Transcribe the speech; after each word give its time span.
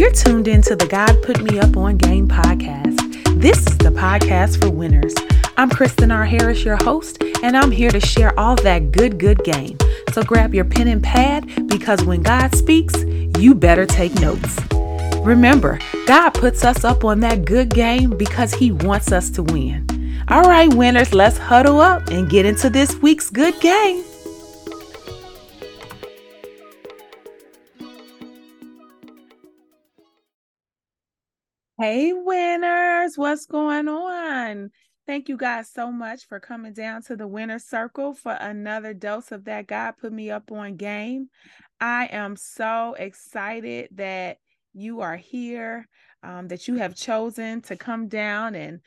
You're 0.00 0.10
tuned 0.12 0.48
into 0.48 0.74
the 0.74 0.86
God 0.86 1.22
Put 1.22 1.42
Me 1.42 1.58
Up 1.58 1.76
on 1.76 1.98
Game 1.98 2.26
podcast. 2.26 3.38
This 3.38 3.58
is 3.66 3.76
the 3.76 3.90
podcast 3.90 4.58
for 4.58 4.70
winners. 4.70 5.14
I'm 5.58 5.68
Kristen 5.68 6.10
R. 6.10 6.24
Harris, 6.24 6.64
your 6.64 6.76
host, 6.76 7.22
and 7.42 7.54
I'm 7.54 7.70
here 7.70 7.90
to 7.90 8.00
share 8.00 8.32
all 8.40 8.56
that 8.62 8.92
good, 8.92 9.18
good 9.18 9.44
game. 9.44 9.76
So 10.14 10.22
grab 10.22 10.54
your 10.54 10.64
pen 10.64 10.88
and 10.88 11.02
pad 11.02 11.68
because 11.68 12.02
when 12.02 12.22
God 12.22 12.54
speaks, 12.54 12.94
you 13.38 13.54
better 13.54 13.84
take 13.84 14.14
notes. 14.14 14.58
Remember, 15.16 15.78
God 16.06 16.30
puts 16.30 16.64
us 16.64 16.82
up 16.82 17.04
on 17.04 17.20
that 17.20 17.44
good 17.44 17.68
game 17.68 18.16
because 18.16 18.54
He 18.54 18.72
wants 18.72 19.12
us 19.12 19.28
to 19.32 19.42
win. 19.42 19.86
All 20.28 20.44
right, 20.44 20.72
winners, 20.72 21.12
let's 21.12 21.36
huddle 21.36 21.78
up 21.78 22.08
and 22.08 22.30
get 22.30 22.46
into 22.46 22.70
this 22.70 22.96
week's 23.02 23.28
good 23.28 23.60
game. 23.60 24.02
Hey, 31.80 32.12
winners, 32.12 33.16
what's 33.16 33.46
going 33.46 33.88
on? 33.88 34.70
Thank 35.06 35.30
you 35.30 35.38
guys 35.38 35.70
so 35.72 35.90
much 35.90 36.26
for 36.26 36.38
coming 36.38 36.74
down 36.74 37.00
to 37.04 37.16
the 37.16 37.26
winner 37.26 37.58
circle 37.58 38.12
for 38.12 38.32
another 38.32 38.92
dose 38.92 39.32
of 39.32 39.46
that 39.46 39.66
God 39.66 39.94
put 39.98 40.12
me 40.12 40.30
up 40.30 40.52
on 40.52 40.76
game. 40.76 41.30
I 41.80 42.10
am 42.12 42.36
so 42.36 42.94
excited 42.98 43.88
that 43.92 44.40
you 44.74 45.00
are 45.00 45.16
here, 45.16 45.88
um, 46.22 46.48
that 46.48 46.68
you 46.68 46.74
have 46.74 46.94
chosen 46.94 47.62
to 47.62 47.76
come 47.76 48.08
down 48.08 48.54
and 48.54 48.80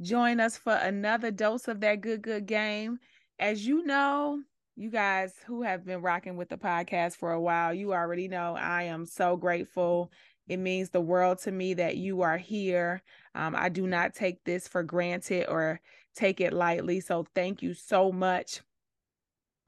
join 0.00 0.40
us 0.40 0.56
for 0.56 0.72
another 0.72 1.30
dose 1.30 1.68
of 1.68 1.80
that 1.80 2.00
good, 2.00 2.22
good 2.22 2.46
game. 2.46 3.00
As 3.38 3.66
you 3.66 3.84
know, 3.84 4.40
you 4.76 4.90
guys 4.90 5.34
who 5.46 5.60
have 5.60 5.84
been 5.84 6.00
rocking 6.00 6.38
with 6.38 6.48
the 6.48 6.56
podcast 6.56 7.16
for 7.16 7.32
a 7.32 7.40
while, 7.40 7.74
you 7.74 7.92
already 7.92 8.28
know 8.28 8.56
I 8.56 8.84
am 8.84 9.04
so 9.04 9.36
grateful 9.36 10.10
it 10.50 10.56
means 10.58 10.90
the 10.90 11.00
world 11.00 11.38
to 11.38 11.52
me 11.52 11.74
that 11.74 11.96
you 11.96 12.22
are 12.22 12.36
here. 12.36 13.02
Um, 13.36 13.54
I 13.56 13.68
do 13.68 13.86
not 13.86 14.14
take 14.14 14.42
this 14.42 14.66
for 14.66 14.82
granted 14.82 15.46
or 15.48 15.80
take 16.16 16.40
it 16.40 16.52
lightly. 16.52 16.98
So 16.98 17.24
thank 17.36 17.62
you 17.62 17.72
so 17.72 18.10
much 18.10 18.60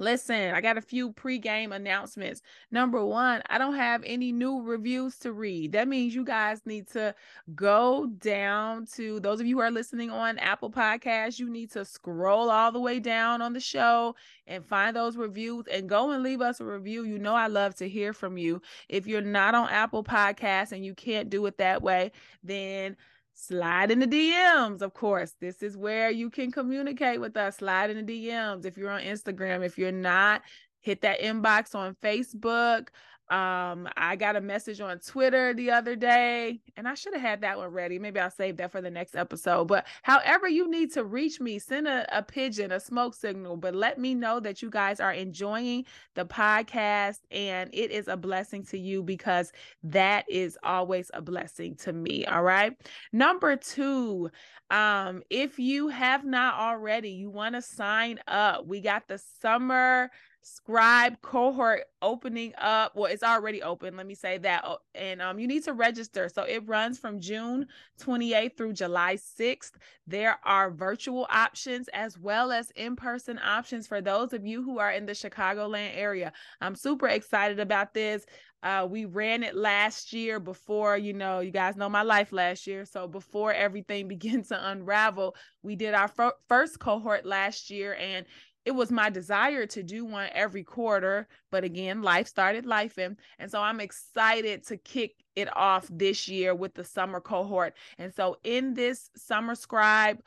Listen, 0.03 0.53
I 0.53 0.61
got 0.61 0.77
a 0.77 0.83
few 0.83 1.13
pre-game 1.13 1.71
announcements. 1.71 2.43
Number 2.73 3.05
one, 3.07 3.41
I 3.49 3.57
don't 3.57 3.77
have 3.77 4.03
any 4.05 4.33
new 4.33 4.61
reviews 4.61 5.17
to 5.21 5.33
read. 5.33 5.71
That 5.73 5.87
means 5.87 6.13
you 6.13 6.25
guys 6.25 6.61
need 6.67 6.89
to 6.89 7.15
go 7.55 8.07
down 8.19 8.87
to 8.95 9.21
those 9.21 9.41
of 9.41 9.47
you 9.47 9.59
who 9.59 9.63
are 9.63 9.71
listening 9.71 10.11
on 10.11 10.41
Apple 10.41 10.73
Podcasts, 10.73 11.39
you 11.39 11.49
need 11.49 11.71
to 11.71 11.85
scroll 11.85 12.51
all 12.51 12.73
the 12.73 12.81
way 12.81 12.99
down 12.99 13.41
on 13.43 13.53
the 13.53 13.61
show 13.61 14.17
and 14.49 14.67
find 14.67 14.97
those 14.97 15.17
reviews 15.17 15.67
and 15.71 15.89
go 15.89 16.11
and 16.11 16.25
leave 16.25 16.41
us 16.41 16.59
a 16.59 16.65
review. 16.65 17.05
You 17.05 17.21
know, 17.21 17.35
I 17.37 17.47
love 17.47 17.77
to 17.77 17.89
hear 17.89 18.13
from 18.13 18.37
you. 18.37 18.61
If 18.89 19.07
you're 19.07 19.21
not 19.21 19.55
on 19.55 19.69
Apple 19.69 20.03
Podcasts 20.03 20.73
and 20.73 20.85
you 20.85 20.95
can't 20.97 21.31
do 21.31 21.47
it 21.47 21.59
that 21.59 21.81
way, 21.81 22.11
then 22.43 22.97
slide 23.35 23.91
in 23.91 23.99
the 23.99 24.07
DMs, 24.07 24.83
of 24.83 24.95
course. 24.95 25.35
This 25.41 25.63
is 25.63 25.77
where 25.77 26.11
you 26.11 26.31
can 26.31 26.51
communicate 26.51 27.21
with 27.21 27.37
us. 27.37 27.59
Slide 27.59 27.91
in 27.91 28.05
the 28.05 28.29
DMs. 28.29 28.65
If 28.65 28.77
you're 28.77 28.91
on 28.91 29.03
Instagram, 29.03 29.65
if 29.65 29.79
you're 29.79 29.93
not, 29.93 30.43
hit 30.81 31.01
that 31.03 31.21
inbox 31.21 31.75
on 31.75 31.97
Facebook. 32.03 32.89
Um, 33.33 33.89
I 33.97 34.15
got 34.17 34.37
a 34.37 34.43
message 34.43 34.83
on 34.83 34.99
Twitter 34.99 35.55
the 35.55 35.71
other 35.71 35.97
day, 35.97 36.61
and 36.77 36.87
I 36.87 36.93
should 36.93 37.15
have 37.15 37.23
had 37.23 37.41
that 37.41 37.57
one 37.57 37.69
ready. 37.69 37.99
Maybe 37.99 38.21
I'll 38.21 38.31
save 38.31 38.59
that 38.59 38.71
for 38.71 38.83
the 38.83 38.91
next 38.91 39.17
episode. 39.17 39.69
But 39.69 39.87
however 40.03 40.49
you 40.49 40.71
need 40.71 40.93
to 40.93 41.05
reach 41.05 41.41
me, 41.41 41.59
send 41.59 41.89
a, 41.89 42.07
a 42.15 42.23
pigeon, 42.23 42.73
a 42.73 42.79
smoke 42.79 43.15
signal, 43.15 43.57
but 43.57 43.75
let 43.75 43.99
me 43.99 44.15
know 44.15 44.39
that 44.41 44.61
you 44.61 44.69
guys 44.69 45.01
are 45.01 45.15
enjoying 45.15 45.87
the 46.15 46.27
podcast 46.27 47.21
and 47.31 47.71
it 47.73 47.91
is 47.91 48.07
a 48.07 48.19
blessing 48.19 48.65
to 48.65 48.79
you 48.79 49.03
because 49.03 49.51
that 49.83 50.27
is 50.29 50.59
always 50.63 51.11
a 51.15 51.23
blessing 51.23 51.75
to 51.77 51.93
me. 51.95 52.27
All 52.27 52.43
right. 52.43 52.77
Number 53.15 53.57
two, 53.57 54.31
um, 54.69 55.23
if 55.31 55.59
you 55.59 55.89
have 55.89 56.27
not 56.27 56.57
already, 56.57 57.13
you 57.13 57.31
want 57.31 57.55
to 57.55 57.63
sign 57.63 58.19
up. 58.29 58.67
We 58.67 58.83
got 58.83 59.09
the 59.09 59.17
summer 59.41 60.11
scribe 60.43 61.21
cohort 61.23 61.85
opening 62.01 62.53
up 62.59 62.97
well 62.97 63.11
it's 63.11 63.23
already 63.23 63.63
open 63.63 63.97
let 63.97 64.07
me 64.07 64.15
say 64.15 64.39
that 64.39 64.63
oh, 64.65 64.79
and 64.95 65.23
um 65.23 65.39
you 65.39 65.47
need 65.47 65.63
to 65.63 65.73
register 65.73 66.29
so 66.29 66.43
it 66.43 66.67
runs 66.67 66.99
from 66.99 67.21
june 67.21 67.67
28th 68.01 68.57
through 68.57 68.73
july 68.73 69.17
6th 69.17 69.73
there 70.07 70.39
are 70.45 70.71
virtual 70.71 71.27
options 71.31 71.89
as 71.95 72.19
well 72.19 72.51
as 72.51 72.73
in-person 72.73 73.39
options 73.45 73.87
for 73.87 74.01
those 74.01 74.33
of 74.33 74.45
you 74.45 74.63
who 74.63 74.79
are 74.79 74.91
in 74.91 75.07
the 75.07 75.13
chicagoland 75.13 75.91
area 75.95 76.33
i'm 76.61 76.75
super 76.75 77.09
excited 77.09 77.61
about 77.61 77.95
this 77.95 78.27
uh, 78.63 78.87
we 78.89 79.07
ran 79.07 79.43
it 79.43 79.57
last 79.57 80.13
year 80.13 80.39
before, 80.39 80.97
you 80.97 81.13
know, 81.13 81.41
you 81.41 81.51
guys 81.51 81.77
know 81.77 81.89
my 81.89 82.03
life 82.03 82.31
last 82.31 82.65
year. 82.65 82.85
So 82.85 83.09
before 83.09 83.53
everything 83.53 84.07
began 84.09 84.45
to 84.45 84.71
unravel, 84.71 85.35
we 85.63 85.75
did 85.75 85.95
our 85.95 86.09
fir- 86.09 86.35
first 86.49 86.79
cohort 86.79 87.27
last 87.27 87.71
year. 87.71 87.95
And 87.95 88.25
it 88.65 88.71
was 88.71 88.91
my 88.91 89.11
desire 89.11 89.67
to 89.67 89.83
do 89.83 90.05
one 90.05 90.29
every 90.33 90.63
quarter, 90.63 91.27
but 91.51 91.65
again, 91.65 92.03
life 92.03 92.29
started 92.29 92.65
life 92.67 92.99
and 92.99 93.17
and 93.39 93.51
so 93.51 93.61
I'm 93.61 93.81
excited 93.81 94.67
to 94.69 94.77
kick 94.77 95.17
it 95.35 95.55
off 95.57 95.89
this 95.91 96.29
year 96.29 96.55
with 96.55 96.75
the 96.75 96.85
summer 96.85 97.21
cohort. 97.21 97.75
And 97.99 98.15
so 98.15 98.37
in 98.45 98.75
this 98.75 99.11
summer 99.17 99.55
scribe 99.55 100.23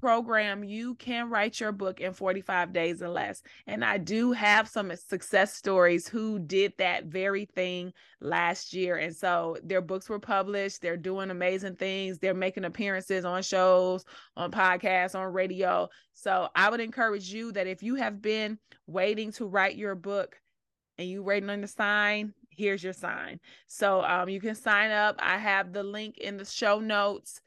program, 0.00 0.64
you 0.64 0.94
can 0.94 1.28
write 1.28 1.60
your 1.60 1.72
book 1.72 2.00
in 2.00 2.12
45 2.12 2.72
days 2.72 3.02
or 3.02 3.08
less. 3.08 3.42
And 3.66 3.84
I 3.84 3.98
do 3.98 4.32
have 4.32 4.66
some 4.66 4.90
success 4.96 5.54
stories 5.54 6.08
who 6.08 6.38
did 6.38 6.72
that 6.78 7.04
very 7.04 7.44
thing 7.44 7.92
last 8.20 8.72
year. 8.72 8.96
And 8.96 9.14
so 9.14 9.56
their 9.62 9.82
books 9.82 10.08
were 10.08 10.18
published. 10.18 10.80
They're 10.80 10.96
doing 10.96 11.30
amazing 11.30 11.76
things. 11.76 12.18
They're 12.18 12.34
making 12.34 12.64
appearances 12.64 13.24
on 13.24 13.42
shows, 13.42 14.04
on 14.36 14.50
podcasts, 14.50 15.14
on 15.14 15.32
radio. 15.32 15.88
So 16.14 16.48
I 16.56 16.70
would 16.70 16.80
encourage 16.80 17.32
you 17.32 17.52
that 17.52 17.66
if 17.66 17.82
you 17.82 17.96
have 17.96 18.22
been 18.22 18.58
waiting 18.86 19.32
to 19.32 19.46
write 19.46 19.76
your 19.76 19.94
book 19.94 20.40
and 20.98 21.08
you 21.08 21.22
waiting 21.22 21.50
on 21.50 21.60
the 21.60 21.68
sign, 21.68 22.34
here's 22.50 22.82
your 22.82 22.92
sign. 22.92 23.40
So 23.68 24.02
um, 24.02 24.28
you 24.28 24.40
can 24.40 24.54
sign 24.54 24.90
up. 24.90 25.16
I 25.18 25.38
have 25.38 25.72
the 25.72 25.82
link 25.82 26.18
in 26.18 26.36
the 26.36 26.44
show 26.44 26.78
notes 26.80 27.40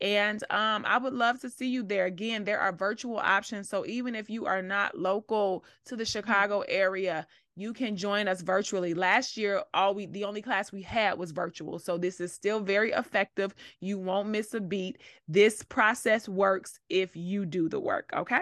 and 0.00 0.42
um, 0.50 0.84
I 0.86 0.98
would 0.98 1.12
love 1.12 1.40
to 1.40 1.50
see 1.50 1.68
you 1.68 1.82
there. 1.82 2.06
Again, 2.06 2.44
there 2.44 2.60
are 2.60 2.72
virtual 2.72 3.18
options. 3.18 3.68
So 3.68 3.84
even 3.86 4.14
if 4.14 4.30
you 4.30 4.46
are 4.46 4.62
not 4.62 4.98
local 4.98 5.64
to 5.86 5.96
the 5.96 6.04
mm. 6.04 6.12
Chicago 6.12 6.64
area, 6.68 7.26
you 7.56 7.74
can 7.74 7.96
join 7.96 8.26
us 8.26 8.40
virtually. 8.40 8.94
Last 8.94 9.36
year, 9.36 9.62
all 9.74 9.94
we 9.94 10.06
the 10.06 10.24
only 10.24 10.40
class 10.40 10.72
we 10.72 10.82
had 10.82 11.18
was 11.18 11.32
virtual. 11.32 11.78
So 11.78 11.98
this 11.98 12.20
is 12.20 12.32
still 12.32 12.60
very 12.60 12.92
effective. 12.92 13.54
You 13.80 13.98
won't 13.98 14.28
miss 14.28 14.54
a 14.54 14.60
beat. 14.60 14.98
This 15.28 15.62
process 15.62 16.28
works 16.28 16.80
if 16.88 17.14
you 17.14 17.44
do 17.44 17.68
the 17.68 17.80
work. 17.80 18.10
Okay. 18.16 18.40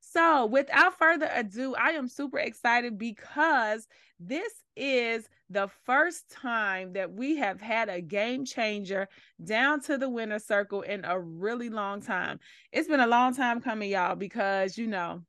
So, 0.00 0.46
without 0.46 0.96
further 0.96 1.28
ado, 1.34 1.74
I 1.74 1.90
am 1.90 2.08
super 2.08 2.38
excited 2.38 2.98
because 2.98 3.86
this 4.18 4.52
is 4.76 5.28
the 5.50 5.68
first 5.84 6.30
time 6.30 6.92
that 6.92 7.12
we 7.12 7.36
have 7.36 7.60
had 7.60 7.88
a 7.88 8.00
game 8.00 8.44
changer 8.44 9.08
down 9.44 9.80
to 9.82 9.96
the 9.96 10.08
winner 10.08 10.38
circle 10.38 10.82
in 10.82 11.04
a 11.04 11.18
really 11.18 11.70
long 11.70 12.00
time. 12.00 12.38
It's 12.72 12.88
been 12.88 13.00
a 13.00 13.06
long 13.06 13.34
time 13.34 13.60
coming, 13.60 13.90
y'all, 13.90 14.16
because 14.16 14.76
you 14.76 14.86
know, 14.86 15.22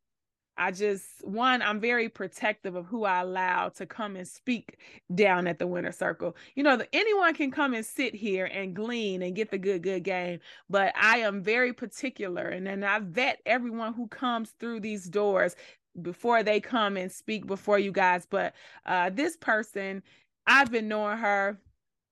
I 0.60 0.72
just 0.72 1.06
one, 1.24 1.62
I'm 1.62 1.80
very 1.80 2.10
protective 2.10 2.76
of 2.76 2.86
who 2.86 3.06
I 3.06 3.22
allow 3.22 3.70
to 3.70 3.86
come 3.86 4.18
and 4.18 4.28
speak 4.28 4.78
down 5.16 5.48
at 5.48 5.58
the 5.58 5.68
winner 5.68 5.94
circle. 5.94 6.36
You 6.54 6.64
know, 6.64 6.76
the, 6.76 6.88
anyone 6.94 7.34
can 7.34 7.50
come 7.50 7.74
and 7.74 7.86
sit 7.86 8.14
here 8.14 8.46
and 8.46 8.76
glean 8.76 9.22
and 9.22 9.36
get 9.36 9.52
the 9.52 9.58
good, 9.58 9.84
good 9.84 10.04
game, 10.04 10.42
but 10.70 10.92
I 11.02 11.20
am 11.20 11.42
very 11.42 11.72
particular, 11.72 12.44
and 12.50 12.68
then 12.68 12.84
I 12.84 13.00
vet 13.00 13.40
everyone 13.46 13.94
who 13.94 14.10
comes 14.10 14.52
through 14.60 14.82
these 14.82 15.06
doors 15.06 15.56
before 16.02 16.44
they 16.44 16.60
come 16.60 16.98
and 16.98 17.12
speak 17.12 17.48
before 17.48 17.80
you 17.80 17.92
guys. 17.92 18.28
But 18.30 18.54
uh, 18.86 19.10
this 19.10 19.38
person, 19.38 20.04
I've 20.48 20.72
been 20.72 20.88
knowing 20.88 21.18
her 21.18 21.60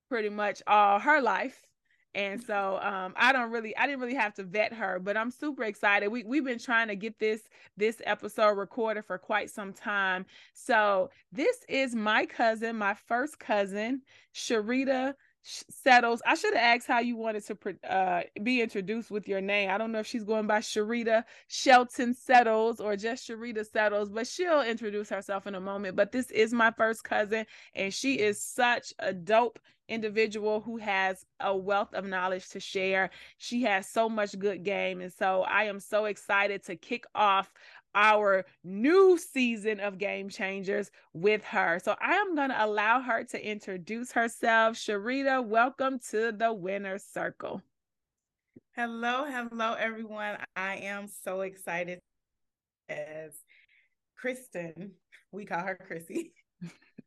pretty 0.09 0.29
much 0.29 0.61
all 0.67 0.99
her 0.99 1.21
life 1.21 1.67
and 2.17 2.41
so 2.41 2.79
um, 2.81 3.13
I 3.15 3.31
don't 3.31 3.51
really, 3.51 3.77
I 3.77 3.85
didn't 3.85 4.01
really 4.01 4.15
have 4.15 4.33
to 4.35 4.43
vet 4.43 4.73
her, 4.73 4.97
but 4.97 5.15
I'm 5.15 5.29
super 5.29 5.63
excited. 5.63 6.07
We 6.09 6.23
we've 6.23 6.43
been 6.43 6.57
trying 6.57 6.87
to 6.87 6.95
get 6.95 7.19
this 7.19 7.41
this 7.77 8.01
episode 8.05 8.57
recorded 8.57 9.05
for 9.05 9.19
quite 9.19 9.51
some 9.51 9.71
time. 9.71 10.25
So 10.55 11.11
this 11.31 11.63
is 11.69 11.93
my 11.93 12.25
cousin, 12.25 12.75
my 12.75 12.95
first 12.95 13.37
cousin, 13.37 14.01
Sherita 14.33 15.13
Settles. 15.43 16.21
I 16.25 16.35
should 16.35 16.53
have 16.53 16.77
asked 16.77 16.87
how 16.87 16.99
you 16.99 17.15
wanted 17.15 17.45
to 17.47 17.89
uh, 17.89 18.23
be 18.43 18.61
introduced 18.61 19.09
with 19.09 19.27
your 19.27 19.41
name. 19.41 19.69
I 19.69 19.77
don't 19.77 19.91
know 19.91 19.99
if 19.99 20.07
she's 20.07 20.25
going 20.25 20.47
by 20.47 20.59
Sherita 20.59 21.23
Shelton 21.47 22.13
Settles 22.13 22.79
or 22.79 22.95
just 22.97 23.27
Sherita 23.27 23.65
Settles, 23.65 24.09
but 24.09 24.27
she'll 24.27 24.61
introduce 24.61 25.09
herself 25.09 25.47
in 25.47 25.55
a 25.55 25.61
moment. 25.61 25.95
But 25.95 26.11
this 26.11 26.31
is 26.31 26.53
my 26.53 26.71
first 26.71 27.03
cousin, 27.03 27.45
and 27.75 27.93
she 27.93 28.15
is 28.15 28.41
such 28.41 28.93
a 28.99 29.13
dope 29.13 29.59
individual 29.89 30.61
who 30.61 30.77
has 30.77 31.25
a 31.39 31.55
wealth 31.55 31.93
of 31.93 32.05
knowledge 32.05 32.49
to 32.49 32.59
share. 32.59 33.09
She 33.37 33.63
has 33.63 33.87
so 33.87 34.09
much 34.09 34.37
good 34.37 34.63
game. 34.63 35.01
And 35.01 35.11
so 35.11 35.43
I 35.43 35.63
am 35.63 35.79
so 35.79 36.05
excited 36.05 36.63
to 36.65 36.75
kick 36.75 37.05
off 37.15 37.51
our 37.95 38.45
new 38.63 39.17
season 39.17 39.79
of 39.79 39.97
Game 39.97 40.29
Changers 40.29 40.91
with 41.13 41.43
her. 41.45 41.79
So 41.83 41.95
I 42.01 42.15
am 42.15 42.35
going 42.35 42.49
to 42.49 42.65
allow 42.65 43.01
her 43.01 43.23
to 43.25 43.45
introduce 43.45 44.11
herself. 44.11 44.75
Sherita, 44.75 45.45
welcome 45.45 45.99
to 46.11 46.31
the 46.31 46.53
winner 46.53 46.99
circle. 46.99 47.61
Hello, 48.75 49.25
hello, 49.25 49.73
everyone. 49.73 50.37
I 50.55 50.75
am 50.75 51.07
so 51.23 51.41
excited 51.41 51.99
as 52.89 53.31
Kristen. 54.15 54.91
We 55.31 55.45
call 55.45 55.63
her 55.63 55.79
Chrissy. 55.87 56.33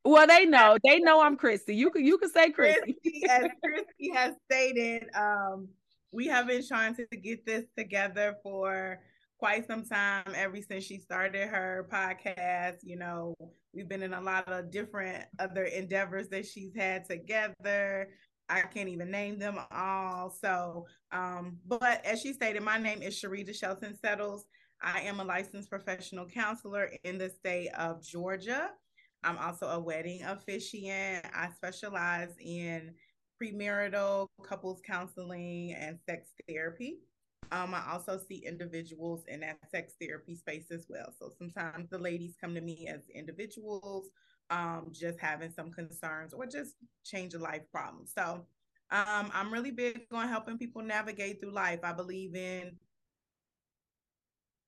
Well, 0.04 0.26
they 0.26 0.46
know. 0.46 0.78
They 0.82 0.98
know 0.98 1.20
I'm 1.20 1.36
Chrissy. 1.36 1.76
You 1.76 1.90
can 1.90 2.04
you 2.04 2.16
can 2.18 2.30
say 2.30 2.50
Chrissy. 2.50 2.96
Chrissy 3.02 3.22
as 3.28 3.50
Chrissy 3.62 4.14
has 4.14 4.34
stated, 4.50 5.04
um, 5.14 5.68
we 6.10 6.26
have 6.26 6.46
been 6.46 6.66
trying 6.66 6.94
to 6.96 7.06
get 7.06 7.44
this 7.46 7.66
together 7.76 8.36
for 8.42 8.98
quite 9.40 9.66
some 9.66 9.82
time 9.82 10.22
ever 10.34 10.58
since 10.60 10.84
she 10.84 10.98
started 10.98 11.48
her 11.48 11.88
podcast. 11.90 12.76
You 12.82 12.98
know 12.98 13.34
we've 13.72 13.88
been 13.88 14.02
in 14.02 14.12
a 14.12 14.20
lot 14.20 14.46
of 14.52 14.70
different 14.70 15.24
other 15.38 15.64
endeavors 15.64 16.28
that 16.28 16.46
she's 16.46 16.76
had 16.76 17.08
together. 17.08 18.10
I 18.50 18.60
can't 18.60 18.90
even 18.90 19.10
name 19.10 19.38
them 19.38 19.58
all. 19.70 20.36
So 20.44 20.84
um 21.10 21.56
but 21.66 22.04
as 22.04 22.20
she 22.20 22.34
stated 22.34 22.62
my 22.62 22.76
name 22.76 23.00
is 23.00 23.18
sherita 23.18 23.54
shelton 23.54 23.96
settles. 23.96 24.44
I 24.82 25.00
am 25.00 25.20
a 25.20 25.24
licensed 25.24 25.70
professional 25.70 26.26
counselor 26.26 26.90
in 27.04 27.16
the 27.16 27.30
state 27.30 27.70
of 27.78 28.04
georgia. 28.04 28.68
I'm 29.24 29.38
also 29.38 29.68
a 29.68 29.80
wedding 29.80 30.22
officiant. 30.22 31.24
I 31.34 31.48
specialize 31.56 32.34
in 32.38 32.92
premarital 33.42 34.26
couples 34.44 34.82
counseling 34.86 35.72
and 35.72 35.98
sex 36.06 36.28
therapy 36.46 36.98
um, 37.52 37.74
I 37.74 37.82
also 37.90 38.18
see 38.18 38.44
individuals 38.46 39.24
in 39.28 39.40
that 39.40 39.58
sex 39.70 39.94
therapy 40.00 40.36
space 40.36 40.70
as 40.70 40.86
well. 40.88 41.12
So 41.18 41.30
sometimes 41.36 41.90
the 41.90 41.98
ladies 41.98 42.36
come 42.40 42.54
to 42.54 42.60
me 42.60 42.88
as 42.88 43.00
individuals, 43.14 44.10
um, 44.50 44.90
just 44.92 45.18
having 45.18 45.50
some 45.50 45.70
concerns 45.70 46.32
or 46.32 46.46
just 46.46 46.74
change 47.04 47.34
of 47.34 47.40
life 47.40 47.62
problems. 47.72 48.12
So 48.16 48.46
um, 48.90 49.30
I'm 49.32 49.52
really 49.52 49.70
big 49.70 50.02
on 50.12 50.28
helping 50.28 50.58
people 50.58 50.82
navigate 50.82 51.40
through 51.40 51.52
life. 51.52 51.80
I 51.82 51.92
believe 51.92 52.34
in 52.34 52.76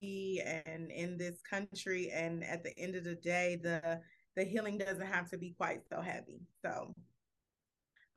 and 0.02 0.90
in 0.90 1.17
this 1.17 1.40
country 1.49 2.11
and 2.12 2.43
at 2.43 2.64
the 2.64 2.76
end 2.76 2.96
of 2.96 3.05
the 3.05 3.14
day 3.14 3.58
the 3.62 4.00
the 4.35 4.43
healing 4.43 4.76
doesn't 4.76 5.06
have 5.06 5.31
to 5.31 5.38
be 5.38 5.55
quite 5.56 5.81
so 5.88 6.00
heavy 6.00 6.40
so 6.61 6.93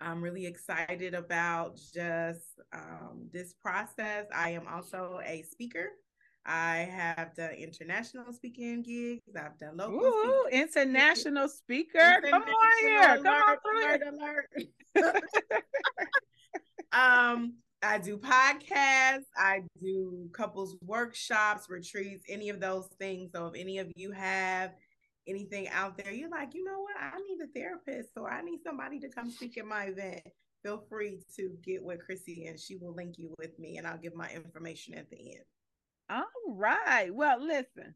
I'm 0.02 0.22
really 0.22 0.46
excited 0.46 1.14
about 1.14 1.78
just 1.94 2.60
um, 2.74 3.30
this 3.32 3.54
process. 3.54 4.26
I 4.34 4.52
am 4.52 4.68
also 4.68 5.20
a 5.26 5.44
speaker. 5.44 5.90
I 6.46 6.90
have 6.92 7.34
done 7.36 7.54
international 7.54 8.32
speaking 8.32 8.84
gigs. 8.84 9.36
I've 9.36 9.58
done 9.58 9.78
local. 9.78 10.00
Ooh, 10.00 10.48
international 10.52 11.48
speaker. 11.48 11.98
International 11.98 12.32
Come 12.32 12.44
on 12.44 12.88
here. 12.88 13.18
Come 13.18 13.28
on 13.28 13.58
through 13.64 13.82
alert, 13.82 14.48
alert. 14.96 15.64
um, 16.94 17.56
I 17.82 17.98
do 17.98 18.18
podcasts. 18.18 19.26
I 19.36 19.62
do 19.82 20.30
couples 20.34 20.76
workshops, 20.82 21.68
retreats, 21.70 22.26
any 22.30 22.50
of 22.50 22.60
those 22.60 22.90
things. 23.00 23.32
So 23.34 23.48
if 23.48 23.60
any 23.60 23.80
of 23.80 23.92
you 23.96 24.12
have 24.12 24.74
anything 25.28 25.68
out 25.70 25.98
there, 25.98 26.12
you're 26.12 26.30
like, 26.30 26.54
you 26.54 26.64
know 26.64 26.80
what, 26.80 26.96
I 27.00 27.18
need 27.20 27.44
a 27.44 27.48
therapist 27.48 28.12
or 28.18 28.32
I 28.32 28.42
need 28.42 28.60
somebody 28.64 29.00
to 29.00 29.10
come 29.10 29.30
speak 29.30 29.58
at 29.58 29.66
my 29.66 29.86
event, 29.86 30.22
feel 30.64 30.84
free 30.90 31.22
to 31.36 31.52
get 31.64 31.84
with 31.84 32.04
Chrissy 32.06 32.46
and 32.48 32.60
she 32.60 32.78
will 32.78 32.94
link 32.94 33.18
you 33.18 33.34
with 33.38 33.58
me 33.60 33.78
and 33.78 33.86
I'll 33.86 33.98
give 33.98 34.16
my 34.16 34.30
information 34.30 34.96
at 34.96 35.10
the 35.10 35.18
end. 35.18 35.46
All 36.10 36.24
right. 36.48 37.14
Well, 37.14 37.44
listen, 37.44 37.96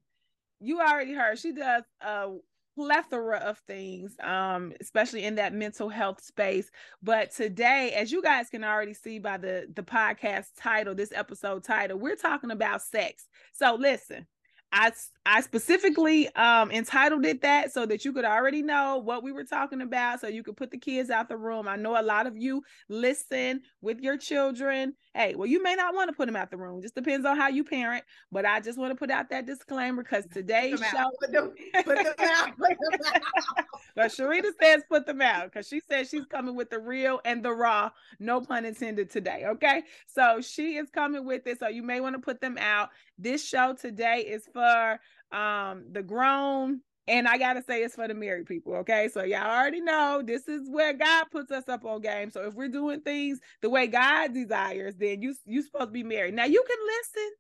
you 0.60 0.80
already 0.80 1.14
heard 1.14 1.40
she 1.40 1.52
does 1.52 1.84
a 2.02 2.36
plethora 2.76 3.38
of 3.38 3.58
things, 3.60 4.16
um, 4.24 4.74
especially 4.80 5.26
in 5.26 5.36
that 5.36 5.54
mental 5.54 5.90
health 5.90 6.24
space. 6.24 6.70
But 7.04 7.32
today, 7.32 7.94
as 7.96 8.12
you 8.12 8.22
guys 8.22 8.50
can 8.50 8.64
already 8.64 8.94
see 8.94 9.20
by 9.20 9.38
the 9.38 9.68
the 9.76 9.84
podcast 9.84 10.48
title, 10.58 10.96
this 10.96 11.12
episode 11.14 11.64
title, 11.64 12.00
we're 12.00 12.16
talking 12.16 12.52
about 12.52 12.82
sex. 12.82 13.28
So 13.54 13.76
listen, 13.76 14.26
I 14.72 14.92
I 15.26 15.42
specifically 15.42 16.34
um 16.36 16.72
entitled 16.72 17.26
it 17.26 17.42
that 17.42 17.72
so 17.72 17.86
that 17.88 18.06
you 18.06 18.14
could 18.14 18.26
already 18.26 18.62
know 18.62 18.98
what 18.98 19.24
we 19.24 19.32
were 19.32 19.44
talking 19.44 19.82
about 19.82 20.22
so 20.22 20.28
you 20.28 20.44
could 20.44 20.58
put 20.58 20.70
the 20.70 20.78
kids 20.78 21.10
out 21.10 21.28
the 21.28 21.38
room. 21.38 21.68
I 21.68 21.76
know 21.76 22.00
a 22.00 22.04
lot 22.04 22.28
of 22.28 22.38
you 22.38 22.64
listen 22.88 23.62
with 23.82 24.00
your 24.00 24.18
children. 24.18 24.94
Hey, 25.14 25.34
well 25.36 25.48
you 25.48 25.64
may 25.64 25.76
not 25.76 25.96
want 25.96 26.10
to 26.10 26.16
put 26.16 26.28
them 26.28 26.36
out 26.36 26.52
the 26.52 26.58
room. 26.58 26.82
Just 26.82 26.96
depends 26.96 27.26
on 27.26 27.36
how 27.36 27.48
you 27.48 27.64
parent, 27.64 28.04
but 28.32 28.46
I 28.46 28.60
just 28.60 28.78
want 28.78 28.92
to 28.92 28.96
put 28.96 29.10
out 29.10 29.30
that 29.32 29.48
disclaimer 29.48 30.04
cuz 30.04 30.28
today's 30.32 30.80
show 30.80 31.10
put 31.20 31.32
them, 31.32 31.54
put 31.84 31.98
them 31.98 32.14
out. 32.20 32.58
Put 32.58 32.70
them 32.70 33.00
out. 33.16 33.66
but 33.96 34.12
Sherita 34.12 34.52
says 34.62 34.84
put 34.88 35.08
them 35.08 35.22
out 35.22 35.52
cuz 35.52 35.68
she 35.68 35.80
says 35.80 36.10
she's 36.10 36.26
coming 36.26 36.56
with 36.56 36.70
the 36.70 36.80
real 36.80 37.22
and 37.26 37.44
the 37.44 37.52
raw, 37.52 37.90
no 38.20 38.40
pun 38.40 38.66
intended 38.66 39.10
today, 39.10 39.46
okay? 39.48 39.84
So 40.06 40.42
she 40.42 40.78
is 40.78 40.92
coming 40.92 41.26
with 41.26 41.48
it 41.48 41.60
so 41.60 41.68
you 41.70 41.82
may 41.82 42.02
want 42.02 42.16
to 42.16 42.22
put 42.22 42.40
them 42.40 42.58
out. 42.60 42.90
This 43.20 43.46
show 43.46 43.74
today 43.74 44.26
is 44.28 44.48
for 44.54 45.00
um 45.32 45.86
the 45.92 46.02
grown 46.02 46.82
and 47.10 47.28
I 47.28 47.38
gotta 47.40 47.64
say 47.64 47.82
it's 47.82 47.96
for 47.96 48.08
the 48.08 48.14
married 48.14 48.46
people, 48.46 48.76
okay? 48.76 49.10
So 49.12 49.24
y'all 49.24 49.44
already 49.44 49.82
know 49.82 50.22
this 50.26 50.48
is 50.48 50.70
where 50.70 50.94
God 50.94 51.26
puts 51.32 51.52
us 51.52 51.68
up 51.68 51.84
on 51.84 52.02
game. 52.02 52.30
So 52.30 52.46
if 52.46 52.54
we're 52.54 52.70
doing 52.70 53.02
things 53.02 53.40
the 53.62 53.70
way 53.70 53.88
God 53.88 54.34
desires, 54.34 54.96
then 54.96 55.22
you 55.22 55.36
you 55.46 55.64
supposed 55.64 55.88
to 55.88 55.92
be 55.92 56.04
married. 56.04 56.36
Now 56.36 56.46
you 56.46 56.64
can 56.68 56.78
listen 56.86 57.32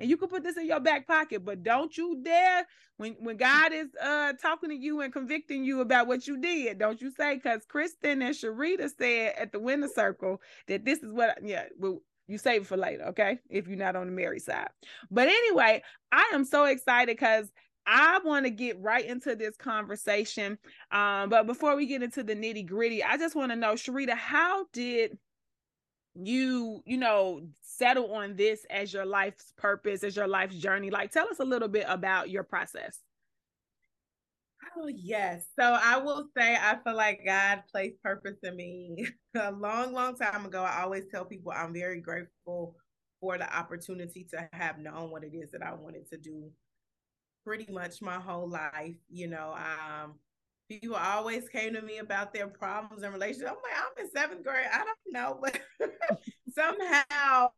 and 0.00 0.10
you 0.10 0.16
can 0.16 0.28
put 0.28 0.42
this 0.42 0.56
in 0.56 0.66
your 0.66 0.80
back 0.80 1.06
pocket, 1.06 1.44
but 1.44 1.62
don't 1.62 1.96
you 1.96 2.20
dare 2.24 2.66
when 2.96 3.14
when 3.20 3.36
God 3.36 3.72
is 3.72 3.88
uh 4.02 4.32
talking 4.42 4.70
to 4.70 4.76
you 4.76 5.00
and 5.00 5.12
convicting 5.12 5.64
you 5.64 5.80
about 5.80 6.08
what 6.08 6.26
you 6.26 6.38
did, 6.40 6.78
don't 6.78 7.00
you 7.00 7.12
say 7.12 7.36
because 7.36 7.64
Kristen 7.68 8.22
and 8.22 8.34
Sherita 8.34 8.90
said 8.98 9.34
at 9.38 9.52
the 9.52 9.60
winner 9.60 9.88
circle 9.88 10.40
that 10.66 10.84
this 10.84 10.98
is 10.98 11.12
what 11.12 11.38
yeah, 11.44 11.66
well, 11.78 12.00
you 12.32 12.38
save 12.38 12.62
it 12.62 12.66
for 12.66 12.76
later, 12.76 13.04
okay? 13.08 13.38
If 13.48 13.68
you're 13.68 13.76
not 13.76 13.94
on 13.94 14.06
the 14.06 14.12
married 14.12 14.42
side. 14.42 14.70
But 15.10 15.28
anyway, 15.28 15.82
I 16.10 16.32
am 16.34 16.44
so 16.44 16.64
excited 16.64 17.16
because 17.16 17.52
I 17.86 18.20
want 18.24 18.46
to 18.46 18.50
get 18.50 18.80
right 18.80 19.04
into 19.04 19.36
this 19.36 19.56
conversation. 19.56 20.58
Um, 20.90 21.28
but 21.28 21.46
before 21.46 21.76
we 21.76 21.86
get 21.86 22.02
into 22.02 22.22
the 22.22 22.34
nitty 22.34 22.66
gritty, 22.66 23.02
I 23.04 23.16
just 23.16 23.36
want 23.36 23.52
to 23.52 23.56
know, 23.56 23.74
Sherita, 23.74 24.14
how 24.14 24.66
did 24.72 25.18
you, 26.14 26.82
you 26.86 26.96
know, 26.96 27.42
settle 27.62 28.14
on 28.14 28.36
this 28.36 28.64
as 28.70 28.92
your 28.92 29.04
life's 29.04 29.52
purpose, 29.56 30.04
as 30.04 30.16
your 30.16 30.28
life's 30.28 30.56
journey? 30.56 30.90
Like, 30.90 31.12
tell 31.12 31.28
us 31.28 31.40
a 31.40 31.44
little 31.44 31.68
bit 31.68 31.86
about 31.88 32.30
your 32.30 32.44
process. 32.44 32.98
Oh, 34.76 34.86
yes. 34.88 35.44
So 35.58 35.78
I 35.82 35.98
will 35.98 36.28
say, 36.36 36.56
I 36.56 36.76
feel 36.84 36.96
like 36.96 37.20
God 37.26 37.62
placed 37.70 38.02
purpose 38.02 38.38
in 38.42 38.56
me 38.56 39.06
a 39.34 39.52
long, 39.52 39.92
long 39.92 40.16
time 40.16 40.46
ago. 40.46 40.62
I 40.62 40.82
always 40.82 41.04
tell 41.10 41.24
people 41.24 41.52
I'm 41.54 41.74
very 41.74 42.00
grateful 42.00 42.76
for 43.20 43.38
the 43.38 43.54
opportunity 43.56 44.26
to 44.30 44.48
have 44.52 44.78
known 44.78 45.10
what 45.10 45.24
it 45.24 45.34
is 45.34 45.50
that 45.52 45.62
I 45.62 45.74
wanted 45.74 46.08
to 46.10 46.16
do 46.18 46.50
pretty 47.44 47.70
much 47.72 48.00
my 48.00 48.18
whole 48.18 48.48
life. 48.48 48.96
You 49.10 49.28
know, 49.28 49.54
um, 49.56 50.14
people 50.68 50.96
always 50.96 51.48
came 51.48 51.74
to 51.74 51.82
me 51.82 51.98
about 51.98 52.32
their 52.32 52.46
problems 52.46 53.02
and 53.02 53.12
relationships. 53.12 53.50
I'm 53.50 53.56
like, 53.56 53.78
I'm 53.78 54.04
in 54.04 54.10
seventh 54.10 54.44
grade. 54.44 54.66
I 54.72 54.78
don't 54.78 55.12
know, 55.12 55.38
but 55.40 55.60
somehow 56.54 57.50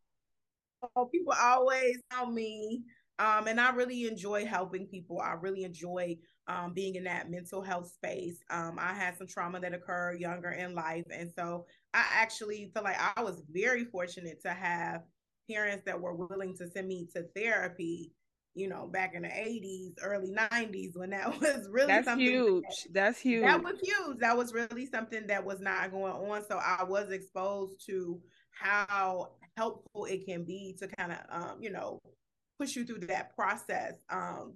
people 1.13 1.35
always 1.41 1.99
tell 2.11 2.31
me 2.31 2.83
um, 3.19 3.47
and 3.47 3.61
I 3.61 3.71
really 3.71 4.07
enjoy 4.07 4.45
helping 4.45 4.87
people. 4.87 5.21
I 5.21 5.33
really 5.33 5.65
enjoy 5.65 6.17
um, 6.49 6.73
being 6.75 6.97
in 6.97 7.05
that 7.05 7.31
mental 7.31 7.63
health 7.63 7.91
space. 7.93 8.39
Um, 8.51 8.77
I 8.79 8.93
had 8.93 9.17
some 9.17 9.27
trauma 9.27 9.61
that 9.61 9.73
occurred 9.73 10.21
younger 10.21 10.51
in 10.51 10.75
life. 10.75 11.05
And 11.11 11.31
so 11.37 11.67
I 11.93 12.05
actually 12.13 12.71
feel 12.75 12.83
like 12.83 12.99
I 13.17 13.23
was 13.23 13.43
very 13.51 13.85
fortunate 13.85 14.43
to 14.43 14.51
have 14.51 15.03
parents 15.51 15.85
that 15.87 16.01
were 16.01 16.15
willing 16.15 16.57
to 16.57 16.69
send 16.69 16.89
me 16.89 17.07
to 17.15 17.25
therapy 17.37 18.13
you 18.57 18.69
know, 18.69 18.87
back 18.87 19.15
in 19.15 19.23
the 19.23 19.29
80s, 19.29 19.95
early 20.03 20.31
90s, 20.31 20.97
when 20.97 21.11
that 21.11 21.29
was 21.41 21.67
really 21.71 21.89
That's 21.89 22.07
something 22.07 22.25
huge. 22.25 22.63
That, 22.63 22.93
That's 22.93 23.21
huge. 23.21 23.43
That 23.43 23.63
was 23.63 23.75
huge. 23.83 24.19
That 24.21 24.37
was 24.37 24.55
really 24.55 24.87
something 24.87 25.27
that 25.27 25.45
was 25.45 25.61
not 25.61 25.91
going 25.91 26.13
on. 26.13 26.45
So 26.49 26.59
I 26.59 26.85
was 26.85 27.11
exposed 27.11 27.85
to 27.87 28.21
how 28.53 29.33
helpful 29.57 30.05
it 30.05 30.25
can 30.25 30.45
be 30.45 30.77
to 30.79 30.87
kind 30.87 31.13
of, 31.13 31.19
um, 31.31 31.57
you 31.61 31.71
know, 31.71 32.01
push 32.59 32.77
you 32.77 32.85
through 32.85 33.07
that 33.07 33.35
process. 33.35 33.95
Um, 34.11 34.55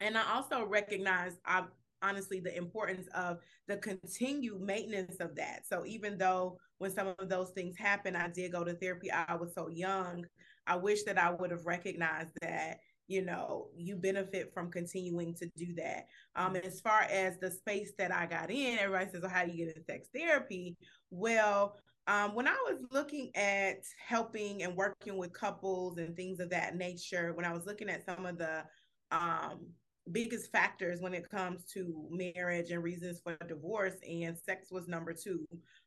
and 0.00 0.16
I 0.16 0.34
also 0.34 0.64
recognize, 0.64 1.36
I 1.44 1.64
honestly, 2.02 2.40
the 2.40 2.56
importance 2.56 3.06
of 3.14 3.38
the 3.68 3.76
continued 3.76 4.60
maintenance 4.60 5.16
of 5.20 5.36
that. 5.36 5.66
So 5.68 5.84
even 5.84 6.16
though 6.16 6.58
when 6.78 6.90
some 6.90 7.14
of 7.18 7.28
those 7.28 7.50
things 7.50 7.76
happen, 7.76 8.16
I 8.16 8.28
did 8.28 8.52
go 8.52 8.64
to 8.64 8.74
therapy. 8.74 9.10
I 9.10 9.34
was 9.34 9.52
so 9.54 9.68
young. 9.68 10.24
I 10.66 10.76
wish 10.76 11.02
that 11.04 11.18
I 11.18 11.30
would 11.30 11.50
have 11.50 11.66
recognized 11.66 12.32
that 12.40 12.78
you 13.10 13.22
know 13.22 13.66
you 13.76 13.96
benefit 13.96 14.54
from 14.54 14.70
continuing 14.70 15.34
to 15.34 15.50
do 15.56 15.74
that 15.74 16.06
um 16.36 16.54
as 16.54 16.80
far 16.80 17.00
as 17.10 17.36
the 17.40 17.50
space 17.50 17.90
that 17.98 18.14
i 18.14 18.24
got 18.24 18.52
in 18.52 18.78
everybody 18.78 19.10
says 19.10 19.20
well, 19.20 19.30
how 19.30 19.44
do 19.44 19.50
you 19.50 19.66
get 19.66 19.74
into 19.76 19.84
sex 19.84 20.08
therapy 20.14 20.76
well 21.10 21.74
um, 22.06 22.34
when 22.34 22.48
I 22.48 22.56
was 22.66 22.80
looking 22.90 23.30
at 23.36 23.82
helping 24.04 24.62
and 24.62 24.76
working 24.76 25.16
with 25.16 25.32
couples 25.32 25.98
and 25.98 26.16
things 26.16 26.40
of 26.40 26.50
that 26.50 26.76
nature, 26.76 27.32
when 27.34 27.44
I 27.44 27.52
was 27.52 27.66
looking 27.66 27.88
at 27.88 28.04
some 28.04 28.26
of 28.26 28.38
the 28.38 28.64
um, 29.12 29.66
biggest 30.10 30.50
factors 30.50 31.00
when 31.00 31.14
it 31.14 31.30
comes 31.30 31.64
to 31.72 32.08
marriage 32.10 32.70
and 32.70 32.82
reasons 32.82 33.20
for 33.22 33.36
divorce, 33.46 33.94
and 34.08 34.36
sex 34.36 34.70
was 34.70 34.88
number 34.88 35.12
two, 35.12 35.46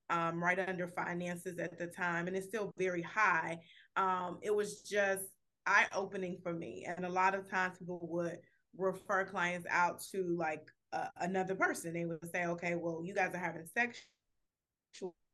um, 0.09 0.41
right 0.41 0.59
under 0.59 0.87
finances 0.87 1.57
at 1.59 1.77
the 1.77 1.87
time, 1.87 2.27
and 2.27 2.35
it's 2.35 2.47
still 2.47 2.71
very 2.77 3.01
high. 3.01 3.59
Um, 3.95 4.39
it 4.41 4.55
was 4.55 4.81
just 4.81 5.25
eye 5.65 5.87
opening 5.93 6.37
for 6.43 6.53
me, 6.53 6.85
and 6.87 7.05
a 7.05 7.09
lot 7.09 7.35
of 7.35 7.49
times 7.49 7.77
people 7.79 8.07
would 8.11 8.37
refer 8.77 9.25
clients 9.25 9.67
out 9.69 10.01
to 10.11 10.35
like 10.37 10.67
uh, 10.93 11.07
another 11.21 11.55
person. 11.55 11.93
They 11.93 12.05
would 12.05 12.31
say, 12.31 12.45
"Okay, 12.45 12.75
well, 12.75 13.01
you 13.03 13.13
guys 13.13 13.33
are 13.33 13.39
having 13.39 13.65
sexual 13.65 14.03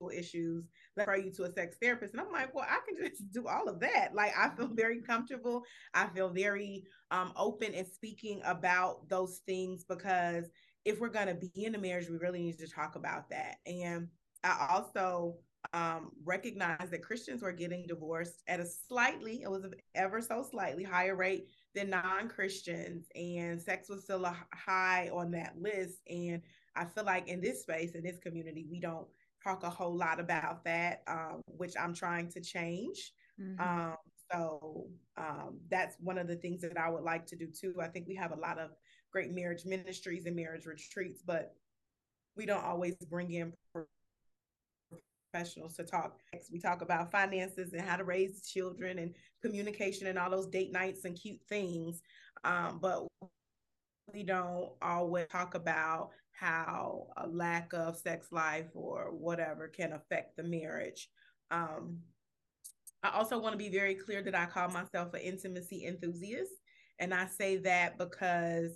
issues 0.08 0.64
refer 0.96 1.18
you 1.18 1.32
to 1.34 1.44
a 1.44 1.52
sex 1.52 1.76
therapist. 1.82 2.14
And 2.14 2.22
I'm 2.22 2.32
like, 2.32 2.56
well, 2.56 2.66
I 2.68 2.80
can 2.88 3.06
just 3.06 3.30
do 3.34 3.48
all 3.48 3.68
of 3.68 3.82
that. 3.82 4.12
Like 4.14 4.32
I 4.38 4.50
feel 4.56 4.70
very 4.72 5.02
comfortable. 5.02 5.64
I 5.94 6.08
feel 6.08 6.30
very 6.30 6.86
um, 7.12 7.34
open 7.36 7.74
in 7.74 7.86
speaking 7.86 8.42
about 8.46 9.10
those 9.10 9.42
things 9.46 9.84
because 9.84 10.50
if 10.86 11.00
we're 11.00 11.10
gonna 11.10 11.36
be 11.36 11.52
in 11.66 11.76
a 11.76 11.80
marriage, 11.80 12.10
we 12.10 12.18
really 12.18 12.42
need 12.42 12.60
to 12.60 12.68
talk 12.68 12.96
about 12.96 13.30
that. 13.30 13.58
And 13.66 14.08
I 14.44 14.68
also 14.70 15.36
um, 15.74 16.12
recognize 16.24 16.90
that 16.90 17.04
Christians 17.04 17.42
were 17.42 17.52
getting 17.52 17.86
divorced 17.86 18.44
at 18.48 18.60
a 18.62 18.66
slightly, 18.66 19.42
it 19.44 19.52
was 19.52 19.66
ever 19.94 20.22
so 20.22 20.46
slightly 20.50 20.84
higher 20.84 21.16
rate 21.16 21.48
than 21.76 21.90
non-Christians, 21.90 23.08
and 23.14 23.62
sex 23.62 23.90
was 23.90 24.04
still 24.04 24.26
a 24.26 24.36
high 24.54 25.10
on 25.14 25.32
that 25.32 25.56
list. 25.60 26.00
And 26.10 26.42
I 26.76 26.86
feel 26.86 27.04
like 27.04 27.28
in 27.28 27.42
this 27.42 27.62
space, 27.62 27.92
in 27.92 28.04
this 28.04 28.20
community, 28.20 28.66
we 28.70 28.80
don't 28.80 29.08
talk 29.44 29.64
a 29.64 29.70
whole 29.70 29.96
lot 29.96 30.20
about 30.20 30.64
that, 30.66 31.02
um, 31.08 31.42
which 31.46 31.74
I'm 31.80 31.94
trying 31.94 32.30
to 32.32 32.42
change. 32.42 33.14
Mm-hmm. 33.40 33.62
Um, 33.62 33.96
so 34.32 34.88
um, 35.18 35.60
that's 35.70 35.96
one 36.00 36.18
of 36.18 36.28
the 36.28 36.36
things 36.36 36.62
that 36.62 36.78
I 36.78 36.90
would 36.90 37.04
like 37.04 37.26
to 37.28 37.36
do 37.36 37.48
too. 37.48 37.76
I 37.82 37.88
think 37.88 38.08
we 38.08 38.16
have 38.16 38.32
a 38.32 38.40
lot 38.40 38.60
of 38.60 38.72
great 39.12 39.32
marriage 39.32 39.66
ministries 39.66 40.26
and 40.26 40.36
marriage 40.36 40.66
retreats, 40.66 41.24
but 41.26 41.56
we 42.36 42.46
don't 42.46 42.64
always 42.64 42.96
bring 43.10 43.32
in 43.32 43.54
professionals 45.32 45.76
to 45.76 45.84
talk. 45.84 46.20
We 46.52 46.60
talk 46.60 46.82
about 46.82 47.12
finances 47.12 47.74
and 47.74 47.82
how 47.82 47.98
to 47.98 48.04
raise 48.04 48.48
children 48.48 49.00
and 49.00 49.16
communication 49.42 50.08
and 50.08 50.20
all 50.20 50.30
those 50.30 50.48
date 50.48 50.72
nights 50.72 51.06
and 51.06 51.20
cute 51.20 51.40
things. 51.48 52.02
Um, 52.44 52.80
but 52.82 53.08
we 54.14 54.24
don't 54.24 54.72
always 54.82 55.28
talk 55.28 55.56
about 55.56 56.12
how 56.40 57.08
a 57.18 57.28
lack 57.28 57.74
of 57.74 57.98
sex 57.98 58.32
life 58.32 58.68
or 58.74 59.12
whatever 59.12 59.68
can 59.68 59.94
affect 59.94 60.38
the 60.38 60.44
marriage. 60.44 61.10
Um, 61.52 62.00
I 63.04 63.10
also 63.18 63.40
want 63.40 63.54
to 63.54 63.58
be 63.58 63.70
very 63.70 63.96
clear 63.96 64.22
that 64.24 64.36
I 64.36 64.46
call 64.46 64.70
myself 64.70 65.14
an 65.14 65.22
intimacy 65.22 65.86
enthusiast. 65.86 66.52
And 67.00 67.14
I 67.14 67.28
say 67.28 67.58
that 67.58 67.98
because 67.98 68.72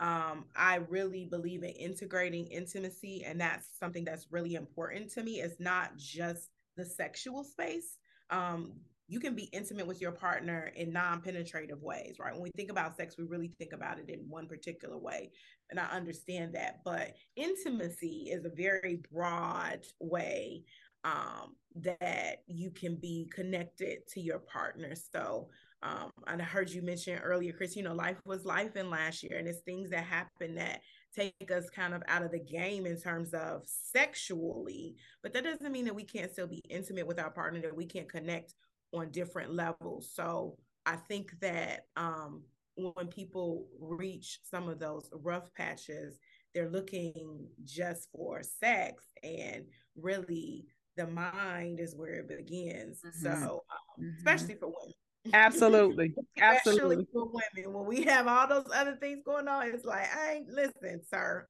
um, 0.00 0.46
I 0.56 0.76
really 0.88 1.26
believe 1.26 1.62
in 1.62 1.70
integrating 1.70 2.46
intimacy, 2.46 3.24
and 3.24 3.40
that's 3.40 3.66
something 3.78 4.04
that's 4.04 4.26
really 4.30 4.54
important 4.54 5.10
to 5.12 5.22
me. 5.22 5.40
It's 5.40 5.60
not 5.60 5.96
just 5.96 6.50
the 6.76 6.84
sexual 6.84 7.44
space. 7.44 7.96
Um, 8.30 8.72
you 9.12 9.20
can 9.20 9.34
be 9.34 9.50
intimate 9.52 9.86
with 9.86 10.00
your 10.00 10.10
partner 10.10 10.72
in 10.74 10.90
non-penetrative 10.90 11.82
ways 11.82 12.16
right 12.18 12.32
when 12.32 12.42
we 12.42 12.50
think 12.56 12.70
about 12.70 12.96
sex 12.96 13.16
we 13.18 13.24
really 13.24 13.52
think 13.58 13.74
about 13.74 13.98
it 13.98 14.08
in 14.08 14.20
one 14.26 14.46
particular 14.46 14.96
way 14.96 15.30
and 15.70 15.78
i 15.78 15.84
understand 15.92 16.54
that 16.54 16.80
but 16.82 17.14
intimacy 17.36 18.30
is 18.30 18.46
a 18.46 18.56
very 18.56 19.02
broad 19.12 19.80
way 20.00 20.64
um, 21.04 21.56
that 21.74 22.38
you 22.46 22.70
can 22.70 22.96
be 22.96 23.28
connected 23.34 23.98
to 24.08 24.20
your 24.20 24.38
partner 24.38 24.94
so 24.94 25.48
um, 25.84 26.10
I 26.28 26.40
heard 26.40 26.70
you 26.70 26.80
mention 26.80 27.18
earlier, 27.18 27.52
Chris, 27.52 27.74
you 27.74 27.82
know, 27.82 27.92
life 27.92 28.16
was 28.24 28.44
life 28.44 28.76
in 28.76 28.88
last 28.88 29.24
year, 29.24 29.36
and 29.38 29.48
it's 29.48 29.62
things 29.62 29.90
that 29.90 30.04
happen 30.04 30.54
that 30.54 30.80
take 31.12 31.50
us 31.50 31.68
kind 31.70 31.92
of 31.92 32.04
out 32.06 32.22
of 32.22 32.30
the 32.30 32.38
game 32.38 32.86
in 32.86 33.00
terms 33.00 33.34
of 33.34 33.62
sexually. 33.66 34.94
But 35.24 35.32
that 35.32 35.42
doesn't 35.42 35.72
mean 35.72 35.84
that 35.86 35.94
we 35.94 36.04
can't 36.04 36.30
still 36.30 36.46
be 36.46 36.62
intimate 36.70 37.06
with 37.06 37.18
our 37.18 37.30
partner, 37.30 37.60
that 37.62 37.76
we 37.76 37.86
can't 37.86 38.08
connect 38.08 38.54
on 38.92 39.10
different 39.10 39.54
levels. 39.54 40.10
So 40.14 40.56
I 40.86 40.96
think 40.96 41.38
that 41.40 41.86
um, 41.96 42.42
when 42.76 43.08
people 43.08 43.66
reach 43.78 44.40
some 44.48 44.68
of 44.68 44.78
those 44.78 45.08
rough 45.12 45.52
patches, 45.54 46.18
they're 46.54 46.70
looking 46.70 47.46
just 47.64 48.08
for 48.14 48.42
sex, 48.42 49.04
and 49.22 49.64
really 49.96 50.66
the 50.96 51.06
mind 51.06 51.80
is 51.80 51.94
where 51.94 52.14
it 52.14 52.28
begins. 52.28 53.00
Mm-hmm. 53.00 53.24
So, 53.24 53.64
um, 53.70 54.04
mm-hmm. 54.04 54.16
especially 54.18 54.54
for 54.56 54.66
women. 54.66 54.94
Absolutely. 55.32 56.14
Absolutely. 56.40 57.06
for 57.12 57.26
women. 57.26 57.72
When 57.72 57.86
we 57.86 58.02
have 58.02 58.26
all 58.26 58.46
those 58.46 58.70
other 58.74 58.96
things 58.96 59.22
going 59.24 59.48
on, 59.48 59.68
it's 59.68 59.84
like, 59.84 60.08
I 60.14 60.32
ain't 60.32 60.48
listen, 60.48 61.00
sir. 61.08 61.46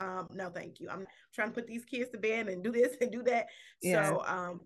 Um, 0.00 0.28
no, 0.34 0.50
thank 0.50 0.80
you. 0.80 0.90
I'm 0.90 1.06
trying 1.34 1.48
to 1.48 1.54
put 1.54 1.66
these 1.66 1.84
kids 1.84 2.10
to 2.10 2.18
bed 2.18 2.48
and 2.48 2.62
do 2.62 2.70
this 2.70 2.96
and 3.00 3.10
do 3.10 3.22
that. 3.22 3.46
Yeah. 3.80 4.08
So 4.08 4.22
um 4.26 4.60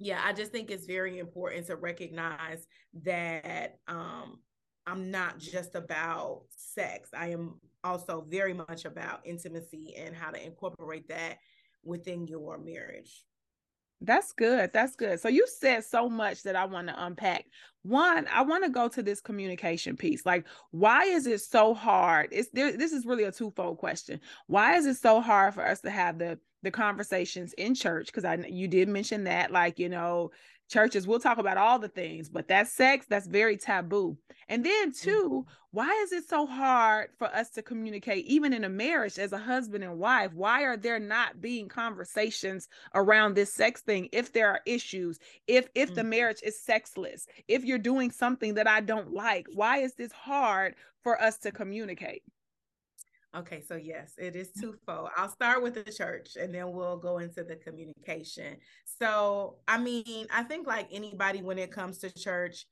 yeah, 0.00 0.20
I 0.24 0.32
just 0.32 0.50
think 0.50 0.70
it's 0.70 0.86
very 0.86 1.18
important 1.18 1.66
to 1.66 1.76
recognize 1.76 2.66
that 3.04 3.78
um, 3.86 4.38
I'm 4.86 5.10
not 5.10 5.38
just 5.38 5.74
about 5.74 6.44
sex. 6.56 7.10
I 7.14 7.28
am 7.28 7.60
also 7.84 8.24
very 8.26 8.54
much 8.54 8.86
about 8.86 9.20
intimacy 9.24 9.94
and 9.98 10.16
how 10.16 10.30
to 10.30 10.42
incorporate 10.42 11.08
that 11.08 11.36
within 11.84 12.26
your 12.26 12.56
marriage. 12.56 13.24
That's 14.00 14.32
good. 14.32 14.70
That's 14.72 14.96
good. 14.96 15.20
So 15.20 15.28
you 15.28 15.46
said 15.46 15.84
so 15.84 16.08
much 16.08 16.44
that 16.44 16.56
I 16.56 16.64
want 16.64 16.88
to 16.88 17.04
unpack. 17.04 17.44
One, 17.82 18.26
I 18.32 18.40
want 18.40 18.64
to 18.64 18.70
go 18.70 18.88
to 18.88 19.02
this 19.02 19.20
communication 19.20 19.98
piece. 19.98 20.24
Like, 20.24 20.46
why 20.70 21.04
is 21.04 21.26
it 21.26 21.42
so 21.42 21.74
hard? 21.74 22.30
It's 22.32 22.48
there. 22.54 22.74
This 22.74 22.92
is 22.92 23.04
really 23.04 23.24
a 23.24 23.32
twofold 23.32 23.76
question. 23.76 24.20
Why 24.46 24.76
is 24.76 24.86
it 24.86 24.96
so 24.96 25.20
hard 25.20 25.52
for 25.52 25.66
us 25.66 25.82
to 25.82 25.90
have 25.90 26.18
the 26.18 26.38
the 26.62 26.70
conversations 26.70 27.52
in 27.54 27.74
church 27.74 28.06
because 28.06 28.24
I 28.24 28.36
you 28.48 28.68
did 28.68 28.88
mention 28.88 29.24
that 29.24 29.50
like 29.50 29.78
you 29.78 29.88
know 29.88 30.30
churches 30.70 31.06
we'll 31.06 31.18
talk 31.18 31.38
about 31.38 31.56
all 31.56 31.78
the 31.78 31.88
things 31.88 32.28
but 32.28 32.46
that 32.48 32.68
sex 32.68 33.04
that's 33.08 33.26
very 33.26 33.56
taboo 33.56 34.16
and 34.48 34.64
then 34.64 34.92
2 34.92 35.10
mm-hmm. 35.10 35.50
why 35.72 35.90
is 36.04 36.12
it 36.12 36.28
so 36.28 36.46
hard 36.46 37.08
for 37.18 37.26
us 37.34 37.50
to 37.50 37.62
communicate 37.62 38.24
even 38.26 38.52
in 38.52 38.62
a 38.62 38.68
marriage 38.68 39.18
as 39.18 39.32
a 39.32 39.38
husband 39.38 39.82
and 39.82 39.98
wife 39.98 40.32
why 40.32 40.62
are 40.62 40.76
there 40.76 41.00
not 41.00 41.40
being 41.40 41.68
conversations 41.68 42.68
around 42.94 43.34
this 43.34 43.52
sex 43.52 43.80
thing 43.80 44.08
if 44.12 44.32
there 44.32 44.48
are 44.48 44.60
issues 44.64 45.18
if 45.48 45.68
if 45.74 45.88
mm-hmm. 45.88 45.96
the 45.96 46.04
marriage 46.04 46.40
is 46.44 46.62
sexless 46.62 47.26
if 47.48 47.64
you're 47.64 47.78
doing 47.78 48.10
something 48.10 48.54
that 48.54 48.68
I 48.68 48.80
don't 48.80 49.12
like 49.12 49.48
why 49.52 49.78
is 49.78 49.94
this 49.94 50.12
hard 50.12 50.76
for 51.02 51.20
us 51.20 51.38
to 51.38 51.50
communicate 51.50 52.22
Okay, 53.34 53.62
so 53.66 53.76
yes, 53.76 54.14
it 54.18 54.34
is 54.34 54.48
mm. 54.48 54.62
twofold. 54.62 55.10
I'll 55.16 55.28
start 55.28 55.62
with 55.62 55.74
the 55.74 55.92
church 55.92 56.36
and 56.40 56.52
then 56.52 56.72
we'll 56.72 56.96
go 56.96 57.18
into 57.18 57.44
the 57.44 57.56
communication. 57.56 58.56
So, 58.84 59.58
I 59.68 59.78
mean, 59.78 60.26
I 60.32 60.42
think 60.42 60.66
like 60.66 60.88
anybody 60.90 61.40
when 61.40 61.58
it 61.58 61.70
comes 61.70 61.98
to 61.98 62.12
church, 62.12 62.66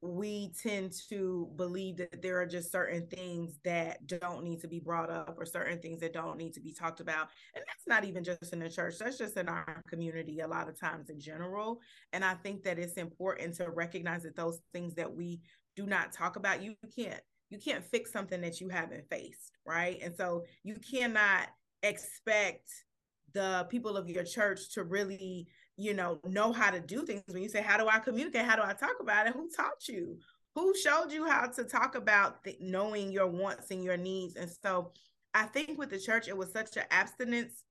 we 0.00 0.52
tend 0.62 0.92
to 1.08 1.50
believe 1.56 1.98
that 1.98 2.22
there 2.22 2.40
are 2.40 2.46
just 2.46 2.72
certain 2.72 3.06
things 3.08 3.58
that 3.64 4.06
don't 4.06 4.42
need 4.42 4.60
to 4.60 4.68
be 4.68 4.80
brought 4.80 5.10
up 5.10 5.34
or 5.38 5.44
certain 5.44 5.78
things 5.80 6.00
that 6.00 6.14
don't 6.14 6.38
need 6.38 6.54
to 6.54 6.60
be 6.60 6.72
talked 6.72 7.00
about. 7.00 7.28
And 7.54 7.64
that's 7.66 7.86
not 7.86 8.04
even 8.04 8.24
just 8.24 8.52
in 8.52 8.58
the 8.60 8.70
church, 8.70 8.98
that's 8.98 9.18
just 9.18 9.36
in 9.36 9.48
our 9.48 9.82
community 9.88 10.40
a 10.40 10.46
lot 10.46 10.68
of 10.68 10.78
times 10.78 11.10
in 11.10 11.20
general. 11.20 11.80
And 12.12 12.24
I 12.24 12.34
think 12.34 12.62
that 12.64 12.78
it's 12.78 12.94
important 12.94 13.54
to 13.56 13.70
recognize 13.70 14.22
that 14.22 14.36
those 14.36 14.60
things 14.72 14.94
that 14.94 15.14
we 15.14 15.40
do 15.76 15.86
not 15.86 16.12
talk 16.12 16.36
about, 16.36 16.62
you 16.62 16.74
can't 16.96 17.20
you 17.52 17.58
can't 17.58 17.84
fix 17.84 18.10
something 18.10 18.40
that 18.40 18.62
you 18.62 18.70
haven't 18.70 19.06
faced, 19.10 19.52
right? 19.66 19.98
And 20.02 20.16
so 20.16 20.44
you 20.64 20.76
cannot 20.76 21.48
expect 21.82 22.70
the 23.34 23.66
people 23.68 23.98
of 23.98 24.08
your 24.08 24.24
church 24.24 24.72
to 24.72 24.84
really, 24.84 25.46
you 25.76 25.92
know, 25.92 26.18
know 26.24 26.50
how 26.50 26.70
to 26.70 26.80
do 26.80 27.04
things. 27.04 27.22
When 27.28 27.42
you 27.42 27.50
say, 27.50 27.60
How 27.60 27.76
do 27.76 27.88
I 27.88 27.98
communicate? 27.98 28.46
How 28.46 28.56
do 28.56 28.62
I 28.62 28.72
talk 28.72 28.96
about 29.00 29.26
it? 29.26 29.34
Who 29.34 29.50
taught 29.54 29.86
you? 29.86 30.16
Who 30.54 30.74
showed 30.74 31.12
you 31.12 31.26
how 31.26 31.46
to 31.46 31.64
talk 31.64 31.94
about 31.94 32.38
knowing 32.58 33.12
your 33.12 33.26
wants 33.26 33.70
and 33.70 33.84
your 33.84 33.98
needs? 33.98 34.36
And 34.36 34.50
so 34.62 34.92
I 35.34 35.44
think 35.44 35.78
with 35.78 35.90
the 35.90 35.98
church, 35.98 36.28
it 36.28 36.36
was 36.36 36.52
such 36.52 36.76
an 36.78 36.84
abstinence 36.90 37.64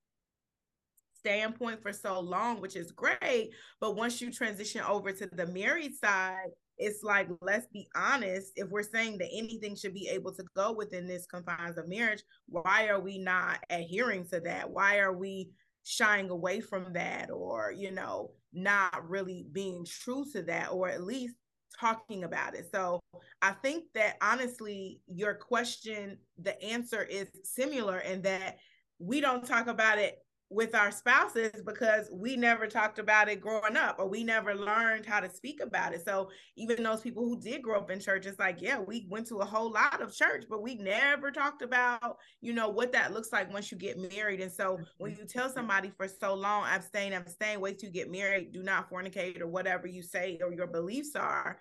standpoint 1.18 1.82
for 1.82 1.94
so 1.94 2.20
long, 2.20 2.62
which 2.62 2.76
is 2.76 2.92
great. 2.92 3.52
But 3.80 3.96
once 3.96 4.22
you 4.22 4.32
transition 4.32 4.82
over 4.82 5.12
to 5.12 5.28
the 5.28 5.48
married 5.48 5.96
side, 5.96 6.50
it's 6.82 7.04
like 7.04 7.28
let's 7.42 7.68
be 7.68 7.88
honest 7.96 8.52
if 8.56 8.68
we're 8.70 8.84
saying 8.84 9.18
that 9.18 9.30
anything 9.32 9.76
should 9.76 9.94
be 9.94 10.10
able 10.10 10.34
to 10.34 10.44
go 10.56 10.72
within 10.72 11.08
this 11.08 11.26
confines 11.26 11.78
of 11.78 11.88
marriage 11.88 12.24
why 12.52 12.88
are 12.88 13.00
we 13.00 13.18
not 13.18 13.60
adhering 13.70 14.28
to 14.28 14.40
that? 14.42 14.70
Why 14.70 15.00
are 15.00 15.14
we 15.14 15.52
shying 15.84 16.30
away 16.30 16.62
from 16.62 16.94
that 16.94 17.32
or 17.32 17.72
you 17.72 17.92
know 17.92 18.32
not 18.54 19.10
really 19.10 19.48
being 19.52 19.86
true 19.86 20.26
to 20.32 20.44
that 20.44 20.72
or 20.72 20.90
at 20.90 21.04
least 21.04 21.36
talking 21.80 22.24
about 22.26 22.56
it? 22.56 22.68
So 22.72 23.00
i 23.42 23.52
think 23.52 23.86
that 23.96 24.18
honestly 24.22 25.02
your 25.08 25.34
question 25.34 26.18
the 26.42 26.62
answer 26.62 27.04
is 27.04 27.28
similar 27.44 28.00
in 28.00 28.22
that 28.22 28.58
we 29.00 29.22
don't 29.22 29.46
talk 29.46 29.68
about 29.68 29.98
it 29.98 30.20
with 30.52 30.76
our 30.76 30.92
spouses 30.92 31.64
because 31.66 32.10
we 32.12 32.36
never 32.36 32.68
talked 32.68 33.00
about 33.00 33.30
it 33.30 33.40
growing 33.40 33.78
up 33.78 33.96
or 33.98 34.08
we 34.08 34.22
never 34.22 34.54
learned 34.54 35.06
how 35.06 35.22
to 35.22 35.30
speak 35.30 35.62
about 35.62 35.94
it. 35.94 36.04
So 36.04 36.30
even 36.58 36.84
those 36.84 37.00
people 37.00 37.24
who 37.24 37.40
did 37.40 37.62
grow 37.62 37.78
up 37.80 37.90
in 37.90 38.02
church, 38.02 38.26
it's 38.26 38.38
like, 38.38 38.62
yeah, 38.62 38.78
we 38.78 39.08
went 39.10 39.28
to 39.28 39.38
a 39.38 39.46
whole 39.46 39.72
lot 39.72 40.02
of 40.02 40.14
church, 40.14 40.44
but 40.50 40.62
we 40.62 40.76
never 40.76 41.32
talked 41.32 41.62
about, 41.62 42.18
you 42.42 42.52
know, 42.52 42.68
what 42.68 42.92
that 42.92 43.14
looks 43.14 43.32
like 43.32 43.52
once 43.52 43.72
you 43.72 43.78
get 43.78 43.98
married. 43.98 44.42
And 44.42 44.52
so 44.52 44.78
when 44.98 45.12
mm-hmm. 45.12 45.22
you 45.22 45.28
tell 45.28 45.50
somebody 45.50 45.90
for 45.96 46.10
so 46.10 46.34
long, 46.34 46.66
abstain, 46.66 47.14
abstain, 47.14 47.62
wait 47.62 47.80
till 47.80 47.88
you 47.88 47.94
get 47.94 48.12
married, 48.12 48.52
do 48.52 48.62
not 48.62 48.90
fornicate 48.90 49.40
or 49.40 49.48
whatever 49.48 49.88
you 49.88 50.04
say 50.04 50.38
or 50.44 50.54
your 50.54 50.68
beliefs 50.68 51.16
are, 51.16 51.60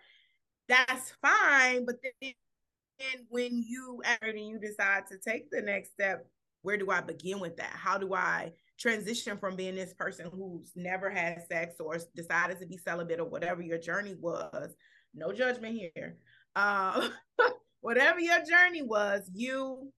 that's 0.69 1.13
fine. 1.23 1.87
But 1.87 1.97
then 2.21 2.33
when 3.29 3.63
you 3.63 4.03
and 4.21 4.39
you 4.39 4.59
decide 4.59 5.07
to 5.07 5.19
take 5.19 5.49
the 5.51 5.63
next 5.63 5.93
step, 5.93 6.27
where 6.63 6.77
do 6.77 6.91
I 6.91 7.01
begin 7.01 7.41
with 7.41 7.57
that? 7.57 7.73
How 7.73 7.97
do 7.97 8.15
I 8.15 8.53
transition 8.81 9.37
from 9.37 9.57
being 9.57 9.75
this 9.75 9.93
person 9.93 10.31
who's 10.33 10.73
never 10.75 11.11
had 11.11 11.43
sex 11.47 11.75
or 11.79 11.99
decided 12.17 12.59
to 12.59 12.67
be 12.67 12.79
celibate 12.79 13.21
or 13.21 13.29
whatever 13.29 13.61
your 13.61 13.79
journey 13.79 14.17
was 14.19 14.75
no 15.15 15.33
judgment 15.33 15.77
here. 15.77 16.17
Uh, 16.57 17.09
whatever 17.81 18.21
your 18.21 18.45
journey 18.45 18.83
was 18.83 19.31
you 19.33 19.93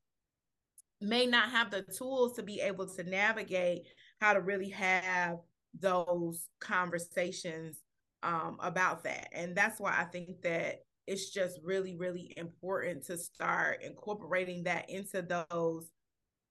may 1.01 1.27
not 1.27 1.51
have 1.51 1.71
the 1.71 1.83
tools 1.83 2.35
to 2.35 2.43
be 2.43 2.61
able 2.61 2.87
to 2.87 3.03
navigate 3.03 3.87
how 4.21 4.33
to 4.33 4.41
really 4.41 4.69
have 4.69 5.39
those 5.81 6.49
conversations 6.61 7.79
um, 8.23 8.57
about 8.61 9.03
that. 9.05 9.29
And 9.33 9.57
that's 9.57 9.81
why 9.81 9.97
i 9.99 10.05
think 10.05 10.43
that 10.43 10.85
it's 11.07 11.31
just 11.31 11.59
really 11.65 11.97
really 11.97 12.33
important 12.37 13.05
to 13.05 13.19
start 13.19 13.83
incorporating 13.83 14.63
that 14.65 14.89
into 14.89 15.23
those 15.51 15.91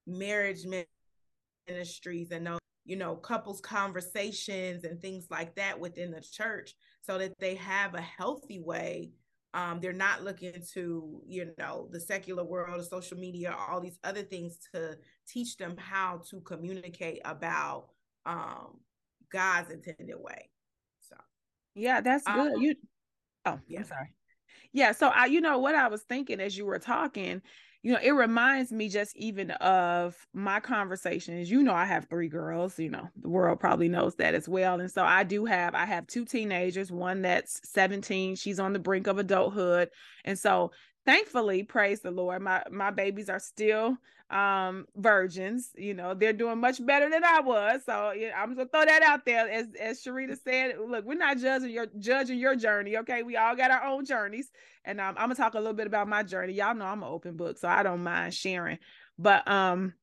marriage 0.05 0.65
ministries 1.67 2.31
and 2.31 2.47
those 2.47 2.59
you 2.85 2.95
know 2.95 3.15
couples 3.15 3.61
conversations 3.61 4.83
and 4.83 5.01
things 5.01 5.27
like 5.29 5.55
that 5.55 5.79
within 5.79 6.11
the 6.11 6.21
church 6.21 6.75
so 7.01 7.17
that 7.17 7.33
they 7.39 7.55
have 7.55 7.95
a 7.95 8.01
healthy 8.01 8.59
way. 8.59 9.11
Um, 9.53 9.79
they're 9.81 9.91
not 9.91 10.23
looking 10.23 10.63
to 10.73 11.21
you 11.27 11.51
know 11.57 11.89
the 11.91 11.99
secular 11.99 12.43
world 12.43 12.79
of 12.79 12.85
social 12.85 13.17
media 13.17 13.53
all 13.69 13.81
these 13.81 13.99
other 14.03 14.23
things 14.23 14.57
to 14.73 14.97
teach 15.27 15.57
them 15.57 15.75
how 15.77 16.21
to 16.29 16.39
communicate 16.41 17.19
about 17.25 17.87
um, 18.25 18.79
god's 19.31 19.69
intended 19.71 20.15
way. 20.17 20.49
So 21.01 21.15
yeah 21.75 21.99
that's 22.01 22.25
good. 22.25 22.53
Um, 22.53 22.61
you 22.61 22.75
oh 23.45 23.59
yeah. 23.67 23.79
i'm 23.79 23.85
sorry. 23.85 24.13
Yeah 24.71 24.91
so 24.93 25.09
i 25.09 25.25
you 25.25 25.41
know 25.41 25.59
what 25.59 25.75
i 25.75 25.89
was 25.89 26.03
thinking 26.03 26.39
as 26.39 26.57
you 26.57 26.65
were 26.65 26.79
talking 26.79 27.41
you 27.83 27.91
know, 27.91 27.99
it 28.01 28.11
reminds 28.11 28.71
me 28.71 28.89
just 28.89 29.17
even 29.17 29.51
of 29.51 30.15
my 30.33 30.59
conversations. 30.59 31.49
You 31.49 31.63
know, 31.63 31.73
I 31.73 31.85
have 31.85 32.07
three 32.09 32.27
girls, 32.27 32.77
you 32.77 32.89
know, 32.89 33.09
the 33.19 33.29
world 33.29 33.59
probably 33.59 33.89
knows 33.89 34.15
that 34.15 34.35
as 34.35 34.47
well. 34.47 34.79
And 34.79 34.91
so 34.91 35.03
I 35.03 35.23
do 35.23 35.45
have, 35.45 35.73
I 35.73 35.85
have 35.85 36.05
two 36.05 36.23
teenagers, 36.23 36.91
one 36.91 37.23
that's 37.23 37.59
17, 37.63 38.35
she's 38.35 38.59
on 38.59 38.73
the 38.73 38.79
brink 38.79 39.07
of 39.07 39.17
adulthood. 39.17 39.89
And 40.25 40.37
so 40.37 40.71
thankfully 41.05 41.63
praise 41.63 42.01
the 42.01 42.11
lord 42.11 42.41
my 42.41 42.63
my 42.71 42.91
babies 42.91 43.29
are 43.29 43.39
still 43.39 43.97
um 44.31 44.85
virgins 44.95 45.71
you 45.75 45.93
know 45.93 46.13
they're 46.13 46.31
doing 46.31 46.57
much 46.57 46.83
better 46.85 47.09
than 47.09 47.23
i 47.23 47.41
was. 47.41 47.81
So 47.85 48.11
yeah, 48.11 48.31
i'm 48.41 48.55
gonna 48.55 48.69
throw 48.69 48.85
that 48.85 49.03
out 49.03 49.25
there. 49.25 49.49
As 49.49 49.67
as 49.79 50.01
sherita 50.01 50.37
said 50.41 50.75
look 50.79 51.05
we're 51.05 51.15
not 51.15 51.37
judging 51.37 51.69
your 51.69 51.87
judging 51.99 52.39
your 52.39 52.55
journey 52.55 52.97
okay? 52.97 53.23
We 53.23 53.35
all 53.35 53.55
got 53.55 53.71
our 53.71 53.83
own 53.83 54.05
journeys. 54.05 54.49
And 54.85 55.01
um, 55.01 55.15
i'm 55.17 55.25
gonna 55.25 55.35
talk 55.35 55.53
a 55.53 55.59
little 55.59 55.73
bit 55.73 55.87
about 55.87 56.07
my 56.07 56.23
journey. 56.23 56.53
Y'all 56.53 56.73
know 56.73 56.85
i'm 56.85 57.03
an 57.03 57.09
open 57.09 57.35
book 57.35 57.57
so 57.57 57.67
i 57.67 57.83
don't 57.83 58.03
mind 58.03 58.33
sharing. 58.33 58.77
But 59.19 59.45
um 59.49 59.93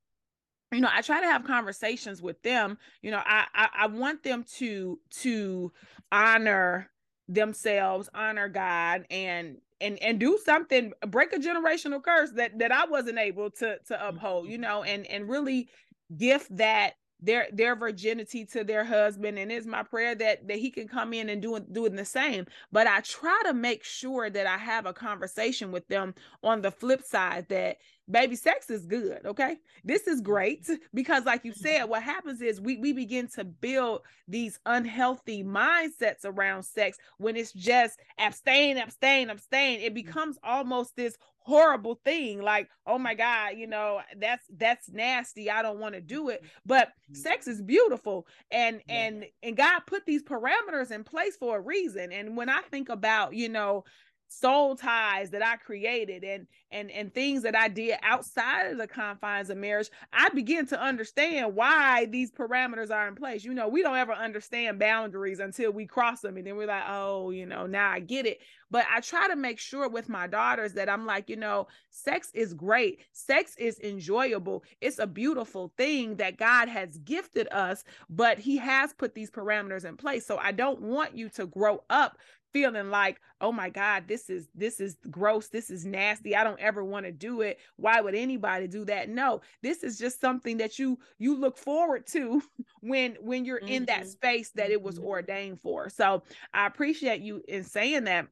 you 0.73 0.81
know 0.81 0.91
i 0.93 1.01
try 1.01 1.21
to 1.23 1.27
have 1.27 1.45
conversations 1.45 2.21
with 2.21 2.43
them. 2.43 2.77
You 3.01 3.13
know 3.13 3.23
I, 3.25 3.47
I 3.55 3.69
i 3.79 3.87
want 3.87 4.23
them 4.25 4.45
to 4.59 5.01
to 5.21 5.73
honor 6.13 6.91
themselves 7.29 8.09
honor 8.15 8.49
god 8.49 9.05
and 9.11 9.59
and 9.81 9.99
and 10.03 10.19
do 10.19 10.39
something 10.45 10.93
break 11.09 11.33
a 11.33 11.39
generational 11.39 12.03
curse 12.03 12.31
that 12.33 12.59
that 12.59 12.73
i 12.73 12.85
wasn't 12.87 13.19
able 13.19 13.51
to 13.51 13.79
to 13.87 14.09
uphold 14.09 14.49
you 14.49 14.59
know 14.59 14.83
and 14.83 15.07
and 15.07 15.29
really 15.29 15.69
gift 16.17 16.55
that 16.57 16.95
their 17.21 17.49
their 17.53 17.75
virginity 17.75 18.45
to 18.45 18.63
their 18.63 18.85
husband 18.85 19.39
and 19.39 19.51
it's 19.51 19.67
my 19.67 19.83
prayer 19.83 20.15
that 20.15 20.47
that 20.47 20.59
he 20.59 20.71
can 20.71 20.87
come 20.87 21.13
in 21.13 21.29
and 21.29 21.43
do 21.43 21.59
doing 21.73 21.97
the 21.97 22.05
same. 22.05 22.47
But 22.71 22.87
i 22.87 23.01
try 23.01 23.41
to 23.47 23.55
make 23.55 23.85
sure 23.85 24.31
that 24.31 24.47
i 24.47 24.57
have 24.57 24.87
a 24.87 24.93
conversation 24.93 25.73
with 25.73 25.87
them 25.89 26.15
on 26.43 26.63
the 26.63 26.71
flip 26.71 27.03
side 27.03 27.47
that 27.49 27.79
baby 28.11 28.37
sex 28.37 28.71
is 28.71 28.87
good 28.87 29.21
okay? 29.25 29.57
This 29.85 30.07
is 30.07 30.21
mm-hmm. 30.21 30.31
great 30.31 30.71
because 30.95 31.25
like 31.25 31.45
you 31.45 31.53
said 31.53 31.85
what 31.85 32.03
happens 32.03 32.41
is 32.41 32.61
we 32.61 32.77
we 32.77 32.93
begin 32.93 33.29
to 33.35 33.45
build 33.45 34.03
these 34.29 34.59
unhealthy 34.67 35.43
mindsets 35.43 36.25
around 36.25 36.63
sex 36.63 36.99
when 37.19 37.37
it's 37.37 37.53
just 37.53 37.99
abstain 38.19 38.79
abstain 38.79 39.31
abstain. 39.31 39.81
It 39.81 39.87
mm-hmm. 39.87 39.95
becomes 39.95 40.39
almost 40.45 40.95
this 40.97 41.17
horrible 41.49 41.95
thing 42.05 42.43
like 42.43 42.69
oh 42.87 42.99
my 42.99 43.15
god 43.15 43.57
you 43.57 43.67
know 43.67 44.01
that's 44.19 44.45
that's 44.59 44.91
nasty 44.91 45.51
i 45.51 45.63
don't 45.63 45.79
want 45.79 45.95
to 45.95 46.01
do 46.01 46.29
it 46.29 46.45
but 46.67 46.89
mm-hmm. 46.89 47.15
sex 47.15 47.49
is 47.49 47.63
beautiful 47.63 48.27
and 48.51 48.83
yeah. 48.87 48.95
and 48.95 49.25
and 49.43 49.57
god 49.57 49.81
put 49.87 50.05
these 50.05 50.23
parameters 50.23 50.91
in 50.91 51.03
place 51.03 51.37
for 51.39 51.57
a 51.57 51.61
reason 51.61 52.13
and 52.13 52.37
when 52.37 52.51
i 52.51 52.61
think 52.71 52.91
about 52.91 53.33
you 53.33 53.49
know 53.49 53.83
soul 54.29 54.77
ties 54.77 55.31
that 55.31 55.45
I 55.45 55.57
created 55.57 56.23
and 56.23 56.47
and 56.71 56.91
and 56.91 57.13
things 57.13 57.43
that 57.43 57.57
I 57.57 57.69
did 57.69 57.99
outside 58.03 58.71
of 58.71 58.79
the 58.79 58.87
confines 58.87 59.51
of 59.51 59.57
marriage, 59.57 59.91
I 60.13 60.29
begin 60.31 60.67
to 60.69 60.81
understand 60.81 61.55
why 61.55 62.07
these 62.07 62.31
parameters 62.31 62.91
are 62.91 63.09
in 63.09 63.15
place. 63.15 63.45
You 63.45 63.55
know, 63.55 63.69
we 63.69 63.83
don't 63.83 63.97
ever 63.97 64.13
understand 64.13 64.79
boundaries 64.79 65.41
until 65.41 65.73
we 65.73 65.87
cross 65.87 66.21
them 66.21 66.37
and 66.37 66.47
then 66.47 66.57
we're 66.57 66.67
like, 66.67 66.85
"Oh, 66.87 67.31
you 67.31 67.47
know, 67.47 67.67
now 67.67 67.91
I 67.91 68.01
get 68.01 68.27
it." 68.27 68.39
But 68.71 68.87
I 68.93 69.01
try 69.01 69.29
to 69.29 69.37
make 69.37 69.59
sure 69.59 69.89
with 69.89 70.09
my 70.09 70.27
daughters 70.27 70.75
that 70.75 70.89
I'm 70.89 71.07
like, 71.07 71.29
you 71.31 71.37
know, 71.37 71.69
sex 71.91 72.31
is 72.35 72.53
great. 72.53 73.01
Sex 73.13 73.55
is 73.57 73.81
enjoyable. 73.81 74.63
It's 74.81 74.99
a 74.99 75.07
beautiful 75.07 75.73
thing 75.77 76.17
that 76.17 76.37
God 76.37 76.69
has 76.69 76.99
gifted 76.99 77.49
us, 77.51 77.85
but 78.11 78.39
he 78.39 78.59
has 78.59 78.93
put 78.93 79.15
these 79.15 79.31
parameters 79.31 79.85
in 79.85 79.97
place. 79.97 80.27
So 80.27 80.37
I 80.37 80.53
don't 80.53 80.83
want 80.83 81.17
you 81.17 81.29
to 81.31 81.47
grow 81.47 81.83
up 81.89 82.19
feeling 82.53 82.91
like 82.91 83.21
oh 83.41 83.53
my 83.53 83.69
god 83.69 84.05
this 84.09 84.31
is 84.31 84.49
this 84.55 84.81
is 84.81 84.97
gross 85.11 85.49
this 85.49 85.71
is 85.71 85.85
nasty 85.85 86.35
i 86.35 86.43
don't 86.43 86.61
ever 86.61 86.85
want 86.85 87.05
to 87.05 87.13
do 87.13 87.41
it 87.43 87.59
why 87.77 88.01
would 88.01 88.15
anybody 88.15 88.67
do 88.67 88.85
that 88.85 89.09
no 89.09 89.41
this 89.63 89.83
is 89.83 89.99
just 89.99 90.21
something 90.21 90.57
that 90.57 90.79
you 90.79 90.99
you 91.19 91.39
look 91.39 91.59
forward 91.59 92.07
to 92.07 92.43
when 92.81 93.17
when 93.21 93.45
you're 93.45 93.61
mm-hmm. 93.61 93.69
in 93.69 93.85
that 93.87 94.01
mm-hmm. 94.01 94.09
space 94.09 94.51
that 94.51 94.71
it 94.71 94.81
was 94.81 94.97
mm-hmm. 94.97 95.09
ordained 95.09 95.61
for 95.61 95.89
so 95.89 96.23
i 96.53 96.67
appreciate 96.67 97.21
you 97.21 97.43
in 97.49 97.65
saying 97.65 98.05
that 98.05 98.27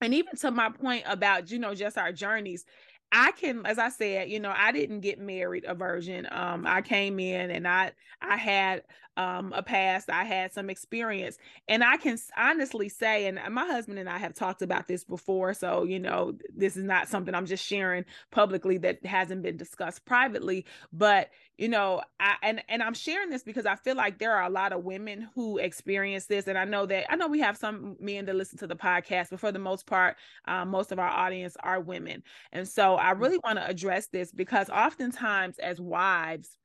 and 0.00 0.14
even 0.14 0.34
to 0.36 0.50
my 0.50 0.70
point 0.70 1.04
about 1.06 1.50
you 1.50 1.58
know 1.58 1.74
just 1.74 1.98
our 1.98 2.12
journeys 2.12 2.64
I 3.12 3.32
can, 3.32 3.66
as 3.66 3.78
I 3.78 3.88
said, 3.88 4.30
you 4.30 4.38
know, 4.38 4.54
I 4.56 4.70
didn't 4.70 5.00
get 5.00 5.18
married 5.18 5.64
a 5.66 5.74
virgin. 5.74 6.28
Um, 6.30 6.64
I 6.66 6.80
came 6.80 7.18
in 7.18 7.50
and 7.50 7.66
I 7.66 7.92
I 8.22 8.36
had 8.36 8.82
um 9.20 9.52
a 9.54 9.62
past, 9.62 10.08
I 10.08 10.24
had 10.24 10.52
some 10.52 10.70
experience, 10.70 11.36
and 11.68 11.84
I 11.84 11.96
can 11.98 12.18
honestly 12.36 12.88
say, 12.88 13.26
and 13.26 13.38
my 13.52 13.66
husband 13.66 13.98
and 13.98 14.08
I 14.08 14.18
have 14.18 14.34
talked 14.34 14.62
about 14.62 14.88
this 14.88 15.04
before, 15.04 15.52
so 15.52 15.84
you 15.84 15.98
know, 15.98 16.34
this 16.54 16.76
is 16.76 16.84
not 16.84 17.08
something 17.08 17.34
I'm 17.34 17.46
just 17.46 17.64
sharing 17.64 18.04
publicly 18.30 18.78
that 18.78 19.04
hasn't 19.04 19.42
been 19.42 19.56
discussed 19.56 20.04
privately. 20.06 20.64
But 20.92 21.30
you 21.58 21.68
know, 21.68 22.00
I 22.18 22.36
and 22.42 22.62
and 22.70 22.82
I'm 22.82 22.94
sharing 22.94 23.28
this 23.28 23.42
because 23.42 23.66
I 23.66 23.76
feel 23.76 23.94
like 23.94 24.18
there 24.18 24.32
are 24.34 24.44
a 24.44 24.50
lot 24.50 24.72
of 24.72 24.84
women 24.84 25.28
who 25.34 25.58
experience 25.58 26.24
this, 26.24 26.46
and 26.46 26.56
I 26.56 26.64
know 26.64 26.86
that 26.86 27.12
I 27.12 27.16
know 27.16 27.28
we 27.28 27.40
have 27.40 27.58
some 27.58 27.96
men 28.00 28.24
that 28.24 28.34
listen 28.36 28.58
to 28.60 28.66
the 28.66 28.76
podcast, 28.76 29.28
but 29.30 29.40
for 29.40 29.52
the 29.52 29.58
most 29.58 29.84
part, 29.84 30.16
um, 30.46 30.70
most 30.70 30.92
of 30.92 30.98
our 30.98 31.08
audience 31.08 31.58
are 31.62 31.80
women, 31.80 32.22
and 32.52 32.66
so 32.66 32.96
I 32.96 33.12
mm. 33.12 33.20
really 33.20 33.38
want 33.44 33.58
to 33.58 33.66
address 33.66 34.06
this 34.06 34.32
because 34.32 34.70
oftentimes 34.70 35.58
as 35.58 35.78
wives, 35.78 36.56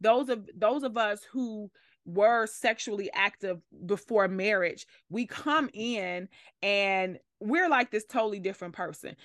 those 0.00 0.28
of 0.28 0.48
those 0.54 0.84
of 0.84 0.96
us 0.96 1.22
who 1.32 1.70
were 2.06 2.46
sexually 2.46 3.10
active 3.12 3.60
before 3.84 4.28
marriage, 4.28 4.86
we 5.10 5.26
come 5.26 5.68
in 5.74 6.28
and 6.62 7.18
we're 7.40 7.68
like 7.68 7.90
this 7.90 8.06
totally 8.06 8.40
different 8.40 8.74
person. 8.74 9.16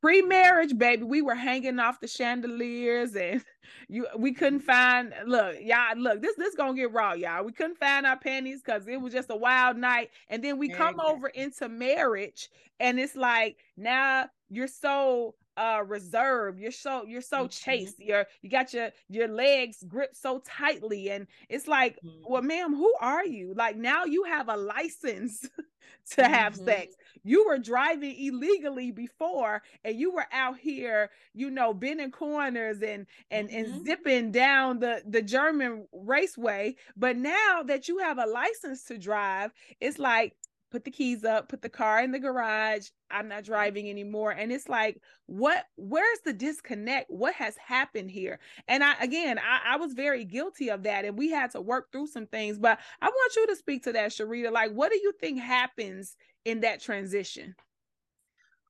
Pre-marriage 0.00 0.78
baby 0.78 1.02
we 1.02 1.20
were 1.20 1.34
hanging 1.34 1.78
off 1.78 2.00
the 2.00 2.08
chandeliers 2.08 3.14
and 3.14 3.44
you 3.88 4.06
we 4.16 4.32
couldn't 4.32 4.60
mm-hmm. 4.60 4.66
find 4.66 5.12
look 5.26 5.56
y'all 5.60 5.94
look 5.94 6.22
this 6.22 6.36
this 6.36 6.54
gonna 6.54 6.74
get 6.74 6.90
raw 6.90 7.12
y'all. 7.12 7.44
We 7.44 7.52
couldn't 7.52 7.76
find 7.76 8.06
our 8.06 8.18
panties 8.18 8.62
because 8.64 8.88
it 8.88 8.98
was 8.98 9.12
just 9.12 9.28
a 9.28 9.36
wild 9.36 9.76
night. 9.76 10.08
And 10.28 10.42
then 10.42 10.56
we 10.56 10.70
come 10.70 10.98
over 11.00 11.28
into 11.28 11.68
marriage 11.68 12.48
and 12.80 12.98
it's 12.98 13.14
like 13.14 13.58
now 13.76 14.30
you're 14.48 14.68
so 14.68 15.34
uh 15.56 15.82
reserved 15.86 16.58
you're 16.58 16.70
so 16.70 17.04
you're 17.06 17.20
so 17.20 17.38
mm-hmm. 17.38 17.48
chaste 17.48 17.96
you're 17.98 18.26
you 18.42 18.50
got 18.50 18.72
your 18.72 18.90
your 19.08 19.28
legs 19.28 19.84
gripped 19.88 20.16
so 20.16 20.42
tightly 20.46 21.10
and 21.10 21.26
it's 21.48 21.66
like 21.66 21.98
mm-hmm. 22.04 22.22
well 22.26 22.42
ma'am 22.42 22.74
who 22.74 22.92
are 23.00 23.24
you 23.24 23.52
like 23.54 23.76
now 23.76 24.04
you 24.04 24.24
have 24.24 24.48
a 24.48 24.56
license 24.56 25.48
to 26.10 26.26
have 26.26 26.54
mm-hmm. 26.54 26.66
sex 26.66 26.94
you 27.24 27.46
were 27.46 27.58
driving 27.58 28.14
illegally 28.18 28.90
before 28.90 29.62
and 29.84 29.98
you 29.98 30.12
were 30.12 30.26
out 30.32 30.58
here 30.58 31.10
you 31.34 31.50
know 31.50 31.74
bending 31.74 32.10
corners 32.10 32.80
and 32.82 33.06
and 33.30 33.50
and 33.50 33.66
mm-hmm. 33.66 33.84
zipping 33.84 34.30
down 34.30 34.78
the 34.78 35.02
the 35.06 35.22
german 35.22 35.86
raceway 35.92 36.74
but 36.96 37.16
now 37.16 37.62
that 37.64 37.88
you 37.88 37.98
have 37.98 38.18
a 38.18 38.26
license 38.26 38.84
to 38.84 38.96
drive 38.96 39.50
it's 39.80 39.98
like 39.98 40.34
put 40.70 40.84
the 40.84 40.90
keys 40.90 41.24
up, 41.24 41.48
put 41.48 41.62
the 41.62 41.68
car 41.68 42.02
in 42.02 42.12
the 42.12 42.18
garage. 42.18 42.88
I'm 43.10 43.28
not 43.28 43.44
driving 43.44 43.90
anymore. 43.90 44.30
And 44.30 44.52
it's 44.52 44.68
like, 44.68 45.00
what, 45.26 45.66
where's 45.76 46.20
the 46.24 46.32
disconnect? 46.32 47.10
What 47.10 47.34
has 47.34 47.56
happened 47.56 48.10
here? 48.10 48.38
And 48.68 48.84
I, 48.84 48.94
again, 49.00 49.38
I, 49.38 49.74
I 49.74 49.76
was 49.76 49.92
very 49.92 50.24
guilty 50.24 50.70
of 50.70 50.84
that. 50.84 51.04
And 51.04 51.18
we 51.18 51.30
had 51.30 51.50
to 51.52 51.60
work 51.60 51.90
through 51.90 52.06
some 52.06 52.26
things. 52.26 52.58
But 52.58 52.78
I 53.02 53.06
want 53.06 53.36
you 53.36 53.46
to 53.48 53.56
speak 53.56 53.84
to 53.84 53.92
that, 53.92 54.10
Sherita. 54.10 54.52
Like, 54.52 54.72
what 54.72 54.90
do 54.92 54.98
you 54.98 55.12
think 55.20 55.40
happens 55.40 56.16
in 56.44 56.60
that 56.60 56.80
transition? 56.80 57.54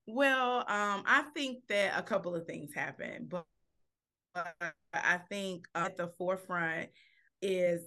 Well, 0.07 0.61
um, 0.61 1.05
I 1.07 1.25
think 1.35 1.67
that 1.69 1.93
a 1.97 2.03
couple 2.03 2.35
of 2.35 2.47
things 2.47 2.75
happen, 2.75 3.29
but 3.29 3.45
I 4.93 5.19
think 5.29 5.67
at 5.75 5.97
the 5.97 6.09
forefront 6.19 6.89
is 7.43 7.83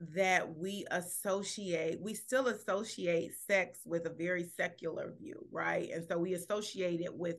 that 0.00 0.56
we 0.56 0.86
associate, 0.90 2.00
we 2.00 2.14
still 2.14 2.48
associate 2.48 3.32
sex 3.46 3.80
with 3.84 4.06
a 4.06 4.10
very 4.10 4.44
secular 4.44 5.12
view, 5.18 5.44
right? 5.50 5.90
And 5.92 6.04
so 6.08 6.18
we 6.18 6.34
associate 6.34 7.00
it 7.00 7.14
with 7.14 7.36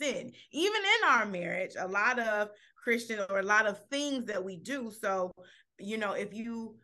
sin. 0.00 0.32
Even 0.52 0.82
in 0.82 1.08
our 1.08 1.26
marriage, 1.26 1.72
a 1.78 1.88
lot 1.88 2.18
of 2.20 2.50
Christian 2.82 3.20
or 3.28 3.40
a 3.40 3.44
lot 3.44 3.66
of 3.66 3.80
things 3.90 4.26
that 4.26 4.42
we 4.42 4.56
do. 4.56 4.90
So, 4.90 5.32
you 5.78 5.98
know, 5.98 6.12
if 6.12 6.32
you 6.32 6.76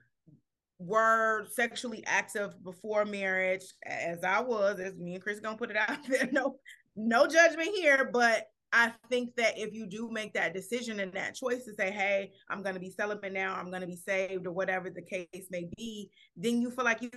were 0.78 1.46
sexually 1.52 2.02
active 2.06 2.62
before 2.64 3.04
marriage, 3.04 3.64
as 3.86 4.24
I 4.24 4.40
was, 4.40 4.80
as 4.80 4.96
me 4.96 5.14
and 5.14 5.22
Chris 5.22 5.40
gonna 5.40 5.56
put 5.56 5.70
it 5.70 5.76
out 5.76 5.98
there, 6.08 6.28
no, 6.32 6.56
no 6.96 7.26
judgment 7.26 7.68
here, 7.74 8.10
but 8.12 8.46
I 8.74 8.92
think 9.08 9.36
that 9.36 9.56
if 9.56 9.72
you 9.72 9.86
do 9.86 10.10
make 10.10 10.34
that 10.34 10.52
decision 10.52 10.98
and 10.98 11.12
that 11.12 11.36
choice 11.36 11.64
to 11.64 11.74
say, 11.74 11.92
hey, 11.92 12.32
I'm 12.50 12.60
going 12.60 12.74
to 12.74 12.80
be 12.80 12.90
celibate 12.90 13.32
now, 13.32 13.54
I'm 13.54 13.70
going 13.70 13.82
to 13.82 13.86
be 13.86 13.96
saved, 13.96 14.48
or 14.48 14.50
whatever 14.50 14.90
the 14.90 15.00
case 15.00 15.46
may 15.48 15.68
be, 15.76 16.10
then 16.36 16.60
you 16.60 16.72
feel 16.72 16.84
like 16.84 17.00
you 17.00 17.10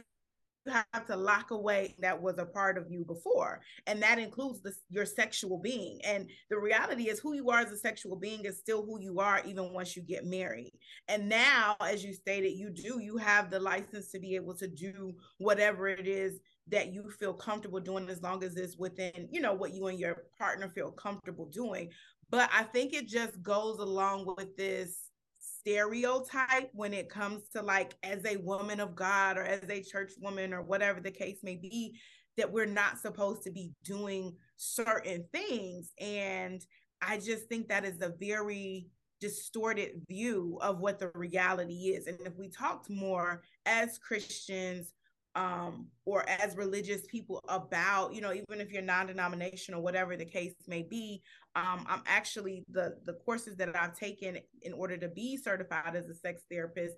have 0.68 1.08
to 1.08 1.16
lock 1.16 1.50
away 1.52 1.96
that 2.00 2.22
was 2.22 2.38
a 2.38 2.46
part 2.46 2.78
of 2.78 2.92
you 2.92 3.04
before. 3.06 3.62
And 3.88 4.04
that 4.04 4.20
includes 4.20 4.62
the, 4.62 4.72
your 4.90 5.06
sexual 5.06 5.58
being. 5.58 6.00
And 6.04 6.30
the 6.52 6.60
reality 6.60 7.10
is 7.10 7.20
who 7.20 7.34
you 7.34 7.50
are 7.50 7.60
as 7.60 7.72
a 7.72 7.78
sexual 7.78 8.18
being 8.18 8.46
is 8.46 8.60
still 8.60 8.86
who 8.86 9.00
you 9.02 9.20
are 9.20 9.42
even 9.46 9.74
once 9.74 9.96
you 9.96 10.04
get 10.04 10.26
married. 10.26 10.74
And 11.08 11.28
now 11.28 11.76
as 11.82 12.04
you 12.04 12.14
stated 12.14 12.52
you 12.52 12.70
do 12.70 13.00
you 13.02 13.18
have 13.18 13.50
the 13.50 13.60
license 13.60 14.12
to 14.12 14.20
be 14.20 14.36
able 14.36 14.56
to 14.56 14.68
do 14.68 15.14
whatever 15.38 15.88
it 15.88 16.08
is 16.08 16.40
that 16.70 16.94
you 16.94 17.10
feel 17.20 17.34
comfortable 17.34 17.80
doing 17.80 18.10
as 18.10 18.22
long 18.22 18.44
as 18.44 18.56
it's 18.56 18.78
within 18.78 19.28
you 19.32 19.42
know 19.42 19.54
what 19.54 19.74
you 19.74 19.88
and 19.88 20.00
your 20.00 20.24
partner 20.38 20.70
feel 20.70 20.92
comfortable 20.92 21.46
doing. 21.46 21.90
But 22.30 22.50
i 22.54 22.64
think 22.64 22.94
it 22.94 23.08
just 23.08 23.42
goes 23.42 23.80
along 23.80 24.34
with 24.38 24.56
this 24.58 25.10
stereotype 25.40 26.70
when 26.74 26.94
it 26.94 27.10
comes 27.10 27.44
to 27.54 27.62
like 27.62 27.96
as 28.04 28.24
a 28.26 28.38
woman 28.38 28.80
of 28.80 28.96
god 28.96 29.38
or 29.38 29.44
as 29.44 29.62
a 29.70 29.84
church 29.84 30.12
woman 30.22 30.54
or 30.54 30.62
whatever 30.62 31.00
the 31.00 31.12
case 31.12 31.40
may 31.44 31.56
be 31.56 31.98
that 32.38 32.52
we're 32.52 32.66
not 32.66 33.00
supposed 33.00 33.44
to 33.44 33.52
be 33.52 33.72
doing 33.84 34.36
certain 34.58 35.26
things. 35.34 35.92
And 36.00 36.62
i 37.02 37.18
just 37.18 37.48
think 37.48 37.68
that 37.68 37.86
is 37.86 38.02
a 38.02 38.14
very 38.20 38.88
distorted 39.20 40.02
view 40.08 40.60
of 40.62 40.80
what 40.80 41.00
the 41.00 41.12
reality 41.16 41.96
is. 41.96 42.06
And 42.06 42.20
if 42.26 42.36
we 42.38 42.50
talked 42.50 42.90
more 42.90 43.42
as 43.66 43.98
christians 43.98 44.94
um, 45.38 45.86
or 46.06 46.28
as 46.28 46.58
religious 46.58 47.06
people 47.06 47.40
about, 47.48 48.12
you 48.14 48.22
know, 48.22 48.34
even 48.34 48.60
if 48.60 48.72
you're 48.72 48.82
non-denominational, 48.82 49.84
whatever 49.84 50.18
the 50.18 50.26
case 50.26 50.56
may 50.68 50.82
be, 50.82 51.22
um, 51.56 51.86
I'm 51.88 52.02
actually 52.08 52.66
the 52.70 52.96
the 53.06 53.14
courses 53.14 53.56
that 53.58 53.76
I've 53.76 53.96
taken 53.96 54.40
in 54.64 54.74
order 54.74 54.98
to 54.98 55.08
be 55.08 55.38
certified 55.38 55.96
as 55.96 56.10
a 56.10 56.16
sex 56.16 56.42
therapist 56.50 56.96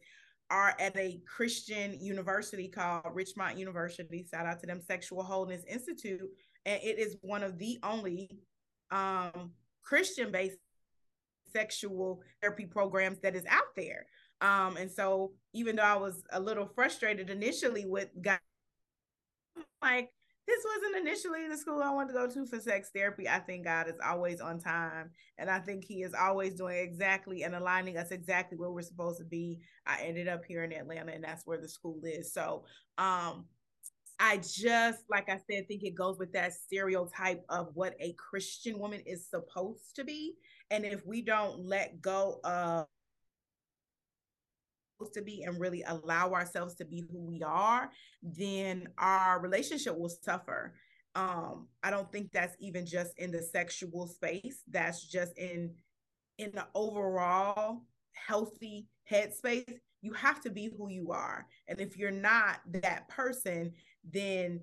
are 0.49 0.73
at 0.80 0.95
a 0.97 1.19
Christian 1.28 1.99
university 1.99 2.69
called 2.69 3.04
Richmont 3.13 3.60
University. 3.60 4.25
Shout 4.34 4.47
out 4.47 4.62
to 4.62 4.67
them, 4.67 4.82
Sexual 4.82 5.23
Wholeness 5.23 5.63
Institute, 5.67 6.30
and 6.65 6.82
it 6.82 6.97
is 6.97 7.17
one 7.21 7.43
of 7.43 7.60
the 7.60 7.78
only 7.84 8.39
um, 8.89 9.52
Christian-based 9.84 10.58
sexual 11.52 12.21
therapy 12.41 12.65
programs 12.65 13.19
that 13.19 13.36
is 13.36 13.45
out 13.49 13.75
there. 13.75 14.06
Um, 14.41 14.78
and 14.78 14.89
so 14.89 15.34
even 15.53 15.75
though 15.75 15.83
I 15.83 15.95
was 15.95 16.23
a 16.31 16.39
little 16.39 16.67
frustrated 16.67 17.29
initially 17.29 17.85
with 17.85 18.09
guys, 18.21 18.39
like 19.81 20.09
this 20.47 20.65
wasn't 20.65 21.07
initially 21.07 21.47
the 21.47 21.57
school 21.57 21.81
I 21.83 21.91
wanted 21.91 22.13
to 22.13 22.19
go 22.19 22.27
to 22.27 22.45
for 22.47 22.59
sex 22.59 22.89
therapy. 22.93 23.29
I 23.29 23.39
think 23.39 23.65
God 23.65 23.88
is 23.88 23.99
always 24.03 24.41
on 24.41 24.59
time. 24.59 25.12
And 25.38 25.49
I 25.49 25.59
think 25.59 25.85
He 25.85 26.01
is 26.01 26.13
always 26.19 26.55
doing 26.55 26.77
exactly 26.77 27.43
and 27.43 27.53
aligning 27.53 27.97
us 27.97 28.12
exactly 28.12 28.57
where 28.57 28.71
we're 28.71 28.81
supposed 28.81 29.19
to 29.19 29.25
be. 29.25 29.59
I 29.85 30.01
ended 30.01 30.27
up 30.27 30.43
here 30.43 30.63
in 30.63 30.73
Atlanta, 30.73 31.13
and 31.13 31.23
that's 31.23 31.45
where 31.45 31.62
the 31.62 31.69
school 31.69 32.01
is. 32.03 32.33
So, 32.33 32.63
um, 32.97 33.45
I 34.19 34.38
just, 34.38 35.03
like 35.09 35.29
I 35.29 35.39
said, 35.49 35.67
think 35.67 35.83
it 35.83 35.95
goes 35.95 36.17
with 36.19 36.33
that 36.33 36.53
stereotype 36.53 37.43
of 37.47 37.69
what 37.73 37.95
a 38.01 38.13
Christian 38.13 38.77
woman 38.79 39.01
is 39.05 39.29
supposed 39.29 39.95
to 39.95 40.03
be. 40.03 40.33
And 40.71 40.83
if 40.83 41.05
we 41.05 41.21
don't 41.21 41.59
let 41.59 42.01
go 42.01 42.41
of 42.43 42.88
to 45.07 45.21
be 45.21 45.43
and 45.43 45.59
really 45.59 45.83
allow 45.83 46.31
ourselves 46.33 46.75
to 46.75 46.85
be 46.85 47.03
who 47.12 47.19
we 47.19 47.41
are, 47.41 47.89
then 48.21 48.89
our 48.97 49.39
relationship 49.39 49.97
will 49.97 50.09
suffer. 50.09 50.73
Um, 51.15 51.67
I 51.83 51.89
don't 51.89 52.12
think 52.12 52.31
that's 52.31 52.55
even 52.59 52.85
just 52.85 53.17
in 53.17 53.31
the 53.31 53.41
sexual 53.41 54.07
space. 54.07 54.63
That's 54.69 55.07
just 55.07 55.38
in 55.38 55.73
in 56.38 56.51
the 56.53 56.67
overall 56.75 57.81
healthy 58.13 58.88
headspace. 59.09 59.73
You 60.01 60.13
have 60.13 60.39
to 60.41 60.49
be 60.49 60.71
who 60.77 60.89
you 60.89 61.12
are. 61.12 61.45
And 61.67 61.81
if 61.81 61.97
you're 61.97 62.12
not 62.12 62.62
that 62.67 63.09
person, 63.09 63.73
then 64.09 64.62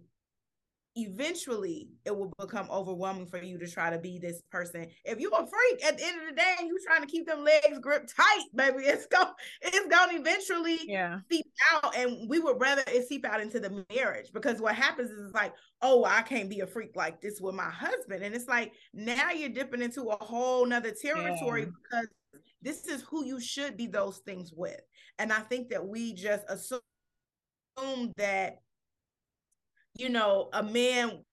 eventually 0.96 1.88
it 2.04 2.16
will 2.16 2.32
become 2.38 2.68
overwhelming 2.70 3.26
for 3.26 3.40
you 3.40 3.58
to 3.58 3.68
try 3.68 3.90
to 3.90 3.98
be 3.98 4.18
this 4.18 4.40
person. 4.50 4.86
If 5.04 5.20
you're 5.20 5.30
a 5.32 5.46
freak 5.46 5.84
at 5.84 5.98
the 5.98 6.04
end 6.04 6.20
of 6.22 6.28
the 6.28 6.34
day 6.34 6.54
and 6.58 6.68
you're 6.68 6.78
trying 6.84 7.02
to 7.02 7.06
keep 7.06 7.26
them 7.26 7.44
legs 7.44 7.78
gripped 7.80 8.14
tight, 8.16 8.44
baby, 8.54 8.78
it's 8.84 9.06
going 9.06 9.28
it's 9.62 9.86
going 9.86 10.10
to 10.10 10.20
eventually 10.20 10.78
yeah. 10.86 11.20
seep 11.30 11.46
out. 11.72 11.96
And 11.96 12.28
we 12.28 12.38
would 12.38 12.60
rather 12.60 12.82
it 12.88 13.06
seep 13.06 13.24
out 13.26 13.40
into 13.40 13.60
the 13.60 13.84
marriage 13.94 14.30
because 14.32 14.60
what 14.60 14.74
happens 14.74 15.10
is 15.10 15.26
it's 15.26 15.34
like, 15.34 15.52
oh, 15.82 16.04
I 16.04 16.22
can't 16.22 16.50
be 16.50 16.60
a 16.60 16.66
freak 16.66 16.96
like 16.96 17.20
this 17.20 17.40
with 17.40 17.54
my 17.54 17.70
husband. 17.70 18.24
And 18.24 18.34
it's 18.34 18.48
like 18.48 18.72
now 18.94 19.30
you're 19.30 19.50
dipping 19.50 19.82
into 19.82 20.04
a 20.04 20.24
whole 20.24 20.64
nother 20.64 20.92
territory 20.92 21.62
yeah. 21.62 21.68
because 21.82 22.08
this 22.62 22.86
is 22.86 23.02
who 23.02 23.24
you 23.24 23.38
should 23.38 23.76
be 23.76 23.86
those 23.86 24.18
things 24.18 24.52
with. 24.54 24.80
And 25.18 25.32
I 25.32 25.40
think 25.40 25.68
that 25.70 25.86
we 25.86 26.14
just 26.14 26.44
assume 26.48 26.80
that 28.16 28.60
you 29.98 30.08
know, 30.08 30.48
a 30.52 30.62
man 30.62 31.24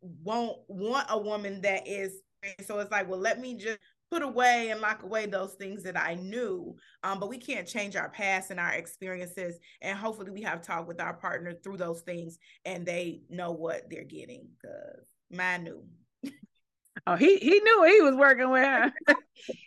won't 0.00 0.58
want 0.68 1.06
a 1.10 1.18
woman 1.18 1.60
that 1.62 1.86
is 1.86 2.20
so 2.64 2.78
it's 2.78 2.90
like, 2.90 3.08
well, 3.08 3.18
let 3.18 3.40
me 3.40 3.56
just 3.56 3.78
put 4.10 4.22
away 4.22 4.70
and 4.70 4.80
lock 4.80 5.02
away 5.02 5.26
those 5.26 5.54
things 5.54 5.82
that 5.82 5.96
I 5.96 6.14
knew. 6.14 6.76
Um, 7.02 7.18
but 7.18 7.28
we 7.28 7.38
can't 7.38 7.66
change 7.66 7.96
our 7.96 8.08
past 8.08 8.50
and 8.50 8.60
our 8.60 8.72
experiences. 8.72 9.58
And 9.82 9.98
hopefully 9.98 10.30
we 10.30 10.42
have 10.42 10.62
talked 10.62 10.86
with 10.86 11.00
our 11.00 11.14
partner 11.14 11.54
through 11.54 11.78
those 11.78 12.02
things 12.02 12.38
and 12.64 12.86
they 12.86 13.22
know 13.28 13.50
what 13.50 13.90
they're 13.90 14.04
getting 14.04 14.48
because 14.60 15.06
mine 15.30 15.64
knew. 15.64 15.82
Oh, 17.08 17.14
he 17.14 17.36
he 17.36 17.60
knew 17.60 17.84
he 17.84 18.00
was 18.00 18.16
working 18.16 18.50
with 18.50 18.64
her. 18.64 18.92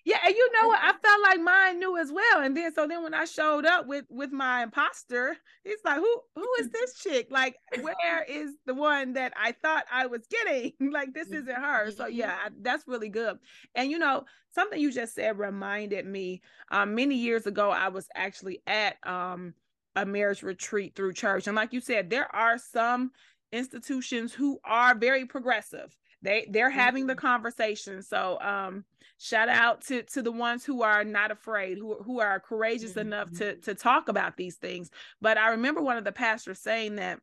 yeah, 0.03 0.17
and 0.25 0.35
you 0.35 0.51
know 0.51 0.67
what? 0.67 0.79
I 0.81 0.91
felt 0.91 1.21
like 1.23 1.39
mine 1.39 1.79
knew 1.79 1.97
as 1.97 2.11
well. 2.11 2.41
And 2.41 2.55
then 2.55 2.73
so 2.73 2.85
then 2.85 3.01
when 3.01 3.13
I 3.13 3.23
showed 3.23 3.65
up 3.65 3.87
with 3.87 4.03
with 4.09 4.33
my 4.33 4.63
imposter, 4.63 5.37
he's 5.63 5.79
like, 5.85 5.99
"Who 5.99 6.21
who 6.35 6.47
is 6.59 6.69
this 6.73 6.95
chick? 6.95 7.27
Like, 7.31 7.55
where 7.79 8.23
is 8.27 8.55
the 8.65 8.73
one 8.73 9.13
that 9.13 9.31
I 9.37 9.53
thought 9.53 9.85
I 9.89 10.07
was 10.07 10.27
getting? 10.27 10.73
like, 10.91 11.13
this 11.13 11.29
isn't 11.29 11.47
her." 11.47 11.91
So 11.91 12.07
yeah, 12.07 12.35
I, 12.45 12.49
that's 12.61 12.85
really 12.89 13.09
good. 13.09 13.39
And 13.73 13.89
you 13.89 13.99
know, 13.99 14.25
something 14.53 14.79
you 14.79 14.91
just 14.91 15.15
said 15.15 15.39
reminded 15.39 16.05
me. 16.05 16.41
Um, 16.71 16.93
many 16.93 17.15
years 17.15 17.47
ago, 17.47 17.69
I 17.69 17.87
was 17.87 18.09
actually 18.15 18.61
at 18.67 18.97
um 19.07 19.53
a 19.95 20.05
marriage 20.05 20.43
retreat 20.43 20.93
through 20.93 21.13
church, 21.13 21.47
and 21.47 21.55
like 21.55 21.71
you 21.71 21.79
said, 21.79 22.09
there 22.09 22.33
are 22.35 22.57
some 22.57 23.11
institutions 23.53 24.33
who 24.33 24.59
are 24.65 24.93
very 24.93 25.25
progressive 25.25 25.95
they 26.21 26.47
they're 26.49 26.69
having 26.69 27.07
the 27.07 27.13
mm-hmm. 27.13 27.25
conversation 27.27 28.01
so 28.01 28.39
um 28.41 28.83
shout 29.17 29.49
out 29.49 29.81
to 29.81 30.03
to 30.03 30.21
the 30.21 30.31
ones 30.31 30.63
who 30.65 30.81
are 30.81 31.03
not 31.03 31.31
afraid 31.31 31.77
who 31.77 31.95
who 32.03 32.19
are 32.19 32.39
courageous 32.39 32.91
mm-hmm. 32.91 32.99
enough 32.99 33.31
to 33.31 33.55
to 33.57 33.73
talk 33.73 34.07
about 34.09 34.37
these 34.37 34.55
things 34.55 34.89
but 35.21 35.37
i 35.37 35.49
remember 35.49 35.81
one 35.81 35.97
of 35.97 36.03
the 36.03 36.11
pastors 36.11 36.59
saying 36.59 36.95
that 36.95 37.19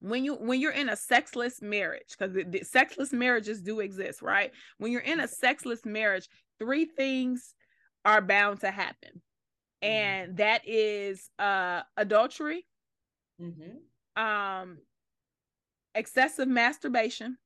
when 0.00 0.24
you 0.24 0.34
when 0.34 0.60
you're 0.60 0.72
in 0.72 0.88
a 0.88 0.96
sexless 0.96 1.60
marriage 1.60 2.16
because 2.16 2.36
sexless 2.68 3.12
marriages 3.12 3.60
do 3.60 3.80
exist 3.80 4.22
right 4.22 4.52
when 4.78 4.92
you're 4.92 5.00
in 5.00 5.20
a 5.20 5.28
sexless 5.28 5.84
marriage 5.84 6.28
three 6.58 6.84
things 6.84 7.54
are 8.04 8.20
bound 8.20 8.60
to 8.60 8.70
happen 8.70 9.20
mm-hmm. 9.82 9.88
and 9.88 10.36
that 10.36 10.62
is 10.66 11.30
uh 11.38 11.82
adultery 11.96 12.64
mm-hmm. 13.42 14.22
um 14.22 14.78
excessive 15.94 16.46
masturbation 16.46 17.36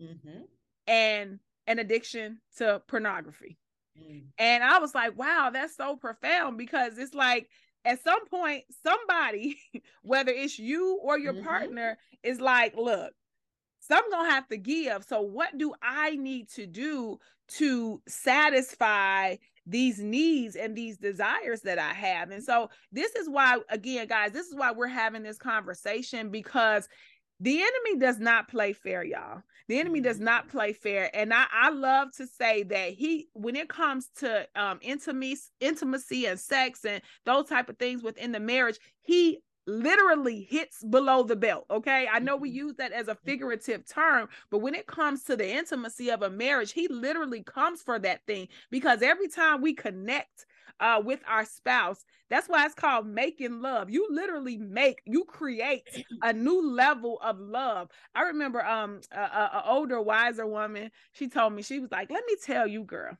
mm-hmm. 0.00 0.42
and 0.86 1.38
an 1.66 1.78
addiction 1.78 2.38
to 2.56 2.80
pornography 2.86 3.58
mm. 3.98 4.22
and 4.38 4.62
i 4.62 4.78
was 4.78 4.94
like 4.94 5.16
wow 5.18 5.50
that's 5.52 5.76
so 5.76 5.96
profound 5.96 6.58
because 6.58 6.98
it's 6.98 7.14
like 7.14 7.48
at 7.84 8.02
some 8.02 8.26
point 8.26 8.64
somebody 8.84 9.56
whether 10.02 10.32
it's 10.32 10.58
you 10.58 10.98
or 11.02 11.18
your 11.18 11.34
mm-hmm. 11.34 11.44
partner 11.44 11.98
is 12.22 12.40
like 12.40 12.76
look 12.76 13.12
some 13.80 14.10
gonna 14.10 14.30
have 14.30 14.48
to 14.48 14.56
give 14.56 15.04
so 15.04 15.20
what 15.20 15.56
do 15.56 15.72
i 15.82 16.16
need 16.16 16.48
to 16.48 16.66
do 16.66 17.18
to 17.48 18.02
satisfy 18.08 19.36
these 19.66 19.98
needs 19.98 20.56
and 20.56 20.76
these 20.76 20.96
desires 20.96 21.60
that 21.62 21.78
i 21.78 21.92
have 21.92 22.30
and 22.30 22.42
so 22.42 22.68
this 22.92 23.14
is 23.16 23.28
why 23.28 23.58
again 23.70 24.06
guys 24.06 24.32
this 24.32 24.46
is 24.46 24.54
why 24.54 24.72
we're 24.72 24.86
having 24.86 25.22
this 25.22 25.38
conversation 25.38 26.30
because 26.30 26.88
the 27.40 27.60
enemy 27.60 27.98
does 27.98 28.18
not 28.18 28.48
play 28.48 28.72
fair 28.72 29.04
y'all 29.04 29.42
the 29.68 29.78
enemy 29.78 30.00
does 30.00 30.20
not 30.20 30.42
mm-hmm. 30.42 30.56
play 30.56 30.72
fair 30.72 31.10
and 31.14 31.32
i 31.34 31.44
i 31.52 31.70
love 31.70 32.08
to 32.12 32.26
say 32.26 32.62
that 32.62 32.92
he 32.92 33.28
when 33.34 33.56
it 33.56 33.68
comes 33.68 34.08
to 34.16 34.46
um 34.56 34.78
intimacy 34.80 35.50
intimacy 35.60 36.26
and 36.26 36.40
sex 36.40 36.84
and 36.84 37.02
those 37.24 37.46
type 37.46 37.68
of 37.68 37.78
things 37.78 38.02
within 38.02 38.32
the 38.32 38.40
marriage 38.40 38.78
he 39.02 39.38
literally 39.66 40.46
hits 40.48 40.82
below 40.84 41.22
the 41.22 41.36
belt. 41.36 41.66
Okay. 41.70 42.08
I 42.10 42.18
know 42.20 42.36
we 42.36 42.50
mm-hmm. 42.50 42.68
use 42.68 42.76
that 42.76 42.92
as 42.92 43.08
a 43.08 43.14
figurative 43.14 43.86
term, 43.86 44.28
but 44.50 44.58
when 44.58 44.74
it 44.74 44.86
comes 44.86 45.24
to 45.24 45.36
the 45.36 45.48
intimacy 45.48 46.10
of 46.10 46.22
a 46.22 46.30
marriage, 46.30 46.72
he 46.72 46.88
literally 46.88 47.42
comes 47.42 47.82
for 47.82 47.98
that 47.98 48.24
thing 48.26 48.48
because 48.70 49.02
every 49.02 49.28
time 49.28 49.60
we 49.60 49.74
connect 49.74 50.46
uh, 50.80 51.00
with 51.04 51.20
our 51.28 51.44
spouse. 51.44 52.04
That's 52.28 52.48
why 52.48 52.66
it's 52.66 52.74
called 52.74 53.06
making 53.06 53.60
love. 53.60 53.90
You 53.90 54.08
literally 54.10 54.56
make, 54.56 55.00
you 55.06 55.24
create 55.24 55.82
a 56.22 56.32
new 56.32 56.70
level 56.74 57.18
of 57.22 57.38
love. 57.38 57.88
I 58.14 58.22
remember 58.22 58.64
um 58.64 59.00
a, 59.12 59.20
a, 59.20 59.50
a 59.54 59.64
older, 59.66 60.00
wiser 60.00 60.46
woman. 60.46 60.90
She 61.12 61.28
told 61.28 61.52
me 61.52 61.62
she 61.62 61.80
was 61.80 61.90
like, 61.90 62.10
"Let 62.10 62.24
me 62.26 62.36
tell 62.44 62.66
you, 62.66 62.84
girl." 62.84 63.16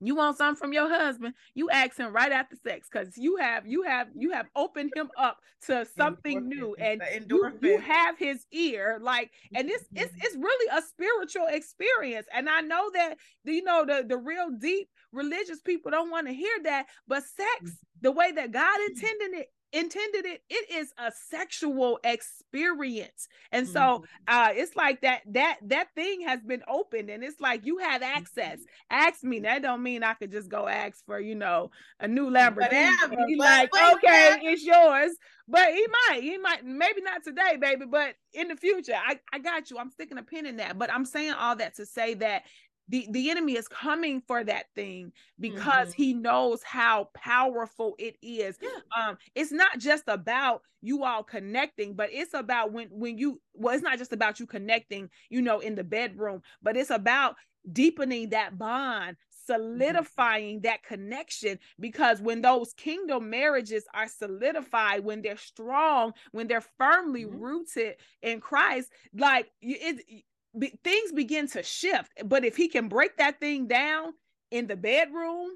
you 0.00 0.14
want 0.14 0.36
something 0.36 0.58
from 0.58 0.72
your 0.72 0.88
husband 0.88 1.34
you 1.54 1.70
ask 1.70 1.96
him 1.96 2.12
right 2.12 2.32
after 2.32 2.56
sex 2.56 2.88
because 2.90 3.16
you 3.16 3.36
have 3.36 3.66
you 3.66 3.82
have 3.82 4.08
you 4.14 4.30
have 4.30 4.46
opened 4.54 4.92
him 4.94 5.10
up 5.16 5.38
to 5.66 5.86
something 5.96 6.42
endorphin, 6.42 6.48
new 6.48 6.76
and 6.78 7.02
you, 7.28 7.52
you, 7.62 7.80
have 7.80 8.18
his 8.18 8.46
ear 8.52 8.98
like 9.02 9.30
and 9.54 9.68
this 9.68 9.84
it's 9.94 10.12
mm-hmm. 10.12 10.20
it's 10.22 10.36
really 10.36 10.78
a 10.78 10.82
spiritual 10.82 11.46
experience 11.48 12.26
and 12.34 12.48
i 12.48 12.60
know 12.60 12.90
that 12.92 13.16
you 13.44 13.62
know 13.62 13.84
the 13.84 14.04
the 14.06 14.16
real 14.16 14.50
deep 14.60 14.88
religious 15.12 15.60
people 15.60 15.90
don't 15.90 16.10
want 16.10 16.26
to 16.26 16.32
hear 16.32 16.56
that 16.64 16.86
but 17.06 17.22
sex 17.22 17.48
mm-hmm. 17.62 17.70
the 18.02 18.12
way 18.12 18.32
that 18.32 18.50
god 18.50 18.62
mm-hmm. 18.62 18.92
intended 18.92 19.38
it 19.40 19.48
intended 19.72 20.24
it 20.24 20.42
it 20.48 20.70
is 20.70 20.92
a 20.98 21.12
sexual 21.30 21.98
experience. 22.02 23.28
And 23.52 23.68
so 23.68 23.80
mm-hmm. 23.80 24.04
uh 24.26 24.48
it's 24.52 24.74
like 24.76 25.02
that 25.02 25.20
that 25.32 25.58
that 25.66 25.88
thing 25.94 26.22
has 26.22 26.40
been 26.40 26.62
opened 26.68 27.10
and 27.10 27.22
it's 27.22 27.40
like 27.40 27.66
you 27.66 27.78
have 27.78 28.02
access. 28.02 28.58
Ask 28.90 29.22
me 29.22 29.40
that 29.40 29.62
don't 29.62 29.82
mean 29.82 30.02
i 30.02 30.14
could 30.14 30.32
just 30.32 30.48
go 30.48 30.66
ask 30.66 31.04
for 31.04 31.20
you 31.20 31.34
know 31.34 31.70
a 32.00 32.08
new 32.08 32.30
lamborghini 32.30 33.26
be 33.26 33.36
like 33.36 33.70
okay 33.94 34.38
it's 34.42 34.64
yours. 34.64 35.12
But 35.50 35.72
he 35.72 35.86
might 35.86 36.22
he 36.22 36.38
might 36.38 36.64
maybe 36.64 37.02
not 37.02 37.22
today 37.24 37.56
baby 37.60 37.84
but 37.90 38.14
in 38.32 38.48
the 38.48 38.56
future. 38.56 38.94
I 38.94 39.18
i 39.32 39.38
got 39.38 39.70
you. 39.70 39.78
I'm 39.78 39.90
sticking 39.90 40.18
a 40.18 40.22
pin 40.22 40.46
in 40.46 40.56
that. 40.56 40.78
But 40.78 40.90
i'm 40.92 41.04
saying 41.04 41.32
all 41.32 41.56
that 41.56 41.76
to 41.76 41.84
say 41.84 42.14
that 42.14 42.44
the 42.88 43.06
the 43.10 43.30
enemy 43.30 43.56
is 43.56 43.68
coming 43.68 44.20
for 44.20 44.42
that 44.44 44.66
thing 44.74 45.12
because 45.38 45.90
mm-hmm. 45.90 46.02
he 46.02 46.14
knows 46.14 46.62
how 46.62 47.08
powerful 47.14 47.94
it 47.98 48.16
is 48.22 48.56
yeah. 48.60 48.68
um 49.08 49.18
it's 49.34 49.52
not 49.52 49.78
just 49.78 50.04
about 50.06 50.62
you 50.80 51.04
all 51.04 51.22
connecting 51.22 51.94
but 51.94 52.08
it's 52.12 52.34
about 52.34 52.72
when 52.72 52.88
when 52.90 53.18
you 53.18 53.40
well 53.54 53.74
it's 53.74 53.82
not 53.82 53.98
just 53.98 54.12
about 54.12 54.40
you 54.40 54.46
connecting 54.46 55.08
you 55.28 55.42
know 55.42 55.60
in 55.60 55.74
the 55.74 55.84
bedroom 55.84 56.42
but 56.62 56.76
it's 56.76 56.90
about 56.90 57.36
deepening 57.72 58.30
that 58.30 58.56
bond 58.56 59.16
mm-hmm. 59.16 59.52
solidifying 59.54 60.56
mm-hmm. 60.56 60.62
that 60.62 60.82
connection 60.82 61.58
because 61.80 62.20
when 62.20 62.40
those 62.40 62.72
kingdom 62.74 63.28
marriages 63.28 63.84
are 63.92 64.08
solidified 64.08 65.04
when 65.04 65.20
they're 65.20 65.36
strong 65.36 66.12
when 66.32 66.46
they're 66.46 66.64
firmly 66.78 67.24
mm-hmm. 67.24 67.40
rooted 67.40 67.96
in 68.22 68.40
Christ 68.40 68.90
like 69.14 69.50
it 69.60 70.24
be, 70.56 70.78
things 70.84 71.12
begin 71.12 71.48
to 71.48 71.62
shift. 71.62 72.12
But 72.24 72.44
if 72.44 72.56
he 72.56 72.68
can 72.68 72.88
break 72.88 73.16
that 73.16 73.40
thing 73.40 73.66
down 73.66 74.12
in 74.50 74.66
the 74.66 74.76
bedroom, 74.76 75.50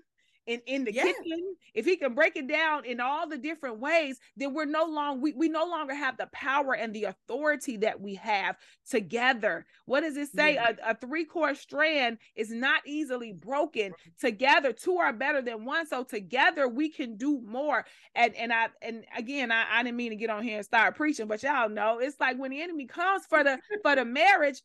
in 0.47 0.61
in 0.67 0.85
the 0.85 0.93
yeah. 0.93 1.05
kitchen 1.05 1.55
if 1.75 1.85
he 1.85 1.97
can 1.97 2.15
break 2.15 2.37
it 2.37 2.49
down 2.49 2.85
in 2.85 3.01
all 3.01 3.29
the 3.29 3.39
different 3.39 3.79
ways 3.79 4.19
then 4.37 4.53
we're 4.53 4.65
no 4.65 4.85
longer 4.85 5.21
we, 5.21 5.33
we 5.35 5.49
no 5.49 5.65
longer 5.65 5.95
have 5.95 6.17
the 6.17 6.29
power 6.33 6.75
and 6.75 6.93
the 6.95 7.05
authority 7.05 7.77
that 7.77 8.01
we 8.01 8.15
have 8.15 8.57
together 8.89 9.65
what 9.87 10.01
does 10.01 10.17
it 10.17 10.29
say 10.29 10.55
yeah. 10.55 10.73
a, 10.85 10.91
a 10.91 10.95
three 10.97 11.25
core 11.25 11.55
strand 11.55 12.19
is 12.35 12.51
not 12.51 12.83
easily 12.87 13.33
broken 13.33 13.93
together 14.19 14.73
two 14.73 14.97
are 14.97 15.13
better 15.13 15.43
than 15.43 15.65
one 15.65 15.87
so 15.87 16.03
together 16.03 16.67
we 16.67 16.89
can 16.89 17.17
do 17.17 17.41
more 17.47 17.85
and 18.17 18.35
and 18.35 18.53
i 18.53 18.69
and 18.83 19.05
again 19.17 19.53
i, 19.53 19.65
I 19.71 19.83
didn't 19.85 19.97
mean 19.97 20.11
to 20.11 20.17
get 20.17 20.31
on 20.31 20.43
here 20.43 20.57
and 20.57 20.65
start 20.65 20.97
preaching 20.97 21.29
but 21.29 21.43
y'all 21.43 21.69
know 21.69 21.99
it's 22.01 22.19
like 22.19 22.37
when 22.37 22.51
the 22.51 22.61
enemy 22.61 22.87
comes 22.87 23.25
for 23.27 23.45
the 23.45 23.59
for 23.83 23.95
the 23.95 24.05
marriage 24.05 24.61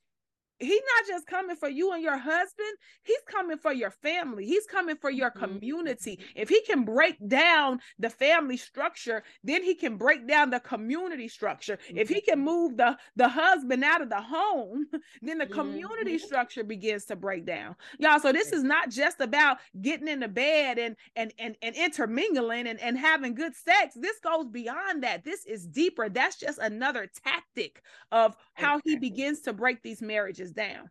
he's 0.60 0.82
not 0.96 1.08
just 1.08 1.28
coming 1.28 1.56
for 1.56 1.70
you 1.70 1.92
and 1.92 2.04
your 2.04 2.18
husband 2.18 2.78
he's 3.04 3.22
coming 3.26 3.58
for 3.58 3.72
your 3.72 3.92
family. 3.92 4.46
He's 4.46 4.66
coming 4.66 4.96
for 4.98 5.10
your 5.10 5.32
mm-hmm. 5.32 5.56
community. 5.56 6.20
If 6.36 6.50
he 6.50 6.62
can 6.62 6.84
break 6.84 7.16
down 7.28 7.80
the 8.00 8.10
family 8.10 8.58
structure 8.58 9.24
then 9.44 9.64
he 9.64 9.76
can 9.76 9.98
break 9.98 10.28
down 10.28 10.50
the 10.50 10.60
community 10.60 11.28
structure. 11.28 11.78
If 11.90 12.10
he 12.10 12.22
can 12.22 12.38
mm-hmm. 12.38 12.46
move 12.46 12.78
the 12.78 12.98
the 13.16 13.28
husband 13.28 13.84
out 13.84 14.02
of 14.02 14.10
the 14.10 14.22
home 14.22 14.88
then 15.22 15.38
the 15.38 15.46
community 15.46 16.16
mm-hmm. 16.16 16.26
structure 16.26 16.64
begins 16.64 17.06
to 17.06 17.16
break 17.16 17.46
down. 17.46 17.76
Y'all 18.00 18.20
so 18.20 18.32
this 18.32 18.52
is 18.52 18.64
not 18.64 18.90
just 18.90 19.22
about 19.22 19.58
getting 19.82 20.08
in 20.08 20.20
the 20.20 20.28
bed 20.28 20.80
and 20.80 20.96
and 21.16 21.34
and, 21.40 21.56
and 21.62 21.76
intermingling 21.76 22.68
and, 22.68 22.80
and 22.80 22.98
having 22.98 23.34
good 23.34 23.56
sex. 23.56 23.96
This 23.96 24.20
goes 24.20 24.48
beyond 24.48 25.04
that. 25.04 25.24
This 25.24 25.46
is 25.46 25.66
deeper. 25.68 26.10
That's 26.10 26.38
just 26.38 26.60
another 26.60 27.10
tactic 27.24 27.82
of 28.12 28.36
how 28.54 28.80
he 28.84 28.96
begins 28.98 29.42
to 29.42 29.54
break 29.54 29.82
these 29.84 30.02
marriages 30.02 30.47
down. 30.52 30.90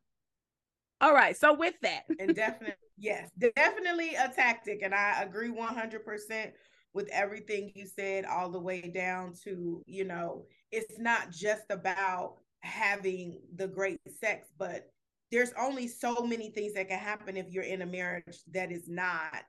All 1.00 1.12
right. 1.12 1.36
So 1.36 1.54
with 1.54 1.74
that, 1.82 2.04
and 2.18 2.34
definitely, 2.34 2.74
yes, 2.96 3.30
definitely 3.54 4.14
a 4.14 4.28
tactic. 4.28 4.80
And 4.82 4.94
I 4.94 5.22
agree 5.22 5.50
100% 5.50 6.52
with 6.94 7.08
everything 7.12 7.72
you 7.74 7.86
said, 7.86 8.24
all 8.24 8.50
the 8.50 8.58
way 8.58 8.80
down 8.80 9.34
to, 9.44 9.82
you 9.86 10.04
know, 10.04 10.46
it's 10.72 10.98
not 10.98 11.30
just 11.30 11.64
about 11.70 12.36
having 12.60 13.38
the 13.54 13.68
great 13.68 14.00
sex, 14.18 14.48
but 14.58 14.90
there's 15.30 15.52
only 15.58 15.88
so 15.88 16.26
many 16.26 16.50
things 16.50 16.72
that 16.74 16.88
can 16.88 16.98
happen 16.98 17.36
if 17.36 17.50
you're 17.50 17.64
in 17.64 17.82
a 17.82 17.86
marriage 17.86 18.38
that 18.52 18.72
is 18.72 18.88
not 18.88 19.44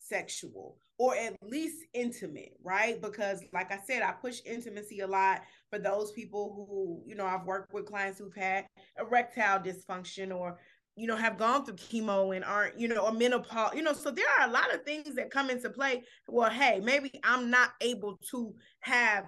sexual 0.00 0.78
or 0.98 1.14
at 1.14 1.36
least 1.42 1.84
intimate, 1.94 2.54
right? 2.62 3.00
Because, 3.00 3.42
like 3.52 3.70
I 3.70 3.78
said, 3.86 4.02
I 4.02 4.12
push 4.12 4.40
intimacy 4.44 5.00
a 5.00 5.06
lot 5.06 5.42
for 5.70 5.78
those 5.78 6.12
people 6.12 6.52
who, 6.54 7.02
you 7.08 7.14
know, 7.14 7.26
I've 7.26 7.44
worked 7.44 7.72
with 7.72 7.86
clients 7.86 8.18
who've 8.18 8.34
had 8.34 8.66
erectile 8.98 9.60
dysfunction 9.60 10.34
or, 10.34 10.58
you 10.96 11.06
know, 11.06 11.16
have 11.16 11.38
gone 11.38 11.64
through 11.64 11.76
chemo 11.76 12.34
and 12.34 12.44
aren't, 12.44 12.78
you 12.78 12.88
know, 12.88 13.06
or 13.06 13.12
menopause, 13.12 13.74
you 13.74 13.82
know, 13.82 13.92
so 13.92 14.10
there 14.10 14.26
are 14.38 14.48
a 14.48 14.52
lot 14.52 14.74
of 14.74 14.82
things 14.82 15.14
that 15.14 15.30
come 15.30 15.50
into 15.50 15.70
play. 15.70 16.02
Well, 16.26 16.50
hey, 16.50 16.80
maybe 16.80 17.12
I'm 17.22 17.50
not 17.50 17.70
able 17.80 18.18
to 18.30 18.54
have 18.80 19.26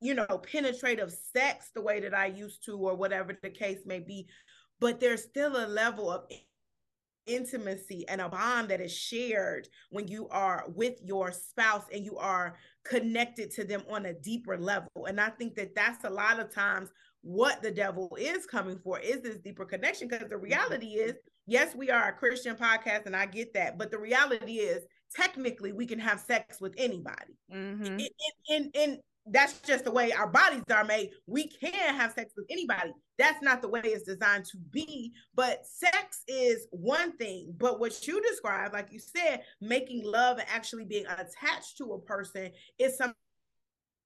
you 0.00 0.14
know, 0.14 0.26
penetrative 0.26 1.10
sex 1.34 1.70
the 1.74 1.80
way 1.80 2.00
that 2.00 2.14
I 2.14 2.26
used 2.26 2.64
to, 2.66 2.76
or 2.76 2.94
whatever 2.94 3.36
the 3.42 3.50
case 3.50 3.80
may 3.86 4.00
be. 4.00 4.26
But 4.78 5.00
there's 5.00 5.22
still 5.22 5.56
a 5.56 5.66
level 5.66 6.10
of 6.10 6.24
intimacy 7.26 8.06
and 8.08 8.20
a 8.20 8.28
bond 8.28 8.68
that 8.68 8.80
is 8.80 8.92
shared 8.92 9.68
when 9.90 10.08
you 10.08 10.28
are 10.28 10.64
with 10.68 10.94
your 11.02 11.32
spouse 11.32 11.84
and 11.92 12.04
you 12.04 12.16
are 12.16 12.56
connected 12.84 13.50
to 13.52 13.64
them 13.64 13.82
on 13.90 14.06
a 14.06 14.14
deeper 14.14 14.56
level. 14.56 15.06
And 15.06 15.20
I 15.20 15.30
think 15.30 15.54
that 15.56 15.74
that's 15.74 16.04
a 16.04 16.10
lot 16.10 16.40
of 16.40 16.54
times 16.54 16.90
what 17.26 17.60
the 17.60 17.70
devil 17.72 18.16
is 18.20 18.46
coming 18.46 18.78
for 18.78 19.00
is 19.00 19.20
this 19.20 19.38
deeper 19.38 19.64
connection 19.64 20.06
because 20.06 20.28
the 20.28 20.36
reality 20.36 20.90
is 20.90 21.14
yes 21.48 21.74
we 21.74 21.90
are 21.90 22.10
a 22.10 22.12
christian 22.12 22.54
podcast 22.54 23.04
and 23.06 23.16
i 23.16 23.26
get 23.26 23.52
that 23.52 23.76
but 23.76 23.90
the 23.90 23.98
reality 23.98 24.58
is 24.58 24.84
technically 25.12 25.72
we 25.72 25.86
can 25.86 25.98
have 25.98 26.20
sex 26.20 26.60
with 26.60 26.72
anybody 26.78 27.36
mm-hmm. 27.52 27.98
in, 27.98 28.08
in, 28.48 28.70
in, 28.74 28.98
that's 29.30 29.60
just 29.60 29.84
the 29.84 29.90
way 29.90 30.12
our 30.12 30.28
bodies 30.28 30.62
are 30.70 30.84
made. 30.84 31.10
We 31.26 31.48
can 31.48 31.94
have 31.94 32.12
sex 32.12 32.32
with 32.36 32.46
anybody. 32.50 32.92
That's 33.18 33.42
not 33.42 33.62
the 33.62 33.68
way 33.68 33.80
it's 33.82 34.04
designed 34.04 34.44
to 34.46 34.58
be. 34.70 35.12
But 35.34 35.66
sex 35.66 36.22
is 36.28 36.66
one 36.70 37.16
thing. 37.16 37.54
But 37.58 37.80
what 37.80 38.06
you 38.06 38.22
describe, 38.22 38.72
like 38.72 38.92
you 38.92 39.00
said, 39.00 39.42
making 39.60 40.04
love 40.04 40.38
and 40.38 40.48
actually 40.48 40.84
being 40.84 41.06
attached 41.06 41.78
to 41.78 41.92
a 41.92 42.00
person 42.00 42.50
is 42.78 42.96
something 42.96 43.14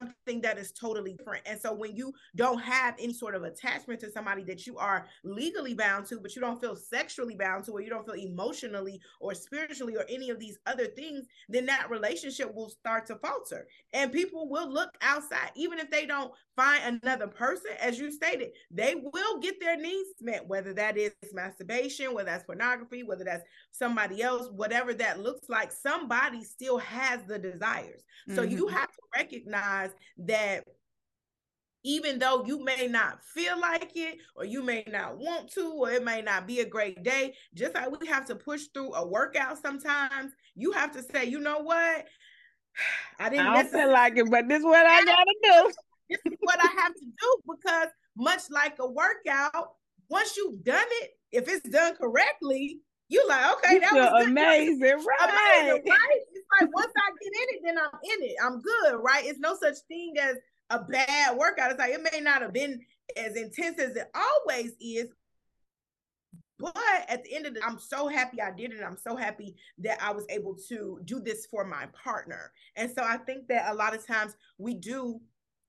something 0.01 0.41
that 0.41 0.59
is 0.59 0.73
totally 0.73 1.15
different. 1.15 1.43
And 1.47 1.61
so 1.61 1.73
when 1.73 1.95
you 1.95 2.13
don't 2.37 2.61
have 2.61 2.95
any 2.99 3.13
sort 3.13 3.35
of 3.35 3.43
attachment 3.43 4.01
to 4.01 4.11
somebody 4.11 4.43
that 4.45 4.67
you 4.67 4.79
are 4.79 5.07
legally 5.25 5.75
bound 5.75 6.07
to, 6.07 6.19
but 6.19 6.35
you 6.35 6.41
don't 6.41 6.61
feel 6.61 6.77
sexually 6.77 7.35
bound 7.35 7.65
to, 7.65 7.73
or 7.73 7.81
you 7.81 7.91
don't 7.91 8.07
feel 8.07 8.15
emotionally 8.15 9.01
or 9.21 9.35
spiritually 9.35 9.97
or 9.97 10.05
any 10.09 10.31
of 10.31 10.39
these 10.39 10.59
other 10.67 10.87
things, 10.87 11.27
then 11.49 11.67
that 11.67 11.91
relationship 11.91 12.55
will 12.55 12.71
start 12.71 13.07
to 13.07 13.17
falter. 13.17 13.67
And 13.93 14.13
people 14.13 14.49
will 14.49 14.71
look 14.71 14.91
outside, 15.03 15.51
even 15.55 15.79
if 15.79 15.91
they 15.91 16.07
don't 16.07 16.33
find 16.57 17.01
another 17.03 17.27
person, 17.27 17.73
as 17.81 17.99
you 17.99 18.11
stated, 18.11 18.51
they 18.71 18.95
will 19.13 19.39
get 19.41 19.61
their 19.61 19.77
needs 19.77 20.11
met, 20.21 20.47
whether 20.47 20.73
that 20.75 20.97
is 20.97 21.13
masturbation, 21.33 22.15
whether 22.15 22.31
that's 22.31 22.45
pornography, 22.45 23.03
whether 23.03 23.25
that's 23.25 23.45
somebody 23.71 24.23
else, 24.23 24.49
whatever 24.51 24.95
that 24.95 25.21
looks 25.21 25.49
like, 25.49 25.73
somebody 25.73 26.45
still 26.45 26.79
has 26.79 27.21
the 27.25 27.39
desires. 27.39 28.03
So 28.35 28.43
mm-hmm. 28.43 28.57
you 28.57 28.69
have 28.69 28.91
to 28.93 29.01
recognize 29.17 29.90
that 30.19 30.65
even 31.83 32.19
though 32.19 32.45
you 32.45 32.63
may 32.63 32.87
not 32.87 33.25
feel 33.25 33.59
like 33.59 33.93
it 33.95 34.19
or 34.37 34.45
you 34.45 34.63
may 34.63 34.85
not 34.87 35.17
want 35.17 35.51
to 35.53 35.73
or 35.73 35.91
it 35.91 36.05
may 36.05 36.21
not 36.21 36.47
be 36.47 36.61
a 36.61 36.65
great 36.65 37.03
day 37.03 37.35
just 37.55 37.75
like 37.75 38.01
we 38.01 38.07
have 38.07 38.27
to 38.27 38.35
push 38.35 38.65
through 38.75 38.93
a 38.95 39.07
workout 39.07 39.61
sometimes 39.61 40.33
you 40.55 40.73
have 40.73 40.93
to 40.93 41.03
say 41.03 41.25
you 41.25 41.41
know 41.41 41.61
what? 41.61 42.07
I 43.19 43.29
didn't 43.31 43.47
I 43.47 43.63
don't 43.63 43.73
feel 43.73 43.91
like 43.91 44.17
it 44.17 44.31
but 44.31 44.49
this 44.49 44.59
is 44.59 44.65
what 44.65 44.87
i 44.87 45.05
gotta 45.05 45.35
do. 45.43 45.73
This 46.11 46.19
is 46.27 46.39
what 46.41 46.59
i 46.61 46.67
have 46.83 46.93
to 46.93 47.05
do 47.05 47.37
because 47.49 47.87
much 48.17 48.43
like 48.51 48.77
a 48.81 48.91
workout 48.91 49.75
once 50.09 50.37
you've 50.37 50.65
done 50.65 50.87
it 51.03 51.11
if 51.31 51.49
it's 51.49 51.69
done 51.71 51.95
correctly 51.95 52.81
you 53.09 53.25
like 53.29 53.53
okay 53.53 53.75
you 53.75 53.81
that 53.81 53.93
was 53.95 54.27
amazing 54.27 54.81
right? 54.81 55.63
amazing, 55.63 55.83
right 55.89 56.21
like 56.61 56.75
once 56.75 56.93
I 56.97 57.00
get 57.00 57.00
in 57.00 57.00
it, 57.49 57.61
then 57.65 57.79
I'm 57.79 57.99
in 58.03 58.29
it. 58.29 58.37
I'm 58.43 58.61
good, 58.61 59.01
right? 59.03 59.25
It's 59.25 59.39
no 59.39 59.57
such 59.61 59.77
thing 59.89 60.15
as 60.21 60.37
a 60.71 60.79
bad 60.79 61.37
workout. 61.37 61.71
It's 61.71 61.79
like 61.81 61.93
it 61.93 62.09
may 62.13 62.21
not 62.21 62.43
have 62.43 62.53
been 62.53 62.81
as 63.17 63.37
intense 63.37 63.79
as 63.79 63.97
it 63.97 64.11
always 64.15 64.73
is, 64.81 65.09
but 66.59 66.77
at 67.09 67.25
the 67.25 67.35
end 67.35 67.47
of 67.47 67.55
the 67.55 67.65
I'm 67.65 67.79
so 67.79 68.07
happy 68.09 68.41
I 68.41 68.53
did 68.53 68.73
it. 68.73 68.83
I'm 68.85 68.97
so 68.97 69.17
happy 69.17 69.57
that 69.79 70.03
I 70.03 70.13
was 70.13 70.27
able 70.29 70.57
to 70.69 71.01
do 71.05 71.21
this 71.21 71.47
for 71.47 71.65
my 71.65 71.87
partner. 71.87 72.53
And 72.77 72.91
so 72.91 73.03
I 73.03 73.17
think 73.17 73.49
that 73.49 73.73
a 73.73 73.75
lot 73.75 73.95
of 73.95 74.07
times 74.07 74.37
we 74.59 74.75
do 74.75 75.21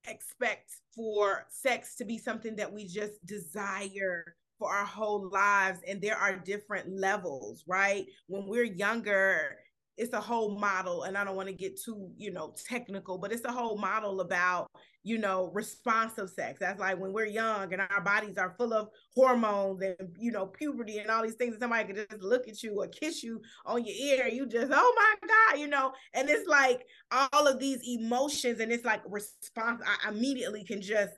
expect 0.07 0.71
for 0.95 1.45
sex 1.49 1.95
to 1.95 2.05
be 2.05 2.17
something 2.17 2.55
that 2.55 2.71
we 2.71 2.87
just 2.87 3.25
desire 3.25 4.35
for 4.57 4.71
our 4.71 4.85
whole 4.85 5.29
lives 5.31 5.79
and 5.87 6.01
there 6.01 6.17
are 6.17 6.37
different 6.37 6.87
levels 6.87 7.63
right 7.67 8.05
when 8.27 8.45
we're 8.45 8.63
younger 8.63 9.57
it's 9.97 10.13
a 10.13 10.21
whole 10.21 10.57
model 10.57 11.03
and 11.03 11.17
i 11.17 11.23
don't 11.23 11.35
want 11.35 11.47
to 11.47 11.53
get 11.53 11.79
too 11.79 12.09
you 12.17 12.31
know 12.31 12.53
technical 12.67 13.17
but 13.17 13.31
it's 13.31 13.45
a 13.45 13.51
whole 13.51 13.77
model 13.77 14.21
about 14.21 14.69
you 15.03 15.17
know 15.17 15.49
responsive 15.53 16.29
sex. 16.29 16.59
That's 16.59 16.79
like 16.79 16.99
when 16.99 17.13
we're 17.13 17.25
young 17.25 17.73
and 17.73 17.81
our 17.81 18.01
bodies 18.01 18.37
are 18.37 18.55
full 18.57 18.73
of 18.73 18.89
hormones 19.15 19.81
and 19.81 19.95
you 20.17 20.31
know 20.31 20.45
puberty 20.45 20.99
and 20.99 21.09
all 21.09 21.23
these 21.23 21.35
things 21.35 21.53
and 21.53 21.61
somebody 21.61 21.85
could 21.85 22.07
just 22.09 22.21
look 22.21 22.47
at 22.47 22.61
you 22.61 22.81
or 22.81 22.87
kiss 22.87 23.23
you 23.23 23.41
on 23.65 23.83
your 23.85 23.95
ear 23.95 24.27
you 24.27 24.45
just 24.45 24.71
oh 24.73 24.93
my 24.95 25.27
god 25.27 25.59
you 25.59 25.67
know? 25.67 25.91
And 26.13 26.29
it's 26.29 26.47
like 26.47 26.85
all 27.11 27.47
of 27.47 27.59
these 27.59 27.81
emotions 27.83 28.59
and 28.59 28.71
it's 28.71 28.85
like 28.85 29.01
response 29.07 29.81
i 29.85 30.09
immediately 30.09 30.63
can 30.63 30.81
just 30.81 31.13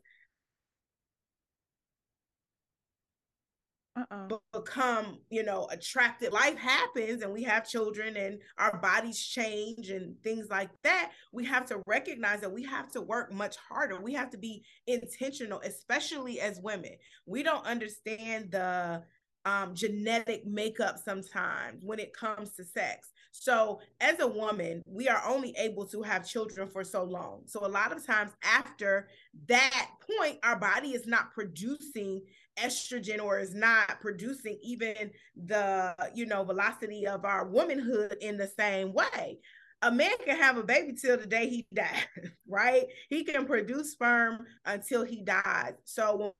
uh-uh. 3.95 4.27
become 4.51 5.19
you 5.29 5.43
know 5.43 5.67
attracted 5.71 6.33
life 6.33 6.57
happens 6.57 7.21
and 7.21 7.31
we 7.31 7.43
have 7.43 7.67
children 7.67 8.17
and 8.17 8.39
our 8.57 8.79
bodies 8.79 9.23
change 9.23 9.89
and 9.89 10.15
things 10.23 10.47
like 10.49 10.69
that 10.83 11.11
we 11.31 11.45
have 11.45 11.65
to 11.65 11.81
recognize 11.85 12.41
that 12.41 12.51
we 12.51 12.63
have 12.63 12.91
to 12.91 13.01
work 13.01 13.31
much 13.31 13.55
harder 13.69 14.01
we 14.01 14.13
have 14.13 14.29
to 14.31 14.37
be 14.37 14.63
intentional 14.87 15.59
especially 15.61 16.39
as 16.39 16.59
women 16.61 16.91
we 17.25 17.43
don't 17.43 17.65
understand 17.65 18.51
the 18.51 19.01
um, 19.45 19.75
genetic 19.75 20.45
makeup 20.45 20.97
sometimes 21.03 21.83
when 21.83 21.99
it 21.99 22.13
comes 22.13 22.53
to 22.55 22.63
sex 22.63 23.11
so, 23.35 23.79
as 23.99 24.19
a 24.19 24.27
woman, 24.27 24.83
we 24.85 25.09
are 25.09 25.21
only 25.27 25.55
able 25.57 25.87
to 25.87 26.03
have 26.03 26.25
children 26.25 26.69
for 26.69 26.83
so 26.83 27.03
long. 27.03 27.41
So, 27.47 27.65
a 27.65 27.67
lot 27.67 27.91
of 27.91 28.05
times 28.05 28.31
after 28.43 29.07
that 29.47 29.89
point, 30.07 30.37
our 30.43 30.55
body 30.55 30.89
is 30.89 31.07
not 31.07 31.33
producing 31.33 32.21
estrogen 32.57 33.21
or 33.21 33.39
is 33.39 33.53
not 33.53 33.99
producing 34.01 34.57
even 34.61 35.11
the 35.45 35.95
you 36.13 36.25
know 36.25 36.43
velocity 36.43 37.07
of 37.07 37.25
our 37.25 37.47
womanhood 37.47 38.17
in 38.21 38.37
the 38.37 38.47
same 38.47 38.93
way. 38.93 39.39
A 39.81 39.91
man 39.91 40.11
can 40.23 40.37
have 40.37 40.57
a 40.57 40.63
baby 40.63 40.93
till 40.93 41.17
the 41.17 41.25
day 41.25 41.49
he 41.49 41.67
dies 41.73 42.05
right? 42.47 42.85
He 43.09 43.23
can 43.23 43.45
produce 43.45 43.91
sperm 43.91 44.45
until 44.65 45.03
he 45.03 45.23
dies. 45.23 45.73
So 45.85 46.33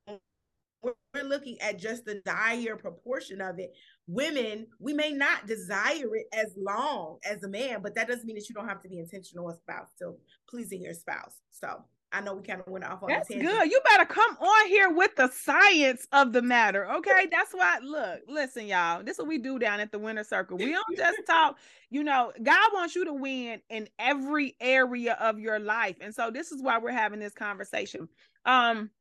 we're 0.84 1.24
looking 1.24 1.60
at 1.62 1.80
just 1.80 2.06
the 2.06 2.22
dire 2.26 2.76
proportion 2.76 3.42
of 3.42 3.58
it 3.60 3.72
women 4.06 4.68
we 4.80 4.92
may 4.92 5.12
not 5.12 5.48
desire 5.48 6.14
it 6.16 6.28
as 6.34 6.54
long 6.58 7.18
as 7.24 7.42
a 7.44 7.48
man 7.48 7.82
but 7.82 7.96
that 7.96 8.08
doesn't 8.08 8.26
mean 8.26 8.36
that 8.36 8.50
you 8.50 8.56
don't 8.56 8.68
have 8.68 8.82
to 8.82 8.90
be 8.90 9.00
intentional 9.00 9.50
about 9.66 9.88
still 9.96 10.18
pleasing 10.50 10.82
your 10.82 10.94
spouse. 10.94 11.36
So 11.52 11.84
I 12.14 12.22
know 12.22 12.36
we 12.36 12.44
kind 12.44 12.62
of 12.62 12.68
went 12.68 12.86
off 12.86 13.02
on 13.02 13.10
that. 13.10 13.28
That's 13.28 13.42
good. 13.42 13.72
You 13.72 13.82
better 13.90 14.06
come 14.06 14.38
on 14.40 14.68
here 14.68 14.90
with 14.92 15.16
the 15.16 15.30
science 15.30 16.08
of 16.12 16.32
the 16.32 16.44
matter. 16.44 16.90
Okay. 16.98 17.28
That's 17.32 17.52
why 17.54 17.80
look, 17.82 18.22
listen, 18.28 18.68
y'all. 18.68 19.04
This 19.04 19.16
is 19.16 19.20
what 19.20 19.28
we 19.28 19.40
do 19.40 19.58
down 19.58 19.80
at 19.80 19.92
the 19.92 19.98
winner 19.98 20.24
circle. 20.24 20.58
We 20.58 20.72
don't 20.72 20.98
just 20.98 21.18
talk, 21.28 21.58
you 21.90 22.04
know, 22.04 22.32
God 22.42 22.70
wants 22.74 22.96
you 22.96 23.06
to 23.06 23.14
win 23.14 23.62
in 23.70 23.90
every 23.98 24.56
area 24.62 25.18
of 25.20 25.40
your 25.40 25.60
life. 25.60 25.98
And 26.02 26.14
so 26.14 26.30
this 26.30 26.52
is 26.52 26.62
why 26.62 26.78
we're 26.78 26.92
having 26.92 27.20
this 27.20 27.34
conversation. 27.34 28.08
Um, 28.46 28.92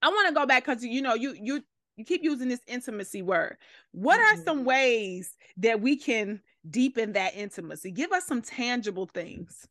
I 0.00 0.08
want 0.08 0.28
to 0.28 0.34
go 0.34 0.46
back 0.46 0.64
because 0.64 0.82
you 0.82 1.02
know, 1.02 1.14
you 1.14 1.36
you 1.38 1.62
you 1.96 2.04
keep 2.04 2.22
using 2.24 2.48
this 2.48 2.60
intimacy 2.66 3.22
word. 3.22 3.56
What 3.92 4.18
mm-hmm. 4.18 4.40
are 4.40 4.44
some 4.44 4.64
ways 4.64 5.36
that 5.58 5.80
we 5.80 5.96
can 5.96 6.40
deepen 6.68 7.12
that 7.12 7.36
intimacy? 7.36 7.90
Give 7.90 8.12
us 8.12 8.26
some 8.26 8.42
tangible 8.42 9.06
things. 9.06 9.68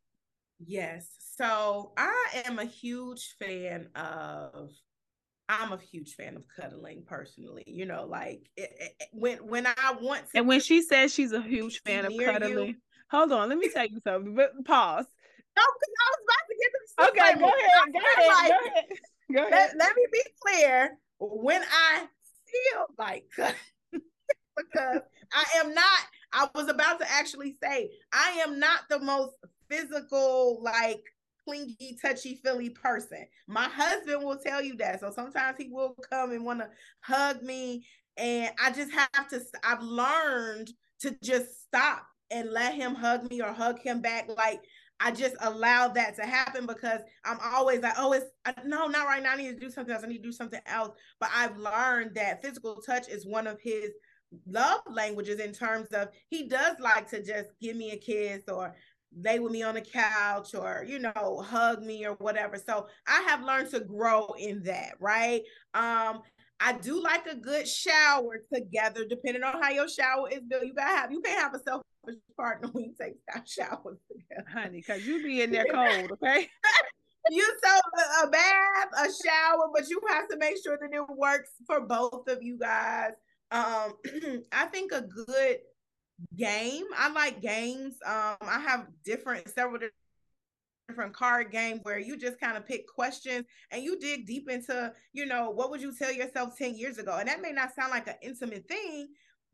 Yes. 0.65 1.07
So 1.37 1.93
I 1.97 2.43
am 2.45 2.59
a 2.59 2.65
huge 2.65 3.35
fan 3.39 3.89
of 3.95 4.69
I'm 5.49 5.71
a 5.73 5.77
huge 5.77 6.13
fan 6.15 6.35
of 6.35 6.45
cuddling 6.47 7.03
personally. 7.05 7.63
You 7.65 7.85
know, 7.85 8.05
like 8.05 8.49
it, 8.55 8.71
it, 8.79 9.07
when 9.11 9.37
when 9.39 9.67
I 9.67 9.95
want 9.99 10.23
to 10.31 10.37
And 10.37 10.47
when 10.47 10.59
she 10.59 10.81
says 10.81 11.13
she's 11.13 11.33
a 11.33 11.41
huge 11.41 11.81
fan 11.81 12.05
of 12.05 12.13
cuddling. 12.23 12.67
You, 12.67 12.75
hold 13.09 13.31
on, 13.31 13.49
let 13.49 13.57
me 13.57 13.69
tell 13.69 13.85
you 13.85 13.99
something. 14.03 14.35
But 14.35 14.51
pause. 14.65 15.05
No, 15.55 15.61
because 15.79 15.93
I 16.01 16.09
was 16.09 16.23
about 16.25 16.45
to 16.49 16.55
get 16.57 16.71
to 16.71 16.79
the 16.87 17.03
Okay, 17.09 17.39
go 17.39 17.45
ahead. 17.45 17.93
Go 17.93 17.99
ahead, 17.99 18.27
like, 18.27 18.49
go 18.49 18.65
ahead. 18.65 18.85
Go 19.31 19.39
ahead. 19.41 19.51
Let, 19.51 19.77
let 19.77 19.95
me 19.95 20.07
be 20.11 20.21
clear. 20.41 20.97
When 21.19 21.61
I 21.61 22.07
feel 22.47 22.85
like 22.97 23.25
because 24.57 25.01
I 25.31 25.45
am 25.59 25.75
not, 25.75 25.99
I 26.31 26.49
was 26.55 26.69
about 26.69 26.99
to 27.01 27.11
actually 27.11 27.55
say, 27.61 27.91
I 28.11 28.41
am 28.43 28.59
not 28.59 28.79
the 28.89 28.97
most 28.97 29.35
physical, 29.69 30.59
like 30.63 31.03
clingy, 31.45 31.97
touchy 32.01 32.39
feely 32.43 32.69
person. 32.69 33.25
My 33.47 33.67
husband 33.69 34.23
will 34.23 34.37
tell 34.37 34.61
you 34.61 34.75
that. 34.77 34.99
So 34.99 35.11
sometimes 35.11 35.57
he 35.57 35.69
will 35.69 35.95
come 36.11 36.31
and 36.31 36.45
want 36.45 36.59
to 36.59 36.69
hug 37.01 37.41
me. 37.41 37.85
And 38.17 38.51
I 38.63 38.71
just 38.71 38.91
have 38.91 39.27
to, 39.29 39.41
I've 39.63 39.81
learned 39.81 40.71
to 41.01 41.15
just 41.23 41.63
stop 41.63 42.05
and 42.31 42.51
let 42.51 42.73
him 42.75 42.95
hug 42.95 43.29
me 43.29 43.41
or 43.41 43.51
hug 43.51 43.79
him 43.79 44.01
back. 44.01 44.29
Like 44.29 44.61
I 44.99 45.11
just 45.11 45.35
allow 45.41 45.89
that 45.89 46.15
to 46.15 46.23
happen 46.25 46.65
because 46.65 47.01
I'm 47.25 47.39
always 47.43 47.81
like, 47.81 47.95
oh, 47.97 48.13
it's 48.13 48.25
uh, 48.45 48.53
no, 48.65 48.87
not 48.87 49.05
right 49.05 49.21
now. 49.21 49.33
I 49.33 49.35
need 49.35 49.53
to 49.53 49.59
do 49.59 49.69
something 49.69 49.93
else. 49.93 50.03
I 50.03 50.07
need 50.07 50.19
to 50.19 50.23
do 50.23 50.31
something 50.31 50.61
else. 50.65 50.95
But 51.19 51.29
I've 51.35 51.57
learned 51.57 52.15
that 52.15 52.41
physical 52.41 52.81
touch 52.81 53.09
is 53.09 53.25
one 53.25 53.47
of 53.47 53.59
his 53.61 53.89
love 54.47 54.81
languages 54.89 55.39
in 55.39 55.51
terms 55.51 55.89
of 55.89 56.09
he 56.29 56.47
does 56.47 56.77
like 56.79 57.09
to 57.09 57.21
just 57.23 57.49
give 57.61 57.75
me 57.75 57.91
a 57.91 57.97
kiss 57.97 58.43
or 58.47 58.75
lay 59.21 59.39
with 59.39 59.51
me 59.51 59.63
on 59.63 59.75
the 59.75 59.81
couch 59.81 60.55
or 60.55 60.83
you 60.87 60.99
know 60.99 61.43
hug 61.45 61.81
me 61.83 62.05
or 62.05 62.13
whatever 62.15 62.57
so 62.57 62.87
i 63.07 63.21
have 63.27 63.43
learned 63.43 63.69
to 63.69 63.79
grow 63.79 64.33
in 64.39 64.63
that 64.63 64.93
right 64.99 65.41
um 65.73 66.21
I 66.65 66.71
do 66.71 67.01
like 67.03 67.27
a 67.27 67.35
good 67.35 67.67
shower 67.67 68.41
together, 68.53 69.03
depending 69.05 69.43
on 69.43 69.61
how 69.61 69.69
your 69.69 69.89
shower 69.89 70.29
is 70.29 70.39
built. 70.47 70.63
You 70.63 70.73
gotta 70.73 70.95
have 70.95 71.11
you 71.11 71.19
can't 71.19 71.41
have 71.41 71.53
a 71.53 71.61
selfish 71.61 72.21
partner 72.37 72.69
when 72.71 72.85
you 72.85 72.93
take 72.99 73.15
showers 73.45 73.97
together, 74.09 74.47
honey, 74.49 74.77
because 74.77 75.05
you 75.05 75.21
be 75.21 75.41
in 75.41 75.51
there 75.51 75.65
cold, 75.73 76.11
okay? 76.13 76.47
you 77.29 77.43
so 77.63 77.79
a 78.23 78.29
bath, 78.29 78.87
a 78.97 79.05
shower, 79.25 79.69
but 79.73 79.89
you 79.89 79.99
have 80.09 80.29
to 80.29 80.37
make 80.37 80.55
sure 80.63 80.77
that 80.79 80.93
it 80.93 81.17
works 81.17 81.49
for 81.65 81.81
both 81.81 82.27
of 82.27 82.41
you 82.41 82.57
guys. 82.57 83.11
Um, 83.51 83.93
I 84.53 84.65
think 84.67 84.93
a 84.93 85.01
good 85.01 85.57
game. 86.35 86.85
I 86.97 87.11
like 87.11 87.41
games. 87.41 87.95
Um, 88.05 88.37
I 88.41 88.59
have 88.65 88.87
different 89.03 89.49
several 89.49 89.81
different 90.87 91.13
card 91.13 91.51
games 91.51 91.79
where 91.83 91.99
you 91.99 92.17
just 92.17 92.39
kind 92.39 92.57
of 92.57 92.67
pick 92.67 92.87
questions 92.87 93.45
and 93.71 93.83
you 93.83 93.99
dig 93.99 94.27
deep 94.27 94.49
into, 94.49 94.91
you 95.13 95.25
know, 95.25 95.49
what 95.49 95.69
would 95.69 95.81
you 95.81 95.93
tell 95.95 96.11
yourself 96.11 96.57
10 96.57 96.75
years 96.75 96.97
ago? 96.97 97.17
And 97.17 97.27
that 97.29 97.41
may 97.41 97.51
not 97.51 97.73
sound 97.73 97.91
like 97.91 98.07
an 98.07 98.15
intimate 98.21 98.67
thing, 98.67 99.07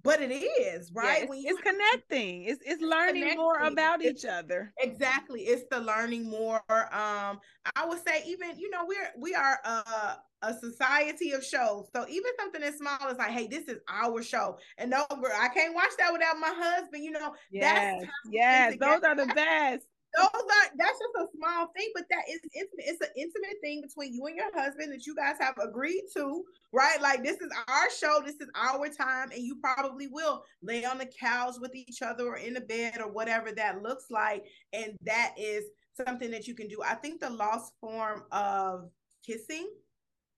but 0.04 0.22
it 0.22 0.32
is 0.32 0.92
right. 0.94 1.28
Yeah, 1.30 1.36
it's, 1.36 1.52
it's 1.52 1.62
connecting. 1.62 2.44
It's 2.44 2.62
it's 2.66 2.82
learning 2.82 3.22
connecting. 3.22 3.38
more 3.38 3.60
about 3.60 4.02
it's, 4.02 4.24
each 4.24 4.30
other. 4.30 4.74
Exactly. 4.80 5.42
It's 5.42 5.66
the 5.70 5.80
learning 5.82 6.30
more. 6.30 6.62
Um, 6.70 7.40
I 7.76 7.86
would 7.86 8.00
say 8.06 8.24
even 8.26 8.58
you 8.58 8.70
know 8.70 8.86
we're 8.88 9.12
we 9.18 9.36
are 9.36 9.60
a 9.66 10.18
a 10.42 10.54
society 10.54 11.32
of 11.32 11.44
shows. 11.44 11.88
So 11.96 12.06
even 12.10 12.32
something 12.40 12.64
as 12.64 12.78
small 12.78 13.00
as 13.10 13.18
like, 13.18 13.32
hey, 13.32 13.48
this 13.48 13.68
is 13.68 13.80
our 13.90 14.22
show, 14.22 14.58
and 14.78 14.90
no, 14.90 15.06
I 15.10 15.50
can't 15.50 15.76
watch 15.76 15.92
that 15.98 16.14
without 16.14 16.38
my 16.40 16.54
husband. 16.56 17.04
You 17.04 17.12
know, 17.12 17.34
yes, 17.52 18.04
yes, 18.32 18.76
those 18.80 19.04
are 19.04 19.16
the 19.16 19.28
best 19.28 19.86
those 20.18 20.28
are 20.28 20.72
that's 20.76 21.00
just 21.00 21.16
a 21.18 21.38
small 21.38 21.68
thing, 21.76 21.90
but 21.94 22.06
that 22.10 22.24
is 22.30 22.40
intimate. 22.56 22.86
It's 22.86 23.02
an 23.02 23.14
intimate 23.16 23.58
thing 23.62 23.82
between 23.82 24.14
you 24.14 24.26
and 24.26 24.36
your 24.36 24.52
husband 24.54 24.92
that 24.92 25.06
you 25.06 25.16
guys 25.16 25.36
have 25.40 25.56
agreed 25.60 26.04
to, 26.16 26.44
right? 26.72 27.00
Like 27.02 27.24
this 27.24 27.38
is 27.38 27.52
our 27.68 27.90
show, 27.92 28.22
this 28.26 28.36
is 28.36 28.50
our 28.56 28.88
time, 28.88 29.32
and 29.32 29.44
you 29.44 29.58
probably 29.62 30.08
will 30.08 30.44
lay 30.64 30.84
on 30.86 30.98
the 30.98 31.06
couch 31.06 31.56
with 31.60 31.76
each 31.76 32.02
other 32.02 32.28
or 32.28 32.38
in 32.38 32.54
the 32.54 32.62
bed 32.62 33.00
or 33.00 33.12
whatever 33.12 33.52
that 33.52 33.84
looks 33.84 34.06
like, 34.10 34.46
and 34.74 34.98
that 35.04 35.36
is 35.38 35.66
something 36.06 36.32
that 36.32 36.48
you 36.48 36.56
can 36.56 36.68
do. 36.68 36.82
I 36.84 36.96
think 36.96 37.22
the 37.22 37.30
lost 37.30 37.74
form 37.80 38.24
of 38.32 38.90
kissing. 39.26 39.70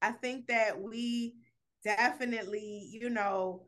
I 0.02 0.12
think 0.12 0.48
that 0.48 0.80
we 0.80 1.36
definitely, 1.84 2.90
you 2.92 3.10
know, 3.10 3.66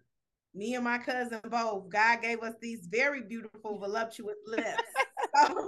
me 0.56 0.76
and 0.76 0.84
my 0.84 0.98
cousin 1.00 1.42
both, 1.50 1.90
God 1.90 2.22
gave 2.22 2.42
us 2.42 2.54
these 2.62 2.88
very 2.92 3.22
beautiful, 3.22 3.80
voluptuous 3.80 4.38
lips. 4.46 4.84
so, 5.36 5.68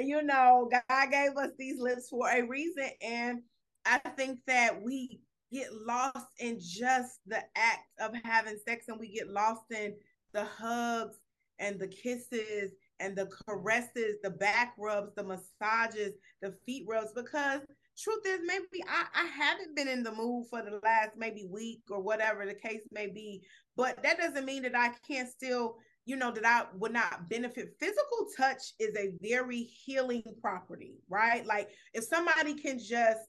you 0.00 0.22
know, 0.22 0.68
God 0.88 1.10
gave 1.10 1.36
us 1.36 1.50
these 1.58 1.80
lips 1.80 2.08
for 2.08 2.28
a 2.28 2.42
reason. 2.42 2.90
And 3.02 3.42
I 3.84 3.98
think 3.98 4.40
that 4.46 4.82
we 4.82 5.20
get 5.52 5.68
lost 5.72 6.26
in 6.38 6.58
just 6.60 7.20
the 7.26 7.42
act 7.56 7.88
of 8.00 8.12
having 8.24 8.58
sex 8.66 8.86
and 8.88 8.98
we 8.98 9.12
get 9.12 9.28
lost 9.28 9.62
in 9.70 9.94
the 10.32 10.44
hugs 10.44 11.16
and 11.58 11.78
the 11.78 11.88
kisses 11.88 12.72
and 13.00 13.16
the 13.16 13.28
caresses, 13.46 14.16
the 14.22 14.30
back 14.30 14.74
rubs, 14.78 15.12
the 15.16 15.24
massages, 15.24 16.12
the 16.42 16.54
feet 16.66 16.84
rubs, 16.88 17.12
because 17.14 17.60
truth 18.02 18.22
is 18.26 18.40
maybe 18.44 18.82
I, 18.88 19.04
I 19.14 19.26
haven't 19.26 19.76
been 19.76 19.88
in 19.88 20.02
the 20.02 20.12
mood 20.12 20.46
for 20.50 20.62
the 20.62 20.80
last 20.82 21.10
maybe 21.16 21.46
week 21.50 21.82
or 21.90 22.00
whatever 22.00 22.46
the 22.46 22.54
case 22.54 22.82
may 22.92 23.06
be, 23.06 23.42
but 23.76 24.02
that 24.02 24.18
doesn't 24.18 24.44
mean 24.44 24.62
that 24.62 24.76
I 24.76 24.90
can't 25.06 25.28
still 25.28 25.76
you 26.06 26.16
know, 26.16 26.32
that 26.32 26.46
I 26.46 26.64
would 26.76 26.92
not 26.92 27.28
benefit. 27.28 27.76
Physical 27.78 28.26
touch 28.36 28.72
is 28.80 28.96
a 28.96 29.12
very 29.22 29.62
healing 29.62 30.24
property, 30.40 30.94
right? 31.08 31.46
Like 31.46 31.68
if 31.94 32.04
somebody 32.04 32.54
can 32.54 32.78
just 32.78 33.20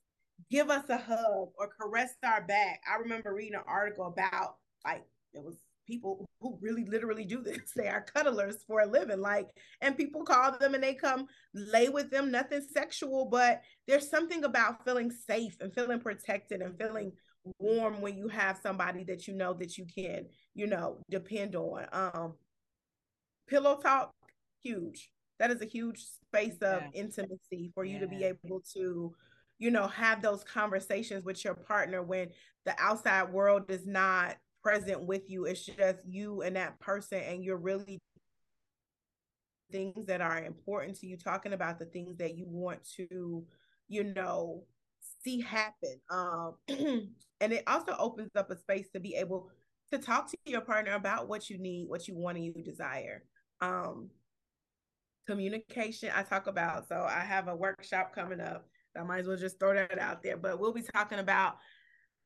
give 0.49 0.69
us 0.69 0.84
a 0.89 0.97
hug 0.97 1.49
or 1.57 1.69
caress 1.80 2.13
our 2.24 2.43
back. 2.45 2.82
I 2.89 2.97
remember 2.97 3.34
reading 3.34 3.55
an 3.55 3.63
article 3.67 4.07
about 4.07 4.55
like 4.86 5.03
it 5.34 5.43
was 5.43 5.57
people 5.88 6.29
who 6.39 6.57
really 6.61 6.86
literally 6.86 7.25
do 7.25 7.41
this. 7.41 7.57
They 7.75 7.88
are 7.88 8.01
cuddlers 8.01 8.63
for 8.67 8.82
a 8.82 8.86
living. 8.86 9.19
Like, 9.19 9.47
and 9.82 9.97
people 9.97 10.23
call 10.23 10.57
them 10.57 10.73
and 10.73 10.84
they 10.84 10.93
come 10.93 11.27
lay 11.53 11.89
with 11.89 12.11
them, 12.11 12.32
nothing 12.32 12.61
sexual, 12.61 13.25
but 13.25 13.61
there's 13.88 14.09
something 14.09 14.43
about 14.43 14.84
feeling 14.86 15.11
safe 15.11 15.57
and 15.59 15.73
feeling 15.73 15.99
protected 15.99 16.61
and 16.61 16.77
feeling 16.77 17.11
warm 17.59 18.01
when 18.01 18.17
you 18.17 18.27
have 18.27 18.59
somebody 18.61 19.03
that 19.05 19.27
you 19.27 19.34
know 19.34 19.53
that 19.53 19.77
you 19.77 19.86
can, 19.86 20.25
you 20.53 20.67
know, 20.67 20.99
depend 21.09 21.55
on. 21.55 21.86
Um, 21.91 22.34
pillow 23.47 23.77
talk, 23.77 24.13
huge. 24.61 25.09
That 25.39 25.51
is 25.51 25.61
a 25.61 25.65
huge 25.65 26.03
space 26.03 26.57
of 26.61 26.84
intimacy 26.93 27.71
for 27.73 27.84
you 27.84 27.95
yeah. 27.95 27.99
to 28.01 28.07
be 28.07 28.23
able 28.23 28.61
to, 28.73 29.13
you 29.57 29.71
know, 29.71 29.88
have 29.88 30.21
those 30.21 30.43
conversations 30.43 31.25
with 31.25 31.43
your 31.43 31.55
partner 31.55 32.03
when 32.03 32.29
the 32.65 32.75
outside 32.79 33.32
world 33.32 33.63
is 33.69 33.86
not 33.88 34.36
present 34.64 35.05
with 35.05 35.30
you. 35.30 35.45
It's 35.45 35.66
just 35.66 35.99
you 36.07 36.41
and 36.41 36.55
that 36.55 36.80
person, 36.80 37.20
and 37.20 37.43
you're 37.43 37.57
really 37.57 37.99
things 39.72 40.05
that 40.07 40.22
are 40.22 40.43
important 40.43 40.99
to 40.99 41.07
you, 41.07 41.18
talking 41.18 41.53
about 41.53 41.80
the 41.80 41.86
things 41.86 42.18
that 42.18 42.36
you 42.36 42.45
want 42.47 42.80
to, 42.97 43.45
you 43.88 44.03
know, 44.03 44.64
see 45.24 45.41
happen. 45.41 45.99
Um, 46.09 46.55
and 46.68 47.53
it 47.53 47.64
also 47.68 47.95
opens 47.97 48.32
up 48.36 48.51
a 48.51 48.57
space 48.57 48.89
to 48.93 48.99
be 48.99 49.16
able 49.16 49.49
to 49.91 49.97
talk 49.97 50.30
to 50.32 50.38
your 50.45 50.62
partner 50.62 50.93
about 50.93 51.28
what 51.28 51.49
you 51.49 51.57
need, 51.57 51.88
what 51.88 52.07
you 52.07 52.16
want, 52.16 52.38
and 52.38 52.45
you 52.45 52.53
desire 52.64 53.24
um 53.62 54.09
communication 55.28 56.09
I 56.16 56.24
talk 56.24 56.47
about. 56.47 56.88
So 56.88 57.05
I 57.07 57.22
have 57.22 57.47
a 57.47 57.55
workshop 57.55 58.14
coming 58.14 58.41
up. 58.41 58.68
I 58.97 59.03
might 59.03 59.20
as 59.20 59.28
well 59.28 59.38
just 59.38 59.59
throw 59.59 59.74
that 59.74 59.99
out 59.99 60.24
there. 60.24 60.38
But 60.38 60.59
we'll 60.59 60.74
be 60.74 60.84
talking 60.93 61.20
about 61.20 61.57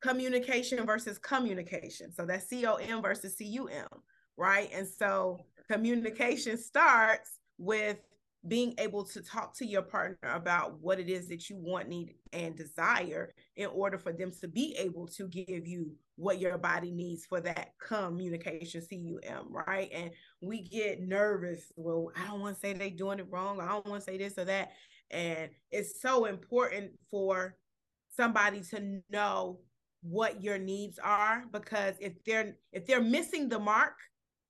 communication 0.06 0.86
versus 0.86 1.18
communication. 1.18 2.12
So 2.12 2.24
that's 2.26 2.48
C-O-M 2.48 3.02
versus 3.02 3.36
C-U-M, 3.36 3.88
right? 4.36 4.70
And 4.72 4.86
so 4.86 5.40
communication 5.70 6.56
starts 6.58 7.38
with 7.58 7.98
being 8.46 8.74
able 8.78 9.04
to 9.04 9.20
talk 9.20 9.56
to 9.56 9.66
your 9.66 9.82
partner 9.82 10.30
about 10.30 10.80
what 10.80 11.00
it 11.00 11.08
is 11.08 11.28
that 11.28 11.50
you 11.50 11.56
want, 11.56 11.88
need, 11.88 12.14
and 12.32 12.54
desire 12.54 13.32
in 13.56 13.66
order 13.66 13.98
for 13.98 14.12
them 14.12 14.30
to 14.40 14.46
be 14.46 14.76
able 14.78 15.06
to 15.08 15.26
give 15.28 15.66
you 15.66 15.90
what 16.16 16.40
your 16.40 16.56
body 16.56 16.90
needs 16.90 17.26
for 17.26 17.40
that 17.40 17.72
communication 17.78 18.82
cum 19.26 19.52
right 19.66 19.90
and 19.92 20.10
we 20.40 20.62
get 20.62 21.02
nervous 21.02 21.70
well 21.76 22.10
i 22.16 22.26
don't 22.26 22.40
want 22.40 22.54
to 22.54 22.60
say 22.60 22.72
they're 22.72 22.88
doing 22.88 23.18
it 23.18 23.26
wrong 23.30 23.60
i 23.60 23.66
don't 23.68 23.86
want 23.86 24.02
to 24.02 24.10
say 24.10 24.16
this 24.16 24.38
or 24.38 24.44
that 24.46 24.70
and 25.10 25.50
it's 25.70 26.00
so 26.00 26.24
important 26.24 26.90
for 27.10 27.54
somebody 28.16 28.62
to 28.62 29.02
know 29.10 29.60
what 30.02 30.42
your 30.42 30.58
needs 30.58 30.98
are 30.98 31.44
because 31.52 31.94
if 32.00 32.12
they're 32.24 32.56
if 32.72 32.86
they're 32.86 33.00
missing 33.00 33.48
the 33.48 33.58
mark 33.58 33.94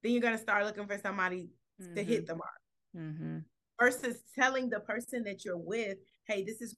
then 0.03 0.13
you're 0.13 0.21
going 0.21 0.37
to 0.37 0.43
start 0.43 0.65
looking 0.65 0.87
for 0.87 0.99
somebody 0.99 1.51
mm-hmm. 1.81 1.95
to 1.95 2.03
hit 2.03 2.27
mm-hmm. 2.27 2.27
the 2.27 2.35
mark 2.35 2.61
mm-hmm. 2.97 3.39
versus 3.81 4.23
telling 4.39 4.69
the 4.69 4.81
person 4.81 5.25
that 5.25 5.45
you're 5.45 5.57
with 5.57 5.99
hey 6.27 6.45
this 6.45 6.61
is 6.61 6.77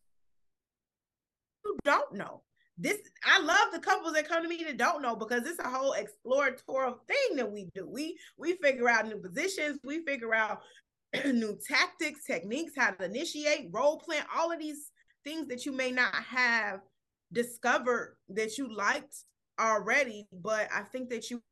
you 1.64 1.76
don't 1.84 2.14
know 2.14 2.42
this 2.78 2.98
I 3.24 3.40
love 3.40 3.72
the 3.72 3.80
couples 3.80 4.12
that 4.14 4.28
come 4.28 4.42
to 4.42 4.48
me 4.48 4.62
that 4.64 4.76
don't 4.76 5.02
know 5.02 5.16
because 5.16 5.46
it's 5.46 5.58
a 5.58 5.68
whole 5.68 5.94
exploratory 5.94 6.92
thing 7.08 7.36
that 7.36 7.50
we 7.50 7.68
do. 7.74 7.88
We 7.88 8.16
we 8.38 8.56
figure 8.62 8.88
out 8.88 9.08
new 9.08 9.18
positions, 9.18 9.80
we 9.84 10.04
figure 10.04 10.32
out 10.32 10.60
new 11.24 11.58
tactics, 11.66 12.24
techniques, 12.24 12.74
how 12.76 12.92
to 12.92 13.04
initiate, 13.04 13.70
role 13.72 13.98
plan, 13.98 14.22
all 14.36 14.52
of 14.52 14.60
these 14.60 14.90
things 15.24 15.48
that 15.48 15.66
you 15.66 15.72
may 15.72 15.90
not 15.90 16.14
have 16.14 16.80
discovered 17.32 18.16
that 18.30 18.58
you 18.58 18.74
liked 18.74 19.24
already. 19.60 20.26
But 20.32 20.68
I 20.74 20.82
think 20.82 21.10
that 21.10 21.30
you 21.30 21.42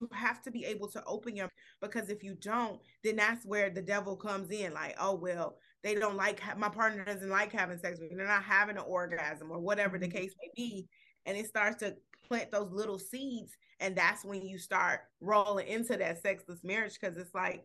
you 0.00 0.08
have 0.12 0.40
to 0.42 0.50
be 0.52 0.64
able 0.64 0.88
to 0.88 1.02
open 1.06 1.34
your 1.34 1.50
because 1.80 2.08
if 2.08 2.22
you 2.22 2.36
don't, 2.40 2.80
then 3.02 3.16
that's 3.16 3.44
where 3.44 3.68
the 3.68 3.82
devil 3.82 4.16
comes 4.16 4.50
in. 4.50 4.72
Like, 4.72 4.96
oh 5.00 5.14
well, 5.14 5.56
they 5.82 5.94
don't 5.94 6.16
like 6.16 6.40
my 6.56 6.68
partner 6.68 7.04
doesn't 7.04 7.28
like 7.28 7.52
having 7.52 7.78
sex 7.78 7.98
with 7.98 8.10
me. 8.10 8.16
They're 8.16 8.26
not 8.26 8.44
having 8.44 8.76
an 8.76 8.84
orgasm 8.86 9.50
or 9.50 9.58
whatever 9.58 9.98
the 9.98 10.06
mm-hmm. 10.06 10.18
case 10.18 10.34
may 10.40 10.50
be, 10.54 10.88
and 11.26 11.36
it 11.36 11.46
starts 11.46 11.78
to 11.78 11.96
plant 12.26 12.52
those 12.52 12.70
little 12.70 12.98
seeds, 12.98 13.56
and 13.80 13.96
that's 13.96 14.24
when 14.24 14.42
you 14.42 14.58
start 14.58 15.00
rolling 15.20 15.66
into 15.66 15.96
that 15.96 16.22
sexless 16.22 16.62
marriage 16.62 16.98
because 17.00 17.16
it's 17.16 17.34
like, 17.34 17.64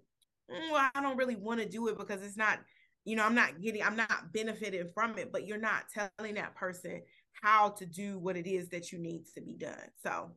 mm, 0.49 0.71
well, 0.71 0.89
I 0.93 1.01
don't 1.01 1.17
really 1.17 1.35
want 1.35 1.59
to 1.59 1.67
do 1.67 1.87
it 1.89 1.97
because 1.97 2.23
it's 2.23 2.37
not, 2.37 2.59
you 3.05 3.15
know, 3.15 3.25
I'm 3.25 3.35
not 3.35 3.61
getting, 3.61 3.83
I'm 3.83 3.95
not 3.95 4.33
benefiting 4.33 4.89
from 4.93 5.17
it, 5.17 5.31
but 5.31 5.45
you're 5.45 5.57
not 5.57 5.83
telling 5.93 6.35
that 6.35 6.55
person 6.55 7.01
how 7.41 7.69
to 7.69 7.85
do 7.85 8.19
what 8.19 8.37
it 8.37 8.47
is 8.47 8.69
that 8.69 8.91
you 8.91 8.99
need 8.99 9.25
to 9.35 9.41
be 9.41 9.55
done. 9.55 9.89
So 10.01 10.31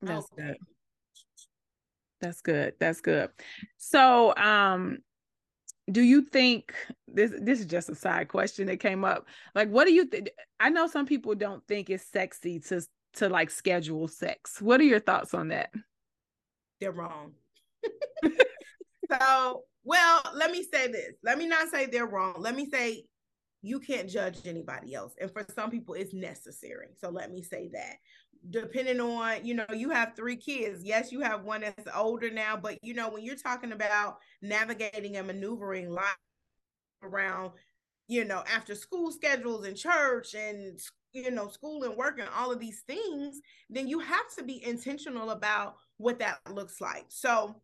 that's 0.00 0.26
good. 0.36 0.56
That's 2.20 2.40
good. 2.40 2.74
That's 2.78 3.00
good. 3.00 3.30
So, 3.78 4.34
um, 4.36 4.98
do 5.90 6.00
you 6.00 6.22
think 6.22 6.72
this 7.08 7.32
this 7.40 7.60
is 7.60 7.66
just 7.66 7.88
a 7.88 7.94
side 7.94 8.28
question 8.28 8.66
that 8.66 8.78
came 8.78 9.04
up 9.04 9.26
like 9.54 9.68
what 9.68 9.86
do 9.86 9.92
you 9.92 10.04
think 10.04 10.30
i 10.60 10.68
know 10.68 10.86
some 10.86 11.06
people 11.06 11.34
don't 11.34 11.66
think 11.66 11.90
it's 11.90 12.06
sexy 12.06 12.60
to 12.60 12.80
to 13.14 13.28
like 13.28 13.50
schedule 13.50 14.06
sex 14.06 14.62
what 14.62 14.80
are 14.80 14.84
your 14.84 15.00
thoughts 15.00 15.34
on 15.34 15.48
that 15.48 15.70
they're 16.80 16.92
wrong 16.92 17.32
so 19.12 19.64
well 19.84 20.22
let 20.34 20.50
me 20.50 20.62
say 20.62 20.88
this. 20.88 21.14
Let 21.22 21.38
me 21.38 21.46
not 21.46 21.68
say 21.68 21.86
they're 21.86 22.06
wrong. 22.06 22.36
Let 22.38 22.54
me 22.56 22.68
say 22.70 23.04
you 23.62 23.78
can't 23.78 24.08
judge 24.08 24.38
anybody 24.44 24.94
else. 24.94 25.14
And 25.20 25.30
for 25.30 25.44
some 25.54 25.70
people 25.70 25.94
it's 25.94 26.14
necessary. 26.14 26.88
So 26.98 27.10
let 27.10 27.30
me 27.30 27.42
say 27.42 27.70
that. 27.72 27.96
Depending 28.50 29.00
on 29.00 29.44
you 29.44 29.54
know 29.54 29.66
you 29.72 29.90
have 29.90 30.14
three 30.16 30.36
kids. 30.36 30.82
Yes 30.84 31.12
you 31.12 31.20
have 31.20 31.44
one 31.44 31.62
that's 31.62 31.84
older 31.94 32.30
now 32.30 32.56
but 32.56 32.78
you 32.82 32.94
know 32.94 33.08
when 33.10 33.24
you're 33.24 33.36
talking 33.36 33.72
about 33.72 34.18
navigating 34.40 35.16
and 35.16 35.26
maneuvering 35.26 35.90
life 35.90 36.16
around 37.02 37.50
you 38.08 38.24
know 38.24 38.42
after 38.52 38.74
school 38.74 39.10
schedules 39.10 39.66
and 39.66 39.76
church 39.76 40.34
and 40.34 40.78
you 41.12 41.30
know 41.30 41.48
school 41.48 41.82
and 41.82 41.96
work 41.96 42.18
and 42.18 42.28
all 42.36 42.52
of 42.52 42.60
these 42.60 42.82
things 42.86 43.40
then 43.70 43.88
you 43.88 43.98
have 43.98 44.32
to 44.36 44.44
be 44.44 44.64
intentional 44.64 45.30
about 45.30 45.74
what 45.98 46.18
that 46.18 46.40
looks 46.52 46.80
like. 46.80 47.04
So 47.08 47.62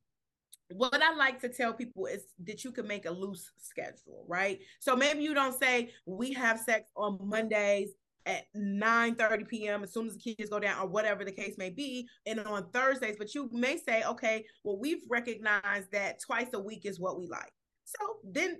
what 0.71 1.03
I 1.03 1.14
like 1.14 1.41
to 1.41 1.49
tell 1.49 1.73
people 1.73 2.07
is 2.07 2.25
that 2.45 2.64
you 2.64 2.73
can 2.73 2.87
make 2.87 3.07
a 3.07 3.11
loose 3.11 3.51
schedule, 3.59 4.25
right? 4.29 4.61
So 4.81 4.95
maybe 4.95 5.23
you 5.23 5.35
don't 5.35 5.59
say 5.59 5.91
we 6.07 6.33
have 6.35 6.61
sex 6.61 6.89
on 6.97 7.19
Mondays 7.23 7.91
at 8.27 8.45
9 8.55 9.14
30 9.14 9.45
p.m. 9.45 9.83
as 9.83 9.93
soon 9.93 10.07
as 10.07 10.16
the 10.16 10.35
kids 10.35 10.51
go 10.51 10.61
down, 10.61 10.79
or 10.79 10.87
whatever 10.87 11.25
the 11.25 11.33
case 11.33 11.55
may 11.57 11.71
be, 11.71 12.07
and 12.27 12.41
on 12.41 12.69
Thursdays. 12.71 13.16
But 13.19 13.35
you 13.35 13.49
may 13.53 13.79
say, 13.79 14.05
okay, 14.05 14.45
well, 14.64 14.79
we've 14.79 15.03
recognized 15.09 15.91
that 15.93 16.21
twice 16.21 16.49
a 16.53 16.61
week 16.61 16.85
is 16.85 17.01
what 17.01 17.19
we 17.19 17.27
like. 17.27 17.53
So 17.85 18.16
then 18.23 18.59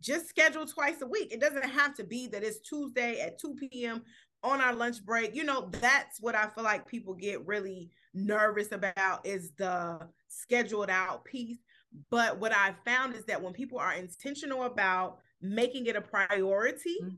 just 0.00 0.28
schedule 0.28 0.66
twice 0.66 1.00
a 1.02 1.06
week. 1.06 1.32
It 1.32 1.40
doesn't 1.40 1.68
have 1.70 1.94
to 1.94 2.04
be 2.04 2.26
that 2.28 2.42
it's 2.42 2.58
Tuesday 2.60 3.20
at 3.20 3.38
2 3.38 3.54
p.m. 3.54 4.02
on 4.42 4.60
our 4.60 4.74
lunch 4.74 5.04
break. 5.04 5.34
You 5.36 5.44
know, 5.44 5.70
that's 5.80 6.20
what 6.20 6.34
I 6.34 6.48
feel 6.48 6.64
like 6.64 6.88
people 6.88 7.14
get 7.14 7.46
really 7.46 7.90
nervous 8.16 8.72
about 8.72 9.24
is 9.24 9.52
the 9.56 10.00
scheduled 10.28 10.90
out 10.90 11.24
piece. 11.24 11.58
But 12.10 12.38
what 12.38 12.52
I 12.52 12.74
found 12.84 13.14
is 13.14 13.24
that 13.26 13.40
when 13.40 13.52
people 13.52 13.78
are 13.78 13.94
intentional 13.94 14.64
about 14.64 15.18
making 15.40 15.86
it 15.86 15.96
a 15.96 16.00
priority, 16.00 16.96
mm-hmm. 17.02 17.14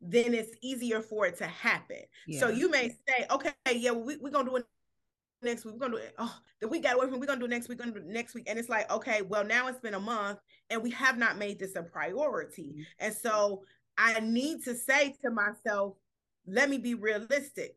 then 0.00 0.34
it's 0.34 0.54
easier 0.62 1.00
for 1.00 1.26
it 1.26 1.36
to 1.38 1.46
happen. 1.46 2.02
Yeah. 2.26 2.40
So 2.40 2.48
you 2.48 2.70
may 2.70 2.90
say, 3.08 3.26
okay, 3.30 3.52
yeah, 3.72 3.90
well, 3.90 4.04
we, 4.04 4.16
we're 4.16 4.30
going 4.30 4.46
to 4.46 4.50
do 4.52 4.56
it 4.58 4.66
next 5.42 5.64
week. 5.64 5.74
We're 5.74 5.80
gonna 5.80 5.96
do 5.96 6.02
it. 6.02 6.14
Oh, 6.18 6.36
the 6.60 6.68
week 6.68 6.82
got 6.82 6.96
away 6.96 7.08
from. 7.08 7.20
We're 7.20 7.26
gonna 7.26 7.40
do 7.40 7.48
next 7.48 7.68
week. 7.68 7.78
We're 7.78 7.90
gonna 7.90 8.00
do 8.00 8.12
next 8.12 8.34
week. 8.34 8.44
And 8.48 8.58
it's 8.58 8.68
like, 8.68 8.90
okay, 8.90 9.22
well, 9.22 9.44
now 9.44 9.68
it's 9.68 9.80
been 9.80 9.94
a 9.94 10.00
month, 10.00 10.38
and 10.70 10.82
we 10.82 10.90
have 10.90 11.18
not 11.18 11.38
made 11.38 11.58
this 11.58 11.76
a 11.76 11.82
priority. 11.82 12.70
Mm-hmm. 12.72 12.82
And 13.00 13.14
so 13.14 13.62
I 13.96 14.20
need 14.20 14.64
to 14.64 14.74
say 14.74 15.14
to 15.22 15.30
myself, 15.30 15.94
let 16.46 16.70
me 16.70 16.78
be 16.78 16.94
realistic. 16.94 17.76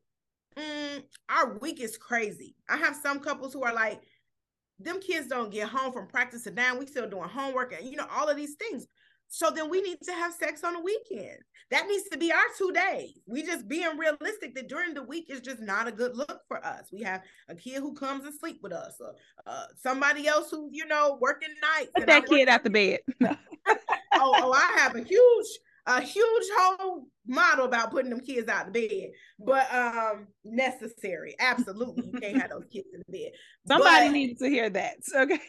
Mm, 0.57 1.03
our 1.29 1.57
week 1.59 1.81
is 1.81 1.97
crazy. 1.97 2.55
I 2.69 2.77
have 2.77 2.95
some 2.95 3.19
couples 3.19 3.53
who 3.53 3.63
are 3.63 3.73
like, 3.73 4.01
them 4.79 4.99
kids 4.99 5.27
don't 5.27 5.51
get 5.51 5.67
home 5.67 5.93
from 5.93 6.07
practice 6.07 6.43
to 6.43 6.51
down. 6.51 6.79
We 6.79 6.87
still 6.87 7.09
doing 7.09 7.29
homework 7.29 7.73
and 7.73 7.87
you 7.87 7.95
know 7.95 8.07
all 8.11 8.29
of 8.29 8.35
these 8.35 8.55
things. 8.55 8.87
So 9.27 9.49
then 9.49 9.69
we 9.69 9.81
need 9.81 9.99
to 10.03 10.11
have 10.11 10.33
sex 10.33 10.63
on 10.63 10.73
the 10.73 10.81
weekend. 10.81 11.37
That 11.69 11.87
needs 11.87 12.03
to 12.09 12.17
be 12.17 12.33
our 12.33 12.39
two 12.57 12.73
days. 12.73 13.17
We 13.25 13.43
just 13.43 13.69
being 13.69 13.97
realistic 13.97 14.53
that 14.55 14.67
during 14.67 14.93
the 14.93 15.03
week 15.03 15.27
is 15.29 15.39
just 15.39 15.61
not 15.61 15.87
a 15.87 15.91
good 15.91 16.17
look 16.17 16.41
for 16.49 16.63
us. 16.65 16.89
We 16.91 17.01
have 17.03 17.21
a 17.47 17.55
kid 17.55 17.77
who 17.77 17.93
comes 17.93 18.25
and 18.25 18.33
sleep 18.37 18.59
with 18.61 18.73
us, 18.73 18.95
or 18.99 19.13
uh, 19.45 19.65
somebody 19.81 20.27
else 20.27 20.51
who 20.51 20.69
you 20.73 20.85
know 20.85 21.17
working 21.21 21.53
nights. 21.61 21.91
Put 21.95 22.07
that 22.07 22.25
kid 22.25 22.49
out 22.49 22.65
the 22.65 22.69
bed. 22.69 22.99
oh, 23.21 23.37
oh, 24.15 24.51
I 24.51 24.79
have 24.79 24.95
a 24.95 25.01
huge 25.01 25.47
a 25.85 26.01
huge 26.01 26.47
whole 26.57 27.07
model 27.27 27.65
about 27.65 27.91
putting 27.91 28.09
them 28.09 28.19
kids 28.19 28.47
out 28.47 28.67
of 28.67 28.73
bed, 28.73 29.09
but 29.39 29.73
um 29.73 30.27
necessary. 30.43 31.35
Absolutely, 31.39 32.07
you 32.07 32.19
can't 32.19 32.41
have 32.41 32.51
those 32.51 32.65
kids 32.71 32.87
in 32.93 33.01
the 33.07 33.11
bed. 33.11 33.31
Somebody 33.67 34.07
but, 34.07 34.13
needs 34.13 34.39
to 34.39 34.49
hear 34.49 34.69
that. 34.69 34.97
Okay. 35.15 35.39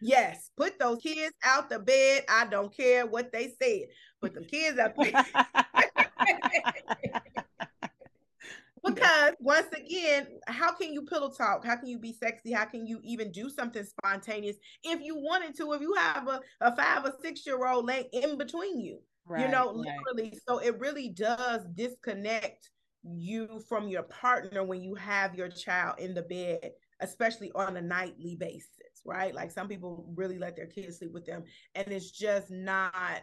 yes, 0.00 0.50
put 0.56 0.78
those 0.78 0.98
kids 0.98 1.34
out 1.42 1.70
the 1.70 1.78
bed. 1.78 2.24
I 2.28 2.46
don't 2.46 2.74
care 2.76 3.06
what 3.06 3.32
they 3.32 3.54
said. 3.60 3.88
Put 4.20 4.34
the 4.34 4.44
kids 4.44 4.78
out 4.78 4.94
the 4.96 5.10
bed. 5.10 5.24
because 8.84 9.34
once 9.40 9.68
again, 9.72 10.26
how 10.46 10.72
can 10.72 10.92
you 10.92 11.02
pillow 11.02 11.30
talk? 11.30 11.64
How 11.64 11.76
can 11.76 11.88
you 11.88 11.98
be 11.98 12.12
sexy? 12.12 12.52
How 12.52 12.64
can 12.64 12.86
you 12.86 13.00
even 13.02 13.32
do 13.32 13.48
something 13.48 13.84
spontaneous 13.84 14.56
if 14.82 15.00
you 15.00 15.16
wanted 15.16 15.56
to? 15.56 15.72
If 15.72 15.80
you 15.80 15.94
have 15.94 16.28
a, 16.28 16.40
a 16.60 16.76
five 16.76 17.04
or 17.04 17.14
six 17.22 17.46
year 17.46 17.66
old 17.66 17.86
laying 17.86 18.08
in 18.12 18.36
between 18.38 18.80
you, 18.80 19.00
right, 19.26 19.42
you 19.42 19.48
know, 19.48 19.66
right. 19.66 19.96
literally. 20.06 20.38
So 20.48 20.58
it 20.58 20.78
really 20.78 21.08
does 21.08 21.62
disconnect 21.74 22.70
you 23.02 23.62
from 23.68 23.88
your 23.88 24.04
partner 24.04 24.64
when 24.64 24.82
you 24.82 24.94
have 24.94 25.34
your 25.34 25.48
child 25.48 25.98
in 25.98 26.14
the 26.14 26.22
bed, 26.22 26.72
especially 27.00 27.52
on 27.54 27.76
a 27.76 27.82
nightly 27.82 28.36
basis, 28.36 29.02
right? 29.04 29.34
Like 29.34 29.50
some 29.50 29.68
people 29.68 30.12
really 30.16 30.38
let 30.38 30.56
their 30.56 30.66
kids 30.66 30.98
sleep 30.98 31.12
with 31.12 31.26
them, 31.26 31.44
and 31.74 31.88
it's 31.88 32.10
just 32.10 32.50
not 32.50 33.22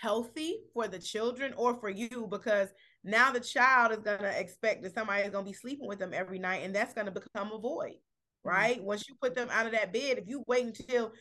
healthy 0.00 0.60
for 0.72 0.86
the 0.86 0.98
children 0.98 1.52
or 1.56 1.74
for 1.74 1.88
you 1.88 2.28
because 2.30 2.68
now 3.04 3.30
the 3.30 3.40
child 3.40 3.92
is 3.92 3.98
going 3.98 4.20
to 4.20 4.40
expect 4.40 4.82
that 4.82 4.94
somebody 4.94 5.22
is 5.22 5.30
going 5.30 5.44
to 5.44 5.50
be 5.50 5.56
sleeping 5.56 5.88
with 5.88 5.98
them 5.98 6.12
every 6.12 6.38
night 6.38 6.62
and 6.64 6.74
that's 6.74 6.94
going 6.94 7.06
to 7.06 7.12
become 7.12 7.52
a 7.52 7.58
void 7.58 7.92
mm-hmm. 7.92 8.48
right 8.48 8.76
mm-hmm. 8.76 8.86
once 8.86 9.08
you 9.08 9.14
put 9.20 9.34
them 9.34 9.48
out 9.50 9.66
of 9.66 9.72
that 9.72 9.92
bed 9.92 10.18
if 10.18 10.24
you 10.26 10.42
wait 10.46 10.66
until 10.66 11.12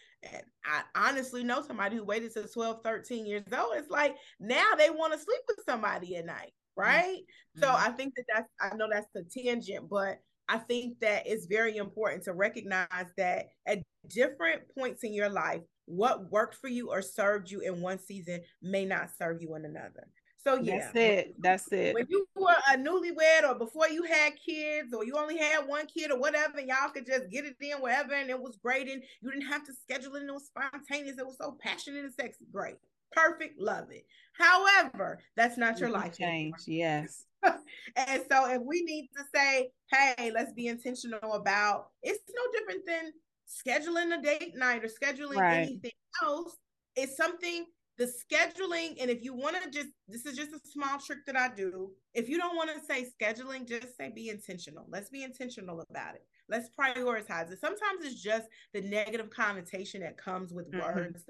i 0.66 0.82
honestly 0.96 1.44
know 1.44 1.62
somebody 1.62 1.96
who 1.96 2.04
waited 2.04 2.34
till 2.34 2.48
12 2.48 2.80
13 2.84 3.26
years 3.26 3.44
old 3.58 3.74
it's 3.76 3.90
like 3.90 4.16
now 4.40 4.74
they 4.78 4.90
want 4.90 5.14
to 5.14 5.20
sleep 5.20 5.42
with 5.48 5.60
somebody 5.68 6.16
at 6.16 6.26
night 6.26 6.54
mm-hmm. 6.78 6.82
right 6.82 7.18
mm-hmm. 7.18 7.62
so 7.62 7.72
i 7.72 7.90
think 7.92 8.14
that 8.16 8.26
that's 8.34 8.50
i 8.60 8.76
know 8.76 8.88
that's 8.92 9.08
a 9.16 9.40
tangent 9.40 9.88
but 9.90 10.18
i 10.50 10.58
think 10.58 11.00
that 11.00 11.24
it's 11.26 11.46
very 11.46 11.78
important 11.78 12.24
to 12.24 12.34
recognize 12.34 13.08
that 13.18 13.46
at 13.66 13.80
different 14.10 14.62
points 14.78 15.04
in 15.04 15.14
your 15.14 15.30
life 15.30 15.62
what 15.86 16.30
worked 16.32 16.56
for 16.56 16.68
you 16.68 16.92
or 16.92 17.02
served 17.02 17.50
you 17.50 17.62
in 17.62 17.82
one 17.82 17.98
season 17.98 18.42
may 18.62 18.86
not 18.86 19.10
serve 19.18 19.42
you 19.42 19.56
in 19.56 19.64
another 19.64 20.08
so 20.48 20.62
yeah, 20.62 20.80
that's 20.80 20.96
it. 20.96 21.36
That's 21.40 21.72
it. 21.74 21.94
When 21.94 22.06
you 22.10 22.26
were 22.36 22.56
a 22.72 22.78
newlywed, 22.78 23.50
or 23.50 23.56
before 23.56 23.90
you 23.90 24.04
had 24.04 24.34
kids, 24.44 24.94
or 24.94 25.04
you 25.04 25.16
only 25.18 25.38
had 25.38 25.68
one 25.68 25.88
kid, 25.88 26.12
or 26.12 26.20
whatever, 26.20 26.58
and 26.58 26.70
y'all 26.70 26.90
could 26.94 27.06
just 27.06 27.30
get 27.30 27.46
it 27.46 27.56
in 27.60 27.82
wherever, 27.82 28.14
and 28.14 28.30
it 28.30 28.40
was 28.40 28.56
great, 28.56 28.90
and 28.90 29.04
you 29.22 29.32
didn't 29.32 29.48
have 29.48 29.66
to 29.66 29.74
schedule 29.74 30.16
it. 30.16 30.22
And 30.22 30.30
it 30.30 30.34
was 30.34 30.46
spontaneous. 30.48 31.18
It 31.18 31.26
was 31.26 31.38
so 31.38 31.58
passionate 31.60 32.06
and 32.06 32.14
sexy. 32.14 32.46
Great, 32.52 32.78
perfect, 33.12 33.60
love 33.60 33.92
it. 33.92 34.06
However, 34.34 35.20
that's 35.36 35.58
not 35.58 35.80
your 35.80 35.90
life. 35.90 36.18
Change, 36.18 36.56
yes. 36.66 37.26
and 37.44 38.24
so, 38.32 38.50
if 38.50 38.62
we 38.62 38.84
need 38.84 39.10
to 39.18 39.24
say, 39.36 39.70
"Hey, 39.92 40.32
let's 40.34 40.54
be 40.54 40.68
intentional 40.68 41.34
about," 41.34 41.90
it's 42.04 42.24
no 42.34 42.60
different 42.60 42.86
than 42.88 43.12
scheduling 43.48 44.18
a 44.18 44.22
date 44.22 44.56
night 44.56 44.84
or 44.84 44.88
scheduling 44.88 45.38
right. 45.38 45.60
anything 45.60 45.92
else. 46.24 46.56
It's 46.96 47.16
something 47.18 47.66
the 47.98 48.06
scheduling 48.06 48.96
and 49.02 49.10
if 49.10 49.24
you 49.24 49.34
want 49.34 49.56
to 49.62 49.70
just 49.70 49.90
this 50.08 50.26
is 50.26 50.38
just 50.38 50.54
a 50.54 50.60
small 50.72 51.00
trick 51.00 51.20
that 51.26 51.36
i 51.36 51.50
do. 51.54 51.92
If 52.14 52.30
you 52.30 52.38
don't 52.38 52.56
want 52.56 52.70
to 52.70 52.86
say 52.86 53.08
scheduling 53.20 53.68
just 53.68 53.98
say 53.98 54.12
be 54.14 54.30
intentional. 54.30 54.86
Let's 54.90 55.10
be 55.10 55.24
intentional 55.24 55.84
about 55.90 56.16
it. 56.16 56.26
Let's 56.48 56.70
prioritize 56.80 57.52
it. 57.52 57.60
Sometimes 57.60 58.06
it's 58.06 58.22
just 58.22 58.48
the 58.74 58.82
negative 58.82 59.30
connotation 59.30 60.02
that 60.02 60.18
comes 60.18 60.54
with 60.54 60.72
mm-hmm. 60.72 60.82
words. 60.82 61.24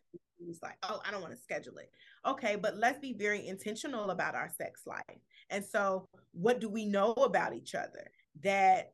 It's 0.48 0.62
like 0.62 0.78
oh 0.84 1.00
i 1.06 1.12
don't 1.12 1.22
want 1.22 1.34
to 1.34 1.42
schedule 1.42 1.78
it. 1.78 1.90
Okay 2.26 2.58
but 2.58 2.78
let's 2.78 3.00
be 3.00 3.14
very 3.14 3.48
intentional 3.48 4.10
about 4.10 4.36
our 4.36 4.50
sex 4.50 4.82
life. 4.86 5.04
And 5.50 5.64
so 5.64 6.08
what 6.34 6.60
do 6.60 6.70
we 6.70 6.86
know 6.86 7.14
about 7.14 7.56
each 7.56 7.76
other? 7.76 8.12
That 8.44 8.92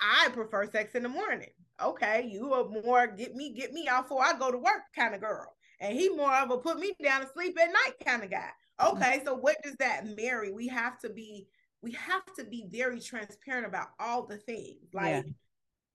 i 0.00 0.28
prefer 0.32 0.68
sex 0.70 0.94
in 0.96 1.04
the 1.04 1.08
morning. 1.08 1.50
Okay 1.80 2.28
you 2.30 2.52
are 2.52 2.68
more 2.68 3.06
get 3.06 3.36
me 3.36 3.54
get 3.54 3.72
me 3.72 3.86
out 3.86 4.04
before 4.04 4.24
i 4.24 4.32
go 4.36 4.50
to 4.50 4.58
work 4.58 4.82
kind 4.94 5.14
of 5.14 5.20
girl 5.20 5.55
and 5.80 5.96
he 5.96 6.08
more 6.08 6.34
of 6.34 6.50
a 6.50 6.58
put 6.58 6.78
me 6.78 6.94
down 7.02 7.22
to 7.22 7.28
sleep 7.32 7.56
at 7.60 7.68
night 7.68 7.94
kind 8.04 8.22
of 8.22 8.30
guy. 8.30 8.50
Mm-hmm. 8.80 8.96
Okay, 8.96 9.22
so 9.24 9.34
what 9.34 9.56
does 9.62 9.76
that 9.76 10.06
marry? 10.16 10.52
We 10.52 10.68
have 10.68 10.98
to 11.00 11.10
be 11.10 11.46
we 11.82 11.92
have 11.92 12.24
to 12.38 12.44
be 12.44 12.66
very 12.70 13.00
transparent 13.00 13.66
about 13.66 13.88
all 14.00 14.26
the 14.26 14.38
things. 14.38 14.88
Like 14.92 15.24
yeah. 15.26 15.32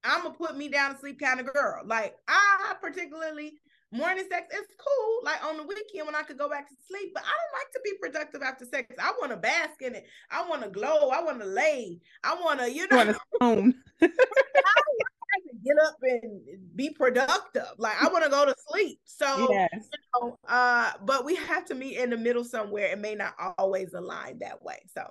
I'm 0.03 0.23
gonna 0.23 0.35
put 0.35 0.57
me 0.57 0.69
down 0.69 0.93
to 0.93 0.99
sleep 0.99 1.19
kind 1.19 1.39
of 1.39 1.51
girl. 1.53 1.83
Like 1.85 2.15
I 2.27 2.75
particularly 2.81 3.53
morning 3.91 4.25
sex 4.29 4.53
is 4.55 4.67
cool. 4.77 5.19
Like 5.23 5.43
on 5.43 5.57
the 5.57 5.63
weekend 5.63 6.05
when 6.05 6.15
I 6.15 6.23
could 6.23 6.37
go 6.37 6.49
back 6.49 6.69
to 6.69 6.75
sleep, 6.87 7.11
but 7.13 7.23
I 7.23 7.29
don't 7.29 7.59
like 7.59 7.71
to 7.73 7.81
be 7.83 7.91
productive 8.01 8.41
after 8.41 8.65
sex. 8.65 8.95
I 8.99 9.13
want 9.19 9.31
to 9.31 9.37
bask 9.37 9.81
in 9.81 9.95
it. 9.95 10.05
I 10.29 10.47
want 10.47 10.63
to 10.63 10.69
glow. 10.69 11.09
I 11.09 11.21
want 11.21 11.39
to 11.41 11.45
lay. 11.45 11.99
I 12.23 12.35
want 12.35 12.59
to, 12.59 12.71
you 12.71 12.87
know, 12.87 12.97
want 12.97 13.17
to 14.01 14.11
get 15.63 15.75
up 15.85 15.95
and 16.01 16.41
be 16.75 16.89
productive. 16.89 17.67
Like 17.77 18.01
I 18.01 18.09
want 18.09 18.23
to 18.23 18.29
go 18.29 18.45
to 18.45 18.55
sleep. 18.69 18.99
So 19.05 19.47
yes. 19.51 19.69
you 19.73 20.21
know, 20.21 20.37
uh, 20.47 20.91
but 21.05 21.25
we 21.25 21.35
have 21.35 21.65
to 21.65 21.75
meet 21.75 21.97
in 21.97 22.09
the 22.09 22.17
middle 22.17 22.43
somewhere. 22.43 22.87
It 22.87 22.99
may 22.99 23.15
not 23.15 23.33
always 23.57 23.93
align 23.93 24.39
that 24.39 24.61
way. 24.63 24.79
So 24.93 25.03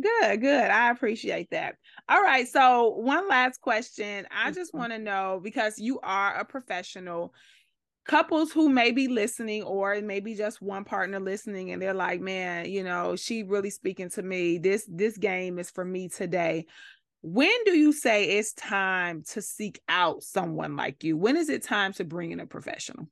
good, 0.00 0.40
good. 0.40 0.70
I 0.70 0.90
appreciate 0.90 1.50
that. 1.50 1.76
All 2.08 2.22
right. 2.22 2.46
So 2.48 2.90
one 2.96 3.28
last 3.28 3.60
question. 3.60 4.26
I 4.30 4.50
just 4.50 4.70
mm-hmm. 4.70 4.78
want 4.78 4.92
to 4.92 4.98
know 4.98 5.40
because 5.42 5.78
you 5.78 6.00
are 6.00 6.34
a 6.34 6.44
professional 6.44 7.34
couples 8.04 8.52
who 8.52 8.68
may 8.68 8.90
be 8.90 9.08
listening 9.08 9.62
or 9.62 10.00
maybe 10.02 10.34
just 10.34 10.60
one 10.60 10.84
partner 10.84 11.18
listening 11.18 11.70
and 11.70 11.80
they're 11.80 11.94
like 11.94 12.20
man 12.20 12.70
you 12.70 12.84
know 12.84 13.16
she 13.16 13.42
really 13.42 13.70
speaking 13.70 14.10
to 14.10 14.22
me 14.22 14.58
this 14.58 14.86
this 14.92 15.16
game 15.16 15.58
is 15.58 15.70
for 15.70 15.86
me 15.86 16.06
today 16.08 16.66
when 17.26 17.64
do 17.64 17.74
you 17.74 17.90
say 17.90 18.24
it's 18.36 18.52
time 18.52 19.22
to 19.22 19.40
seek 19.40 19.80
out 19.88 20.22
someone 20.22 20.76
like 20.76 21.02
you 21.02 21.16
when 21.16 21.38
is 21.38 21.48
it 21.48 21.62
time 21.62 21.90
to 21.90 22.04
bring 22.04 22.32
in 22.32 22.40
a 22.40 22.46
professional 22.46 23.08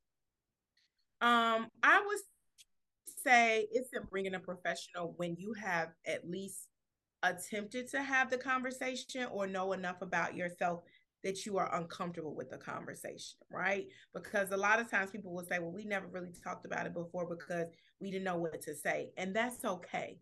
um 1.23 1.67
i 1.83 2.03
would 2.07 2.19
say 3.25 3.67
it's 3.73 3.89
in 3.95 4.03
bringing 4.11 4.35
a 4.35 4.39
professional 4.39 5.15
when 5.17 5.35
you 5.39 5.55
have 5.55 5.89
at 6.07 6.29
least 6.29 6.69
attempted 7.23 7.89
to 7.89 8.03
have 8.03 8.29
the 8.29 8.37
conversation 8.37 9.27
or 9.33 9.47
know 9.47 9.73
enough 9.73 10.03
about 10.03 10.37
yourself 10.37 10.83
that 11.25 11.47
you 11.47 11.57
are 11.57 11.73
uncomfortable 11.77 12.35
with 12.35 12.51
the 12.51 12.59
conversation, 12.59 13.39
right? 13.49 13.87
Because 14.13 14.51
a 14.51 14.57
lot 14.57 14.81
of 14.81 14.91
times 14.91 15.13
people 15.13 15.33
will 15.33 15.45
say, 15.45 15.61
well, 15.61 15.71
we 15.71 15.85
never 15.85 16.09
really 16.09 16.33
talked 16.43 16.67
about 16.67 16.85
it 16.85 16.93
before 16.93 17.29
because 17.29 17.69
we 18.01 18.11
didn't 18.11 18.25
know 18.25 18.39
what 18.39 18.61
to 18.63 18.75
say. 18.75 19.13
And 19.17 19.33
that's 19.33 19.65
okay 19.65 20.19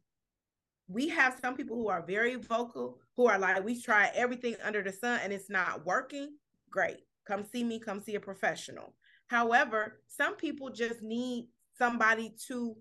we 0.91 1.09
have 1.09 1.39
some 1.41 1.57
people 1.57 1.77
who 1.77 1.89
are 1.89 2.05
very 2.05 2.35
vocal, 2.35 2.99
who 3.17 3.27
are 3.27 3.39
like, 3.39 3.65
we 3.65 3.81
try 3.81 4.11
everything 4.15 4.57
under 4.65 4.83
the 4.83 4.93
sun 4.93 5.21
and 5.23 5.33
it's 5.33 5.49
not 5.49 5.87
working. 5.87 6.37
Great. 6.69 6.99
Come 7.27 7.45
see 7.45 7.63
me, 7.63 7.79
come 7.79 8.01
see 8.01 8.17
a 8.17 8.21
professional. 8.21 8.95
However, 9.29 10.01
some 10.09 10.35
people 10.35 10.71
just 10.71 11.01
need 11.01 11.49
somebody 11.79 12.35
to 12.49 12.77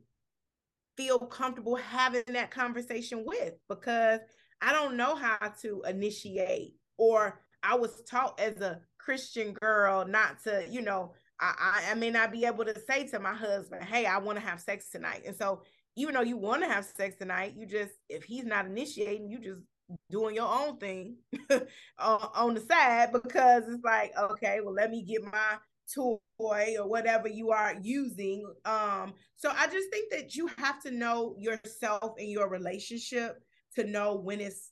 feel 0.98 1.20
comfortable 1.20 1.76
having 1.76 2.24
that 2.30 2.50
conversation 2.50 3.24
with 3.26 3.54
because 3.70 4.22
I 4.60 4.74
don't 4.74 4.98
know 4.98 5.16
how 5.16 5.54
to 5.62 5.84
initiate 5.88 6.74
or 6.98 7.40
I 7.62 7.76
was 7.76 8.02
taught 8.10 8.40
as 8.40 8.60
a 8.60 8.82
Christian 8.98 9.54
girl 9.54 10.06
not 10.06 10.44
to, 10.46 10.66
you 10.68 10.82
know, 10.82 11.14
I, 11.40 11.84
I, 11.92 11.94
may 11.94 12.10
not 12.10 12.34
be 12.34 12.44
able 12.44 12.66
to 12.66 12.78
say 12.82 13.08
to 13.08 13.20
my 13.20 13.34
husband, 13.34 13.86
hey, 13.86 14.06
I 14.06 14.18
want 14.18 14.38
to 14.38 14.46
have 14.46 14.60
sex 14.60 14.90
tonight. 14.90 15.24
And 15.26 15.36
so 15.36 15.62
even 16.00 16.14
though 16.14 16.22
you 16.22 16.38
want 16.38 16.64
to 16.64 16.70
have 16.70 16.86
sex 16.86 17.16
tonight, 17.18 17.56
you 17.58 17.66
just 17.66 17.92
if 18.08 18.24
he's 18.24 18.46
not 18.46 18.66
initiating, 18.66 19.30
you 19.30 19.40
just 19.40 19.62
doing 20.10 20.36
your 20.36 20.48
own 20.48 20.78
thing 20.78 21.18
on 22.00 22.54
the 22.54 22.62
side 22.62 23.12
because 23.12 23.64
it's 23.68 23.84
like, 23.84 24.14
okay, 24.18 24.60
well, 24.64 24.74
let 24.74 24.92
me 24.92 25.04
get 25.04 25.24
my 25.24 25.58
toy 25.94 26.76
or 26.80 26.88
whatever 26.88 27.28
you 27.28 27.52
are 27.52 27.76
using. 27.82 28.46
Um, 28.64 29.14
so 29.36 29.50
I 29.50 29.66
just 29.66 29.90
think 29.92 30.12
that 30.12 30.36
you 30.36 30.50
have 30.58 30.82
to 30.84 30.92
know 30.92 31.36
yourself 31.38 32.14
and 32.18 32.30
your 32.30 32.50
relationship 32.50 33.44
to 33.76 33.84
know 33.84 34.16
when 34.16 34.40
it's 34.40 34.72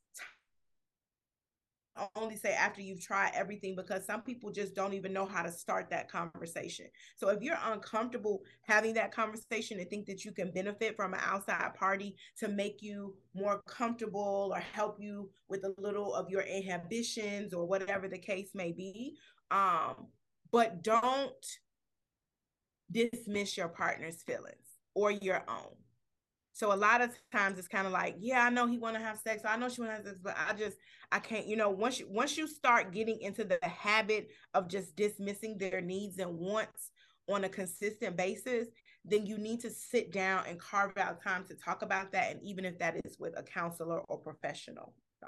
only 2.15 2.35
say 2.35 2.53
after 2.53 2.81
you've 2.81 3.01
tried 3.01 3.31
everything 3.33 3.75
because 3.75 4.05
some 4.05 4.21
people 4.21 4.51
just 4.51 4.75
don't 4.75 4.93
even 4.93 5.13
know 5.13 5.25
how 5.25 5.41
to 5.41 5.51
start 5.51 5.89
that 5.89 6.11
conversation. 6.11 6.87
So 7.15 7.29
if 7.29 7.41
you're 7.41 7.57
uncomfortable 7.63 8.41
having 8.61 8.93
that 8.95 9.11
conversation 9.11 9.79
and 9.79 9.89
think 9.89 10.05
that 10.07 10.25
you 10.25 10.31
can 10.31 10.51
benefit 10.51 10.95
from 10.95 11.13
an 11.13 11.19
outside 11.23 11.73
party 11.75 12.15
to 12.37 12.47
make 12.47 12.81
you 12.81 13.15
more 13.33 13.61
comfortable 13.67 14.51
or 14.53 14.59
help 14.59 14.97
you 14.99 15.29
with 15.47 15.63
a 15.63 15.73
little 15.79 16.13
of 16.13 16.29
your 16.29 16.41
inhibitions 16.41 17.53
or 17.53 17.65
whatever 17.65 18.07
the 18.07 18.17
case 18.17 18.51
may 18.53 18.71
be, 18.71 19.15
um, 19.51 20.07
but 20.51 20.83
don't 20.83 21.45
dismiss 22.91 23.57
your 23.57 23.67
partner's 23.67 24.23
feelings 24.23 24.55
or 24.93 25.11
your 25.11 25.43
own. 25.47 25.75
So 26.57 26.73
a 26.73 26.75
lot 26.75 27.01
of 27.01 27.11
times 27.31 27.59
it's 27.59 27.67
kind 27.67 27.85
of 27.85 27.93
like, 27.93 28.15
yeah, 28.17 28.43
I 28.43 28.49
know 28.49 28.65
he 28.65 28.79
want 28.79 28.95
to 28.95 28.99
have 28.99 29.19
sex. 29.19 29.43
I 29.45 29.57
know 29.57 29.69
she 29.69 29.79
want 29.79 29.91
to 29.91 29.97
have 29.97 30.05
sex, 30.07 30.19
but 30.23 30.35
I 30.35 30.53
just 30.53 30.75
I 31.11 31.19
can't. 31.19 31.45
You 31.45 31.55
know, 31.55 31.69
once 31.69 31.99
you 31.99 32.07
once 32.09 32.35
you 32.35 32.47
start 32.47 32.91
getting 32.91 33.21
into 33.21 33.43
the 33.43 33.59
habit 33.61 34.29
of 34.55 34.67
just 34.67 34.95
dismissing 34.95 35.59
their 35.59 35.81
needs 35.81 36.17
and 36.17 36.35
wants 36.39 36.89
on 37.29 37.43
a 37.43 37.49
consistent 37.49 38.17
basis, 38.17 38.69
then 39.05 39.27
you 39.27 39.37
need 39.37 39.59
to 39.59 39.69
sit 39.69 40.11
down 40.11 40.45
and 40.47 40.59
carve 40.59 40.97
out 40.97 41.21
time 41.21 41.45
to 41.45 41.53
talk 41.53 41.83
about 41.83 42.11
that, 42.13 42.31
and 42.31 42.41
even 42.41 42.65
if 42.65 42.79
that 42.79 42.95
is 43.05 43.19
with 43.19 43.37
a 43.37 43.43
counselor 43.43 43.99
or 43.99 44.17
professional. 44.17 44.95
So. 45.19 45.27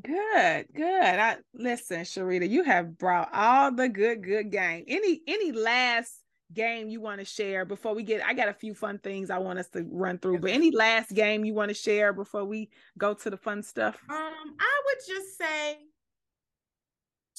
Good, 0.00 0.68
good. 0.74 1.18
I 1.18 1.36
listen, 1.52 2.00
Sherita, 2.04 2.48
you 2.48 2.64
have 2.64 2.96
brought 2.96 3.28
all 3.34 3.70
the 3.70 3.90
good, 3.90 4.24
good 4.24 4.50
game. 4.50 4.84
Any 4.88 5.20
any 5.26 5.52
last 5.52 6.19
game 6.52 6.88
you 6.88 7.00
want 7.00 7.20
to 7.20 7.24
share 7.24 7.64
before 7.64 7.94
we 7.94 8.02
get 8.02 8.24
I 8.24 8.34
got 8.34 8.48
a 8.48 8.54
few 8.54 8.74
fun 8.74 8.98
things 8.98 9.30
I 9.30 9.38
want 9.38 9.58
us 9.58 9.68
to 9.68 9.86
run 9.90 10.18
through. 10.18 10.38
But 10.38 10.50
any 10.50 10.70
last 10.70 11.12
game 11.12 11.44
you 11.44 11.54
want 11.54 11.68
to 11.68 11.74
share 11.74 12.12
before 12.12 12.44
we 12.44 12.70
go 12.98 13.14
to 13.14 13.30
the 13.30 13.36
fun 13.36 13.62
stuff? 13.62 13.96
Um, 14.08 14.56
I 14.58 14.82
would 14.86 14.98
just 15.06 15.38
say 15.38 15.78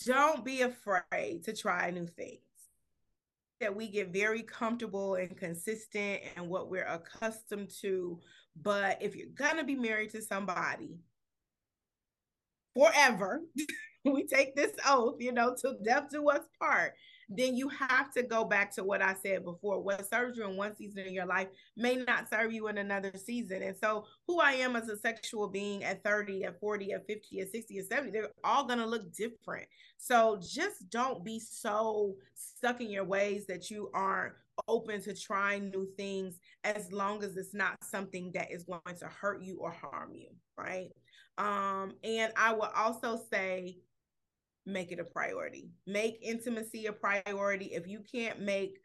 don't 0.05 0.43
be 0.43 0.61
afraid 0.61 1.43
to 1.43 1.55
try 1.55 1.91
new 1.91 2.07
things. 2.07 2.39
That 3.59 3.75
we 3.75 3.89
get 3.89 4.11
very 4.11 4.41
comfortable 4.41 5.15
and 5.15 5.37
consistent 5.37 6.21
and 6.35 6.49
what 6.49 6.71
we're 6.71 6.85
accustomed 6.85 7.69
to. 7.81 8.19
But 8.59 9.01
if 9.01 9.15
you're 9.15 9.27
gonna 9.35 9.63
be 9.63 9.75
married 9.75 10.11
to 10.11 10.21
somebody 10.21 10.97
forever, 12.75 13.41
we 14.05 14.25
take 14.25 14.55
this 14.55 14.71
oath, 14.87 15.17
you 15.19 15.31
know, 15.31 15.55
till 15.59 15.77
death 15.83 16.09
do 16.09 16.27
us 16.29 16.41
part 16.59 16.93
then 17.37 17.55
you 17.55 17.69
have 17.69 18.11
to 18.13 18.23
go 18.23 18.43
back 18.43 18.73
to 18.75 18.83
what 18.83 19.01
I 19.01 19.15
said 19.21 19.45
before. 19.45 19.81
What 19.81 20.07
serves 20.09 20.37
you 20.37 20.47
in 20.47 20.57
one 20.57 20.75
season 20.75 21.05
in 21.05 21.13
your 21.13 21.25
life 21.25 21.47
may 21.77 21.95
not 21.95 22.29
serve 22.29 22.51
you 22.51 22.67
in 22.67 22.77
another 22.77 23.13
season. 23.15 23.63
And 23.63 23.75
so, 23.75 24.05
who 24.27 24.39
I 24.39 24.53
am 24.53 24.75
as 24.75 24.89
a 24.89 24.97
sexual 24.97 25.47
being 25.47 25.83
at 25.83 26.03
30, 26.03 26.43
at 26.43 26.59
40, 26.59 26.93
at 26.93 27.07
50, 27.07 27.39
at 27.39 27.51
60, 27.51 27.79
at 27.79 27.85
70, 27.87 28.11
they're 28.11 28.29
all 28.43 28.65
going 28.65 28.79
to 28.79 28.85
look 28.85 29.13
different. 29.13 29.67
So, 29.97 30.39
just 30.41 30.89
don't 30.89 31.23
be 31.23 31.39
so 31.39 32.15
stuck 32.35 32.81
in 32.81 32.89
your 32.89 33.05
ways 33.05 33.45
that 33.47 33.69
you 33.69 33.89
aren't 33.93 34.33
open 34.67 35.01
to 35.01 35.15
trying 35.15 35.69
new 35.69 35.87
things 35.97 36.39
as 36.63 36.91
long 36.91 37.23
as 37.23 37.37
it's 37.37 37.53
not 37.53 37.77
something 37.83 38.31
that 38.33 38.51
is 38.51 38.63
going 38.63 38.97
to 38.99 39.07
hurt 39.07 39.41
you 39.41 39.57
or 39.59 39.71
harm 39.71 40.13
you. 40.13 40.27
Right. 40.57 40.89
Um, 41.37 41.93
and 42.03 42.31
I 42.35 42.53
will 42.53 42.71
also 42.75 43.19
say, 43.31 43.77
make 44.65 44.91
it 44.91 44.99
a 44.99 45.03
priority. 45.03 45.69
Make 45.87 46.19
intimacy 46.21 46.85
a 46.85 46.93
priority. 46.93 47.65
If 47.73 47.87
you 47.87 47.99
can't 47.99 48.41
make 48.41 48.79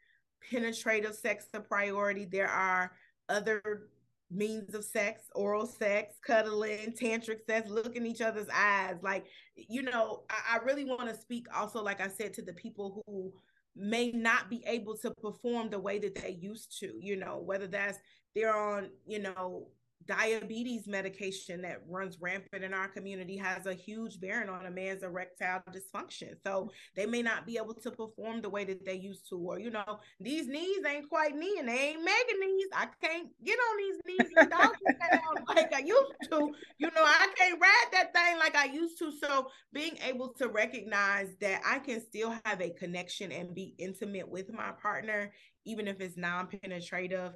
penetrative 0.51 1.15
sex 1.15 1.47
a 1.55 1.61
priority, 1.61 2.25
there 2.25 2.49
are 2.49 2.93
other 3.29 3.89
means 4.31 4.75
of 4.75 4.85
sex, 4.85 5.23
oral 5.35 5.67
sex, 5.67 6.17
cuddling, 6.25 6.95
tantric 7.01 7.45
sex, 7.47 7.69
look 7.71 7.95
in 7.95 8.07
each 8.07 8.21
other's 8.21 8.49
eyes. 8.53 8.97
Like, 9.03 9.27
you 9.55 9.83
know, 9.83 10.23
I, 10.31 10.57
I 10.57 10.65
really 10.65 10.85
want 10.85 11.09
to 11.09 11.15
speak 11.15 11.47
also, 11.55 11.83
like 11.83 12.01
I 12.01 12.09
said, 12.09 12.33
to 12.35 12.43
the 12.43 12.53
people 12.55 13.03
who 13.07 13.33
may 13.77 14.11
not 14.11 14.49
be 14.49 14.65
able 14.67 14.97
to 14.97 15.13
perform 15.23 15.71
the 15.71 15.79
way 15.79 15.99
that 15.99 16.15
they 16.15 16.31
used 16.41 16.79
to, 16.81 16.93
you 16.99 17.17
know, 17.17 17.43
whether 17.45 17.67
that's 17.67 17.99
they're 18.35 18.57
on, 18.57 18.91
you 19.07 19.21
know, 19.21 19.69
diabetes 20.07 20.87
medication 20.87 21.63
that 21.63 21.83
runs 21.89 22.19
rampant 22.21 22.65
in 22.65 22.73
our 22.73 22.89
community 22.89 23.37
has 23.37 23.67
a 23.67 23.75
huge 23.75 24.21
bearing 24.21 24.49
on 24.49 24.67
a 24.67 24.71
man's 24.71 25.03
erectile 25.03 25.63
dysfunction. 25.71 26.35
So 26.45 26.71
they 26.95 27.07
may 27.07 27.23
not 27.23 27.47
be 27.47 27.57
able 27.57 27.75
to 27.75 27.91
perform 27.91 28.43
the 28.43 28.51
way 28.51 28.65
that 28.65 28.85
they 28.85 28.95
used 28.95 29.29
to, 29.31 29.37
or 29.37 29.59
you 29.59 29.71
know, 29.71 30.01
these 30.21 30.47
knees 30.47 30.85
ain't 30.87 31.09
quite 31.09 31.35
knee 31.35 31.57
and 31.59 31.69
they 31.69 31.91
ain't 31.91 32.05
mega 32.05 32.39
knees. 32.41 32.69
I 32.73 32.87
can't 33.03 33.29
get 33.45 33.59
on 33.59 33.77
these 33.77 34.01
knees 34.07 34.31
like 35.49 35.75
I 35.75 35.81
used 35.81 36.31
to. 36.31 36.53
You 36.79 36.89
know, 36.95 37.03
I 37.03 37.29
can't 37.37 37.61
ride 37.61 37.87
that 37.93 38.15
thing 38.15 38.39
like 38.39 38.57
I 38.57 38.67
used 38.67 38.99
to. 38.99 39.13
So 39.13 39.51
being 39.73 39.99
able 40.07 40.29
to 40.35 40.49
recognize 40.49 41.35
that 41.41 41.63
I 41.67 41.79
can 41.79 42.01
still 42.01 42.35
have 42.45 42.61
a 42.61 42.71
connection 42.71 43.33
and 43.33 43.55
be 43.55 43.75
intimate 43.79 44.29
with 44.29 44.53
my 44.53 44.73
partner, 44.81 45.33
even 45.65 45.89
if 45.89 46.01
it's 46.01 46.17
non-penetrative, 46.17 47.33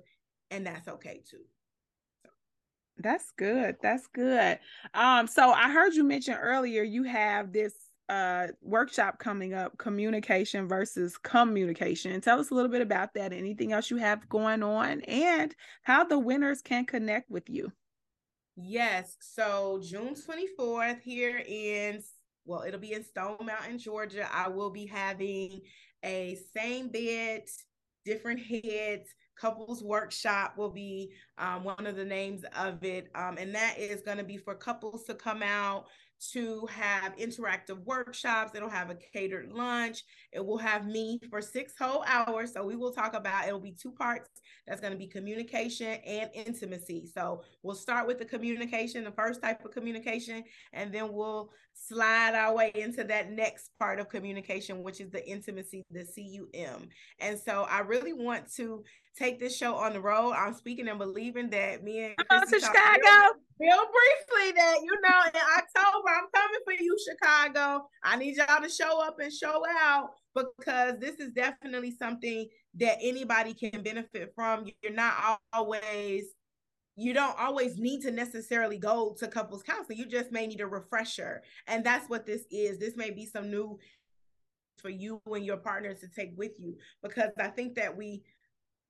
and 0.51 0.67
that's 0.67 0.89
okay 0.89 1.23
too. 1.29 1.45
That's 3.03 3.31
good. 3.37 3.77
That's 3.83 4.07
good. 4.09 4.59
Um, 4.95 5.27
so 5.27 5.51
I 5.51 5.71
heard 5.71 5.95
you 5.95 6.05
mention 6.05 6.35
earlier 6.35 6.83
you 6.83 7.05
have 7.05 7.53
this 7.53 7.75
uh 8.09 8.49
workshop 8.61 9.19
coming 9.19 9.55
up, 9.55 9.79
communication 9.79 10.67
versus 10.67 11.17
communication. 11.17 12.21
Tell 12.21 12.41
us 12.41 12.51
a 12.51 12.55
little 12.55 12.71
bit 12.71 12.83
about 12.83 13.15
that. 13.15 13.33
Anything 13.33 13.73
else 13.73 13.91
you 13.91 13.97
have 13.99 14.29
going 14.29 14.63
on 14.63 15.01
and 15.03 15.55
how 15.83 16.05
the 16.05 16.19
winners 16.19 16.61
can 16.61 16.85
connect 16.85 17.31
with 17.31 17.49
you. 17.49 17.73
Yes. 18.57 19.17
So 19.21 19.81
June 19.83 20.15
24th 20.15 21.01
here 21.03 21.43
in 21.47 22.03
well, 22.45 22.65
it'll 22.67 22.81
be 22.81 22.95
in 22.95 23.05
Stone 23.05 23.39
Mountain, 23.45 23.79
Georgia. 23.79 24.29
I 24.33 24.49
will 24.49 24.71
be 24.71 24.87
having 24.87 25.61
a 26.05 26.39
same 26.57 26.89
bed, 26.89 27.43
different 28.05 28.41
heads 28.41 29.09
couples 29.41 29.83
workshop 29.83 30.57
will 30.57 30.71
be 30.71 31.11
um, 31.39 31.65
one 31.65 31.87
of 31.87 31.97
the 31.97 32.05
names 32.05 32.45
of 32.57 32.83
it 32.85 33.09
um, 33.15 33.37
and 33.39 33.55
that 33.55 33.79
is 33.79 34.03
going 34.03 34.19
to 34.19 34.25
be 34.25 34.37
for 34.37 34.55
couples 34.55 35.05
to 35.05 35.15
come 35.15 35.43
out 35.43 35.87
to 36.33 36.67
have 36.67 37.17
interactive 37.17 37.83
workshops. 37.85 38.55
It'll 38.55 38.69
have 38.69 38.91
a 38.91 38.95
catered 38.95 39.53
lunch. 39.53 40.05
It 40.33 40.45
will 40.45 40.59
have 40.59 40.87
me 40.87 41.19
for 41.31 41.41
six 41.41 41.73
whole 41.79 42.05
hours. 42.07 42.53
So 42.53 42.65
we 42.65 42.77
will 42.77 42.93
talk 42.93 43.15
about 43.15 43.47
it'll 43.47 43.59
be 43.59 43.73
two 43.73 43.93
parts. 43.93 44.29
That's 44.67 44.81
going 44.81 44.93
to 44.93 44.99
be 44.99 45.07
communication 45.07 45.99
and 46.07 46.31
intimacy. 46.35 47.07
So 47.13 47.43
we'll 47.63 47.75
start 47.75 48.07
with 48.07 48.19
the 48.19 48.25
communication, 48.25 49.05
the 49.05 49.13
first 49.13 49.43
type 49.43 49.65
of 49.65 49.71
communication, 49.73 50.45
and 50.73 50.93
then 50.93 51.13
we'll 51.13 51.51
slide 51.73 52.35
our 52.35 52.55
way 52.55 52.73
into 52.75 53.03
that 53.05 53.33
next 53.33 53.71
part 53.79 53.99
of 53.99 54.09
communication, 54.09 54.83
which 54.83 55.01
is 55.01 55.11
the 55.11 55.27
intimacy, 55.27 55.83
the 55.91 56.05
CUM. 56.05 56.89
And 57.19 57.39
so 57.39 57.67
I 57.71 57.81
really 57.81 58.13
want 58.13 58.53
to 58.57 58.85
take 59.19 59.39
this 59.39 59.57
show 59.57 59.75
on 59.75 59.93
the 59.93 60.01
road. 60.01 60.33
I'm 60.33 60.55
speaking 60.55 60.89
and 60.89 60.99
believing 60.99 61.51
that 61.51 61.83
me 61.83 62.05
and 62.05 62.29
Come 62.29 62.47
to 62.47 62.61
Chicago. 62.61 63.03
Real, 63.59 63.71
real 63.71 63.79
briefly 63.79 64.53
that 64.57 64.77
you 64.83 64.93
know 65.03 65.21
in 65.27 65.41
October 65.59 66.09
I'm 66.09 66.29
coming 66.35 66.61
for 66.65 66.73
you, 66.73 66.97
Chicago. 67.09 67.87
I 68.05 68.17
need 68.17 68.37
y'all 68.37 68.63
to 68.63 68.69
show 68.69 69.03
up 69.03 69.19
and 69.21 69.33
show 69.33 69.63
out 69.81 70.11
because 70.35 70.99
this 71.01 71.17
is 71.17 71.33
definitely 71.33 71.95
something 71.97 72.47
that 72.79 72.99
anybody 73.01 73.55
can 73.55 73.83
benefit 73.83 74.33
from. 74.35 74.67
You're 74.83 74.93
not 74.93 75.41
always 75.53 76.25
you 76.97 77.15
don't 77.15 77.39
always 77.39 77.79
need 77.79 78.03
to 78.03 78.11
necessarily 78.11 78.77
go 78.77 79.17
to 79.19 79.27
couples 79.27 79.63
counseling. 79.63 79.97
You 79.97 80.07
just 80.07 80.33
may 80.33 80.47
need 80.47 80.61
a 80.61 80.67
refresher. 80.67 81.43
And 81.67 81.83
that's 81.83 82.11
what 82.11 82.27
this 82.27 82.43
is. 82.51 82.79
This 82.79 82.95
may 82.95 83.11
be 83.11 83.25
some 83.25 83.51
new 83.51 83.79
for 84.77 84.91
you 84.91 85.21
and 85.27 85.45
your 85.45 85.57
partners 85.59 86.01
to 86.01 86.09
take 86.09 86.33
with 86.37 86.53
you 86.59 86.77
because 87.03 87.31
I 87.39 87.49
think 87.49 87.75
that 87.77 87.97
we 87.97 88.23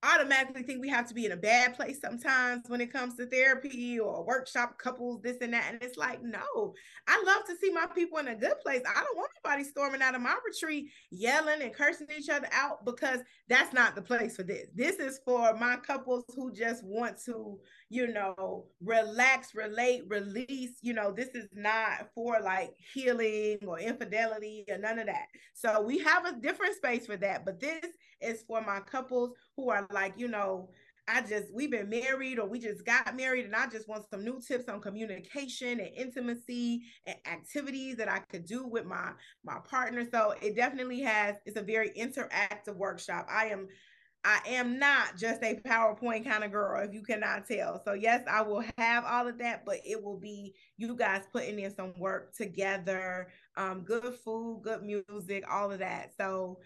automatically 0.02 0.62
think 0.62 0.80
we 0.80 0.88
have 0.88 1.06
to 1.08 1.14
be 1.14 1.26
in 1.26 1.32
a 1.32 1.36
bad 1.36 1.74
place 1.74 2.00
sometimes 2.00 2.68
when 2.68 2.80
it 2.80 2.92
comes 2.92 3.16
to 3.16 3.26
therapy 3.26 3.98
or 3.98 4.24
workshop 4.24 4.78
couples, 4.78 5.20
this 5.22 5.36
and 5.40 5.52
that. 5.52 5.66
And 5.70 5.82
it's 5.82 5.98
like, 5.98 6.22
no, 6.22 6.74
I 7.06 7.22
love 7.26 7.44
to 7.46 7.56
see 7.56 7.70
my 7.70 7.86
people 7.94 8.18
in 8.18 8.28
a 8.28 8.34
good 8.34 8.58
place. 8.62 8.82
I 8.88 9.02
don't 9.02 9.16
want 9.16 9.30
anybody 9.44 9.68
storming 9.68 10.02
out 10.02 10.14
of 10.14 10.22
my 10.22 10.36
retreat, 10.46 10.90
yelling 11.10 11.62
and 11.62 11.74
cursing 11.74 12.08
each 12.16 12.28
other 12.28 12.48
out 12.52 12.84
because 12.84 13.20
that's 13.48 13.74
not 13.74 13.94
the 13.94 14.02
place 14.02 14.36
for 14.36 14.42
this. 14.42 14.66
This 14.74 14.96
is 14.96 15.20
for 15.24 15.54
my 15.56 15.76
couples 15.76 16.24
who 16.34 16.52
just 16.52 16.82
want 16.84 17.22
to, 17.26 17.58
you 17.90 18.06
know, 18.06 18.66
relax, 18.82 19.52
relate, 19.54 20.04
release. 20.08 20.78
You 20.80 20.94
know, 20.94 21.10
this 21.10 21.30
is 21.34 21.48
not 21.52 22.08
for 22.14 22.40
like 22.40 22.70
healing 22.94 23.58
or 23.66 23.80
infidelity 23.80 24.64
or 24.70 24.78
none 24.78 25.00
of 25.00 25.06
that. 25.06 25.26
So 25.54 25.82
we 25.82 25.98
have 25.98 26.24
a 26.24 26.40
different 26.40 26.76
space 26.76 27.06
for 27.06 27.16
that. 27.16 27.44
But 27.44 27.60
this 27.60 27.84
is 28.20 28.44
for 28.46 28.62
my 28.62 28.78
couples 28.80 29.32
who 29.56 29.70
are 29.70 29.88
like, 29.92 30.14
you 30.16 30.28
know, 30.28 30.70
I 31.08 31.22
just 31.22 31.52
we've 31.52 31.70
been 31.70 31.88
married 31.88 32.38
or 32.38 32.46
we 32.46 32.60
just 32.60 32.86
got 32.86 33.16
married 33.16 33.44
and 33.44 33.56
I 33.56 33.66
just 33.66 33.88
want 33.88 34.04
some 34.12 34.24
new 34.24 34.40
tips 34.40 34.68
on 34.68 34.80
communication 34.80 35.80
and 35.80 35.90
intimacy 35.96 36.82
and 37.06 37.16
activities 37.26 37.96
that 37.96 38.08
I 38.08 38.20
could 38.20 38.46
do 38.46 38.66
with 38.68 38.84
my 38.84 39.10
my 39.44 39.58
partner. 39.68 40.06
So 40.12 40.34
it 40.40 40.54
definitely 40.54 41.00
has 41.00 41.34
it's 41.44 41.58
a 41.58 41.62
very 41.62 41.90
interactive 41.90 42.76
workshop. 42.76 43.26
I 43.28 43.46
am 43.46 43.66
I 44.24 44.40
am 44.48 44.78
not 44.78 45.16
just 45.16 45.42
a 45.42 45.54
PowerPoint 45.66 46.24
kind 46.24 46.44
of 46.44 46.52
girl, 46.52 46.82
if 46.82 46.92
you 46.92 47.02
cannot 47.02 47.46
tell. 47.48 47.80
So, 47.84 47.94
yes, 47.94 48.22
I 48.30 48.42
will 48.42 48.62
have 48.76 49.04
all 49.04 49.26
of 49.26 49.38
that, 49.38 49.64
but 49.64 49.78
it 49.84 50.02
will 50.02 50.18
be 50.18 50.54
you 50.76 50.94
guys 50.94 51.22
putting 51.32 51.58
in 51.58 51.74
some 51.74 51.94
work 51.98 52.34
together, 52.34 53.28
um, 53.56 53.80
good 53.82 54.14
food, 54.22 54.60
good 54.62 54.82
music, 54.82 55.44
all 55.50 55.72
of 55.72 55.78
that. 55.78 56.12
So, 56.18 56.58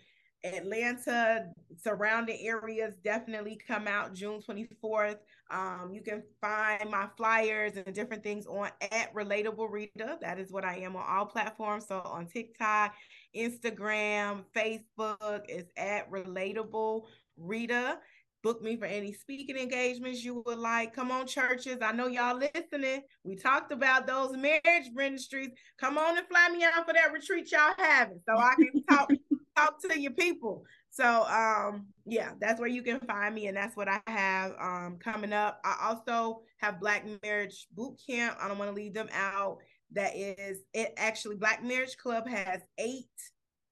Atlanta 0.44 1.46
surrounding 1.82 2.38
areas 2.46 2.94
definitely 3.02 3.58
come 3.66 3.88
out 3.88 4.14
June 4.14 4.42
24th. 4.42 5.16
Um, 5.50 5.90
you 5.92 6.02
can 6.02 6.22
find 6.40 6.90
my 6.90 7.08
flyers 7.16 7.72
and 7.76 7.94
different 7.94 8.22
things 8.22 8.46
on 8.46 8.68
at 8.92 9.14
Relatable 9.14 9.70
Rita. 9.70 10.18
That 10.20 10.38
is 10.38 10.52
what 10.52 10.64
I 10.64 10.76
am 10.78 10.96
on 10.96 11.04
all 11.08 11.26
platforms. 11.26 11.86
So 11.86 12.00
on 12.00 12.26
TikTok, 12.26 12.94
Instagram, 13.34 14.44
Facebook 14.54 15.44
is 15.48 15.64
at 15.78 16.10
Relatable 16.10 17.04
Rita. 17.36 17.98
Book 18.42 18.60
me 18.62 18.76
for 18.76 18.84
any 18.84 19.14
speaking 19.14 19.56
engagements 19.56 20.22
you 20.22 20.42
would 20.44 20.58
like. 20.58 20.94
Come 20.94 21.10
on, 21.10 21.26
churches. 21.26 21.78
I 21.80 21.92
know 21.92 22.08
y'all 22.08 22.38
listening. 22.38 23.00
We 23.24 23.36
talked 23.36 23.72
about 23.72 24.06
those 24.06 24.36
marriage 24.36 24.90
ministries. 24.92 25.48
Come 25.80 25.96
on 25.96 26.18
and 26.18 26.26
fly 26.26 26.50
me 26.50 26.62
out 26.62 26.86
for 26.86 26.92
that 26.92 27.10
retreat 27.10 27.50
y'all 27.50 27.72
having 27.78 28.20
so 28.28 28.36
I 28.36 28.54
can 28.54 28.84
talk 28.84 29.08
talk 29.56 29.80
to 29.82 29.98
your 29.98 30.12
people. 30.12 30.62
So 30.90 31.24
um 31.26 31.86
yeah, 32.04 32.32
that's 32.38 32.60
where 32.60 32.68
you 32.68 32.82
can 32.82 33.00
find 33.00 33.34
me 33.34 33.46
and 33.46 33.56
that's 33.56 33.76
what 33.76 33.88
I 33.88 34.00
have 34.06 34.52
um 34.60 34.98
coming 35.02 35.32
up. 35.32 35.58
I 35.64 35.88
also 35.88 36.42
have 36.58 36.80
Black 36.80 37.06
Marriage 37.22 37.66
Boot 37.72 37.98
Camp. 38.06 38.36
I 38.40 38.46
don't 38.48 38.58
want 38.58 38.70
to 38.70 38.76
leave 38.76 38.92
them 38.92 39.08
out. 39.14 39.56
That 39.92 40.14
is 40.16 40.58
it 40.74 40.92
actually 40.98 41.36
Black 41.36 41.64
Marriage 41.64 41.96
Club 41.96 42.28
has 42.28 42.60
8 42.78 43.06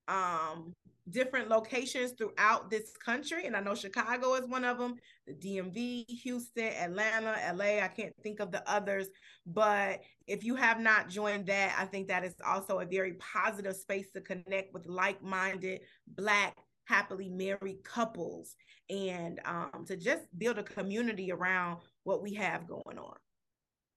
um 0.08 0.72
different 1.10 1.48
locations 1.48 2.12
throughout 2.12 2.70
this 2.70 2.92
country 3.04 3.46
and 3.46 3.56
I 3.56 3.60
know 3.60 3.74
Chicago 3.74 4.34
is 4.34 4.46
one 4.46 4.64
of 4.64 4.78
them, 4.78 4.94
the 5.26 5.34
DMV, 5.34 6.04
Houston, 6.06 6.64
Atlanta, 6.64 7.36
LA, 7.54 7.82
I 7.84 7.88
can't 7.88 8.14
think 8.22 8.40
of 8.40 8.52
the 8.52 8.68
others, 8.70 9.08
but 9.46 10.00
if 10.26 10.44
you 10.44 10.54
have 10.54 10.78
not 10.78 11.08
joined 11.08 11.46
that, 11.46 11.74
I 11.78 11.86
think 11.86 12.08
that 12.08 12.24
is 12.24 12.36
also 12.46 12.78
a 12.78 12.86
very 12.86 13.14
positive 13.14 13.74
space 13.76 14.10
to 14.12 14.20
connect 14.20 14.72
with 14.72 14.86
like-minded 14.86 15.80
black 16.06 16.56
happily 16.84 17.28
married 17.28 17.82
couples 17.84 18.54
and 18.90 19.40
um, 19.44 19.84
to 19.86 19.96
just 19.96 20.22
build 20.38 20.58
a 20.58 20.62
community 20.62 21.32
around 21.32 21.78
what 22.04 22.22
we 22.22 22.34
have 22.34 22.66
going 22.66 22.98
on. 22.98 23.16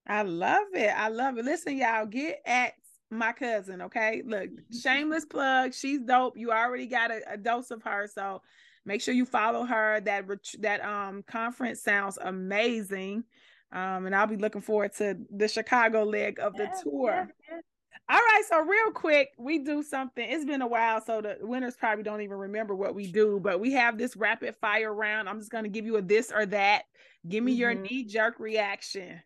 I 0.08 0.22
love 0.22 0.68
it. 0.74 0.93
I 0.95 1.10
love 1.10 1.38
it. 1.38 1.45
Listen, 1.45 1.78
y'all, 1.78 2.06
get 2.06 2.39
at 2.45 2.74
my 3.10 3.32
cousin. 3.32 3.82
Okay, 3.84 4.22
look, 4.26 4.49
shameless 4.82 5.26
plug. 5.26 5.74
She's 5.74 6.01
dope. 6.01 6.38
You 6.38 6.51
already 6.51 6.88
got 6.88 7.12
a, 7.12 7.22
a 7.34 7.38
dose 7.38 7.72
of 7.72 7.84
her, 7.84 8.08
so 8.14 8.41
make 8.86 9.01
sure 9.01 9.14
you 9.14 9.26
follow 9.26 9.66
her. 9.66 10.01
That 10.01 10.26
that 10.60 10.84
um 10.86 11.24
conference 11.28 11.82
sounds 11.82 12.18
amazing. 12.22 13.24
Um, 13.72 14.06
and 14.06 14.16
I'll 14.16 14.28
be 14.28 14.38
looking 14.38 14.62
forward 14.62 14.93
to 14.97 15.18
the 15.30 15.47
Chicago 15.47 16.03
leg 16.03 16.39
of 16.39 16.56
the 16.56 16.64
yes, 16.64 16.84
tour. 16.84 17.12
Yes, 17.12 17.28
yes. 17.51 17.64
All 18.08 18.20
right, 18.20 18.43
so 18.47 18.60
real 18.62 18.91
quick, 18.91 19.30
we 19.39 19.60
do 19.60 19.82
something. 19.82 20.24
It's 20.30 20.45
been 20.45 20.62
a 20.62 20.68
while, 20.68 21.01
so 21.01 21.22
the 21.22 21.38
winners 21.41 21.76
probably 21.76 22.03
don't 22.03 22.22
even 22.22 22.38
remember 22.38 22.76
what 22.76 22.93
we 22.93 23.12
do, 23.12 23.39
but 23.41 23.60
we 23.60 23.72
have 23.74 23.97
this 23.97 24.16
rapid 24.16 24.56
fire 24.58 24.93
round. 24.93 25.28
I'm 25.28 25.39
just 25.39 25.49
going 25.49 25.64
to 25.64 25.72
give 25.72 25.86
you 25.86 25.97
a 25.97 26.03
this 26.03 26.32
or 26.32 26.45
that. 26.47 26.84
Give 27.28 27.43
me 27.43 27.53
mm-hmm. 27.53 27.60
your 27.62 27.74
knee 27.74 28.03
jerk 28.03 28.39
reaction. 28.39 29.22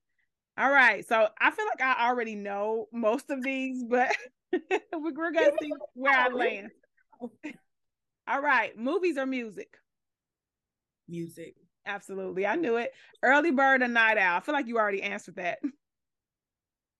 All 0.60 0.70
right. 0.70 1.08
So 1.08 1.28
I 1.40 1.52
feel 1.52 1.66
like 1.66 1.82
I 1.82 2.10
already 2.10 2.36
know 2.36 2.88
most 2.92 3.30
of 3.30 3.42
these, 3.42 3.86
but 3.86 4.14
we're 4.94 5.32
gonna 5.32 5.52
see 5.62 5.72
where 5.94 6.18
I 6.18 6.28
land. 6.28 6.72
All 8.28 8.42
right. 8.42 8.78
Movies 8.78 9.18
or 9.18 9.26
music? 9.26 9.78
Music. 11.08 11.56
Absolutely. 11.86 12.46
I 12.46 12.56
knew 12.56 12.76
it. 12.76 12.92
Early 13.24 13.52
bird 13.52 13.82
or 13.82 13.88
night 13.88 14.18
owl? 14.18 14.38
I 14.38 14.42
feel 14.42 14.54
like 14.54 14.68
you 14.68 14.78
already 14.78 15.02
answered 15.02 15.38
that. 15.38 15.60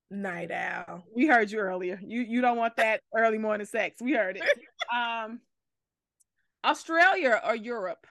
Night 0.10 0.52
owl. 0.52 1.04
We 1.14 1.28
heard 1.28 1.52
you 1.52 1.60
earlier. 1.60 2.00
You 2.02 2.22
you 2.22 2.40
don't 2.40 2.58
want 2.58 2.78
that 2.78 3.02
early 3.16 3.38
morning 3.38 3.68
sex. 3.68 4.02
We 4.02 4.14
heard 4.14 4.38
it. 4.38 4.44
Um 4.92 5.42
Australia 6.66 7.40
or 7.46 7.56
Europe? 7.56 8.08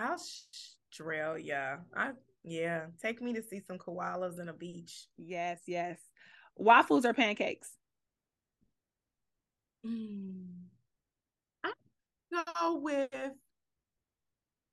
Australia. 0.00 1.80
I 1.94 2.12
yeah, 2.44 2.86
take 3.00 3.22
me 3.22 3.32
to 3.34 3.42
see 3.42 3.60
some 3.60 3.78
koalas 3.78 4.38
and 4.38 4.50
a 4.50 4.52
beach. 4.52 5.06
Yes, 5.16 5.60
yes. 5.66 5.98
Waffles 6.56 7.04
or 7.04 7.14
pancakes? 7.14 7.70
Mm. 9.86 10.46
I 11.64 11.72
go 12.30 12.76
with 12.76 13.10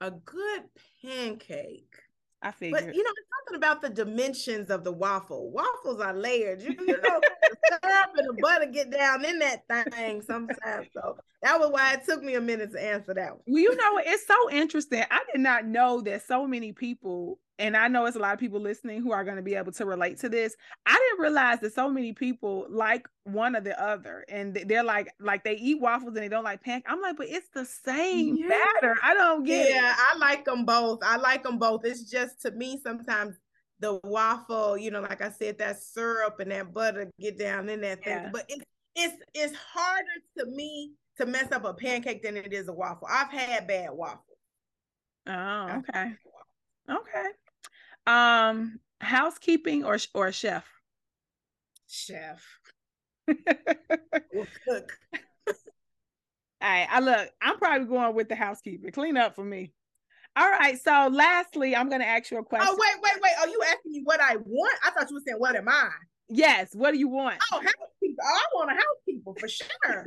a 0.02 0.12
good 0.12 0.64
pancake. 1.02 1.94
I 2.42 2.52
figured. 2.52 2.86
But 2.86 2.96
you 2.96 3.04
know, 3.04 3.10
it's 3.10 3.28
something 3.38 3.58
about 3.58 3.82
the 3.82 3.90
dimensions 3.90 4.70
of 4.70 4.84
the 4.84 4.94
waffle. 4.94 5.52
Waffles 5.52 6.00
are 6.00 6.14
layered. 6.14 6.62
You, 6.62 6.70
you 6.80 6.88
know, 6.88 7.20
the 7.22 7.58
syrup 7.84 8.12
and 8.16 8.30
the 8.30 8.42
butter 8.42 8.68
get 8.68 8.92
down 8.92 9.26
in 9.26 9.40
that 9.40 9.64
thing 9.94 10.22
sometimes. 10.22 10.88
So 10.94 11.18
that 11.42 11.60
was 11.60 11.70
why 11.72 11.94
it 11.94 12.06
took 12.06 12.24
me 12.24 12.36
a 12.36 12.42
minute 12.42 12.72
to 12.72 12.82
answer 12.82 13.14
that 13.14 13.32
one. 13.32 13.42
Well, 13.46 13.62
you 13.62 13.76
know, 13.76 14.02
it's 14.06 14.26
so 14.26 14.50
interesting. 14.52 15.04
I 15.12 15.20
did 15.32 15.42
not 15.42 15.66
know 15.66 16.00
that 16.02 16.26
so 16.26 16.48
many 16.48 16.72
people 16.72 17.40
and 17.60 17.76
I 17.76 17.89
know 17.89 18.05
it's 18.05 18.16
a 18.16 18.20
lot 18.20 18.34
of 18.34 18.39
people 18.39 18.60
listening 18.60 19.01
who 19.01 19.12
are 19.12 19.24
going 19.24 19.36
to 19.36 19.43
be 19.43 19.55
able 19.55 19.74
to 19.74 19.86
relate 19.86 20.18
to 20.20 20.30
this. 20.30 20.55
I 20.86 20.93
didn't 20.93 21.22
realize 21.22 21.60
that 21.60 21.74
so 21.74 21.89
many 21.89 22.14
people 22.14 22.66
like 22.70 23.07
one 23.26 23.55
or 23.55 23.62
the 23.62 23.80
other, 23.80 24.26
and 24.30 24.57
they're 24.66 24.84
like, 24.84 25.14
like 25.20 25.43
they 25.43 25.55
eat 25.55 25.80
waffles 25.80 26.16
and 26.16 26.24
they 26.24 26.30
don't 26.30 26.45
like 26.45 26.64
pancakes. 26.64 26.91
I'm 26.91 27.01
like, 27.01 27.18
but 27.18 27.28
it's 27.30 27.49
the 27.53 27.66
same 27.66 28.38
yeah. 28.38 28.47
batter. 28.47 28.95
I 29.03 29.14
don't 29.14 29.43
get. 29.43 29.70
Yeah, 29.70 29.91
it. 29.91 29.97
I 29.99 30.18
like 30.18 30.45
them 30.45 30.66
both. 30.66 30.99
I 31.03 31.18
like 31.18 31.43
them 31.43 31.60
both. 31.60 31.86
It's 31.86 32.10
just 32.10 32.41
to 32.43 32.51
me 32.51 32.80
sometimes 32.82 33.36
the 33.80 33.99
waffle, 34.03 34.78
you 34.78 34.91
know, 34.91 35.01
like 35.01 35.22
I 35.22 35.30
said, 35.30 35.57
that 35.60 35.82
syrup 35.82 36.39
and 36.39 36.51
that 36.51 36.74
butter 36.74 37.12
get 37.20 37.38
down 37.38 37.70
in 37.70 37.82
that 37.82 38.03
thing. 38.03 38.14
Yeah. 38.14 38.30
But 38.32 38.45
it's 38.47 38.66
it's 38.95 39.18
it's 39.34 39.55
harder 39.55 40.05
to 40.38 40.45
me 40.45 40.93
to 41.18 41.26
mess 41.26 41.51
up 41.51 41.66
a 41.66 41.74
pancake 41.74 42.24
than 42.24 42.38
it 42.38 42.53
is 42.53 42.70
a 42.70 42.74
waffle. 42.74 43.07
I've 43.12 43.32
had 43.32 43.68
bad 43.68 43.89
waffles. 43.91 44.24
Oh, 45.28 45.80
okay. 45.80 46.14
Okay. 46.89 47.30
Um, 48.08 48.80
housekeeping 49.02 49.84
or 49.84 49.97
or 50.14 50.32
chef? 50.32 50.66
Chef. 51.88 52.43
we'll 53.28 54.47
cook. 54.68 54.91
All 56.62 56.70
right, 56.70 56.88
I 56.89 57.00
look. 57.00 57.30
I'm 57.41 57.58
probably 57.58 57.88
going 57.88 58.16
with 58.16 58.30
the 58.30 58.36
housekeeper. 58.36 58.91
Clean 58.91 59.16
up 59.16 59.36
for 59.36 59.45
me. 59.45 59.74
All 60.36 60.50
right. 60.50 60.80
So, 60.82 61.10
lastly, 61.12 61.76
I'm 61.76 61.89
going 61.89 62.02
to 62.02 62.08
ask 62.08 62.32
you 62.32 62.38
a 62.38 62.43
question. 62.43 62.68
Oh, 62.70 62.78
wait, 62.78 63.02
wait, 63.02 63.22
wait. 63.22 63.32
Are 63.39 63.47
you 63.47 63.62
asking 63.68 63.91
me 63.91 64.02
what 64.04 64.20
I 64.22 64.36
want? 64.38 64.78
I 64.86 64.91
thought 64.91 65.10
you 65.10 65.16
were 65.16 65.22
saying, 65.26 65.39
"What 65.39 65.56
am 65.56 65.70
I?" 65.70 65.89
Yes. 66.30 66.70
What 66.74 66.91
do 66.91 67.00
you 67.00 67.08
want? 67.08 67.38
Oh, 67.52 67.58
housekeeper. 67.58 68.22
Oh, 68.24 68.39
I 68.39 68.45
want 68.54 68.72
a 68.72 68.76
housekeeper 68.76 69.34
for 69.39 69.47
sure. 69.47 70.06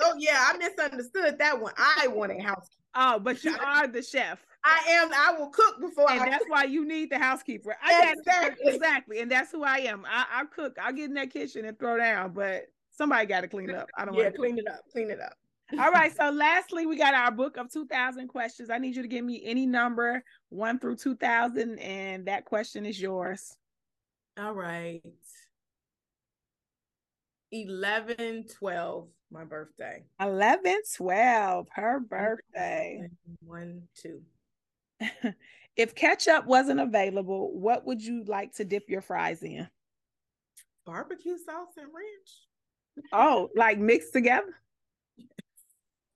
oh, 0.00 0.14
yeah. 0.18 0.52
I 0.52 0.56
misunderstood 0.56 1.38
that 1.38 1.60
one. 1.60 1.72
I 1.76 2.06
want 2.08 2.32
a 2.32 2.40
housekeeper. 2.40 2.82
Oh, 2.94 3.18
but 3.18 3.42
you 3.42 3.56
are 3.66 3.88
the 3.88 4.02
chef. 4.02 4.44
I 4.64 4.84
am. 4.90 5.10
I 5.12 5.34
will 5.38 5.48
cook 5.48 5.80
before. 5.80 6.10
And 6.10 6.20
I 6.20 6.30
that's 6.30 6.44
cook. 6.44 6.50
why 6.50 6.64
you 6.64 6.84
need 6.84 7.10
the 7.10 7.18
housekeeper. 7.18 7.76
I 7.82 8.14
exactly. 8.16 8.74
exactly. 8.74 9.20
And 9.20 9.30
that's 9.30 9.50
who 9.50 9.64
I 9.64 9.78
am. 9.78 10.04
I, 10.08 10.24
I 10.32 10.44
cook. 10.44 10.76
I 10.80 10.92
get 10.92 11.06
in 11.06 11.14
that 11.14 11.32
kitchen 11.32 11.64
and 11.64 11.78
throw 11.78 11.98
down, 11.98 12.32
but 12.32 12.66
somebody 12.90 13.26
got 13.26 13.40
to 13.40 13.48
clean 13.48 13.70
up. 13.70 13.88
I 13.96 14.04
don't 14.04 14.14
yeah, 14.14 14.24
want 14.24 14.34
to 14.34 14.38
clean 14.38 14.58
it 14.58 14.68
up. 14.68 14.80
Clean 14.92 15.10
it 15.10 15.20
up. 15.20 15.34
All 15.78 15.90
right. 15.90 16.12
So 16.16 16.30
lastly, 16.30 16.86
we 16.86 16.96
got 16.96 17.14
our 17.14 17.30
book 17.32 17.56
of 17.56 17.72
2000 17.72 18.28
questions. 18.28 18.70
I 18.70 18.78
need 18.78 18.94
you 18.94 19.02
to 19.02 19.08
give 19.08 19.24
me 19.24 19.42
any 19.44 19.66
number 19.66 20.22
one 20.50 20.78
through 20.78 20.96
2000, 20.96 21.78
and 21.78 22.26
that 22.26 22.44
question 22.44 22.86
is 22.86 23.00
yours. 23.00 23.56
All 24.38 24.54
right. 24.54 25.02
11 27.50 28.46
12, 28.58 29.08
my 29.30 29.44
birthday. 29.44 30.04
11 30.20 30.82
12, 30.96 31.66
her 31.74 32.00
birthday. 32.00 33.08
One, 33.44 33.82
two. 33.94 34.22
if 35.76 35.94
ketchup 35.94 36.46
wasn't 36.46 36.80
available, 36.80 37.52
what 37.52 37.86
would 37.86 38.02
you 38.02 38.24
like 38.24 38.54
to 38.56 38.64
dip 38.64 38.88
your 38.88 39.00
fries 39.00 39.42
in? 39.42 39.68
Barbecue 40.84 41.38
sauce 41.38 41.76
and 41.76 41.86
ranch. 41.86 43.06
Oh, 43.12 43.50
like 43.56 43.78
mixed 43.78 44.12
together? 44.12 44.54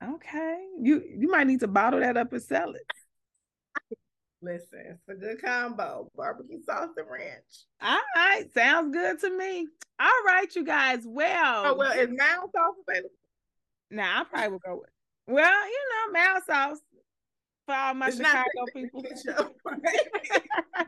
Okay. 0.03 0.59
You 0.81 1.03
you 1.17 1.29
might 1.29 1.47
need 1.47 1.61
to 1.61 1.69
bottle 1.69 2.01
that 2.01 2.17
up 2.17 2.33
and 2.33 2.43
sell 2.43 2.73
it. 2.73 2.91
Listen, 4.43 4.99
it's 4.99 5.09
a 5.09 5.15
good 5.15 5.41
combo. 5.43 6.11
Barbecue 6.15 6.63
sauce 6.63 6.91
and 6.97 7.07
ranch. 7.11 7.65
All 7.81 7.99
right. 8.15 8.45
Sounds 8.53 8.93
good 8.93 9.19
to 9.21 9.37
me. 9.37 9.67
All 9.99 10.23
right, 10.27 10.55
you 10.55 10.65
guys. 10.65 11.01
Well, 11.07 11.63
oh, 11.67 11.75
well, 11.75 11.93
is 11.93 12.09
mild 12.09 12.51
sauce 12.55 12.75
available? 12.87 13.11
Nah, 13.91 14.21
I 14.21 14.25
probably 14.25 14.49
will 14.51 14.59
go 14.59 14.77
with. 14.77 14.91
Well, 15.27 15.67
you 15.67 15.81
know, 15.91 16.13
mild 16.13 16.45
sauce 16.45 16.79
for 17.67 17.75
all 17.75 17.95
my 17.95 18.09
It's 18.09 18.17
Chicago 18.17 18.45
people. 18.73 19.03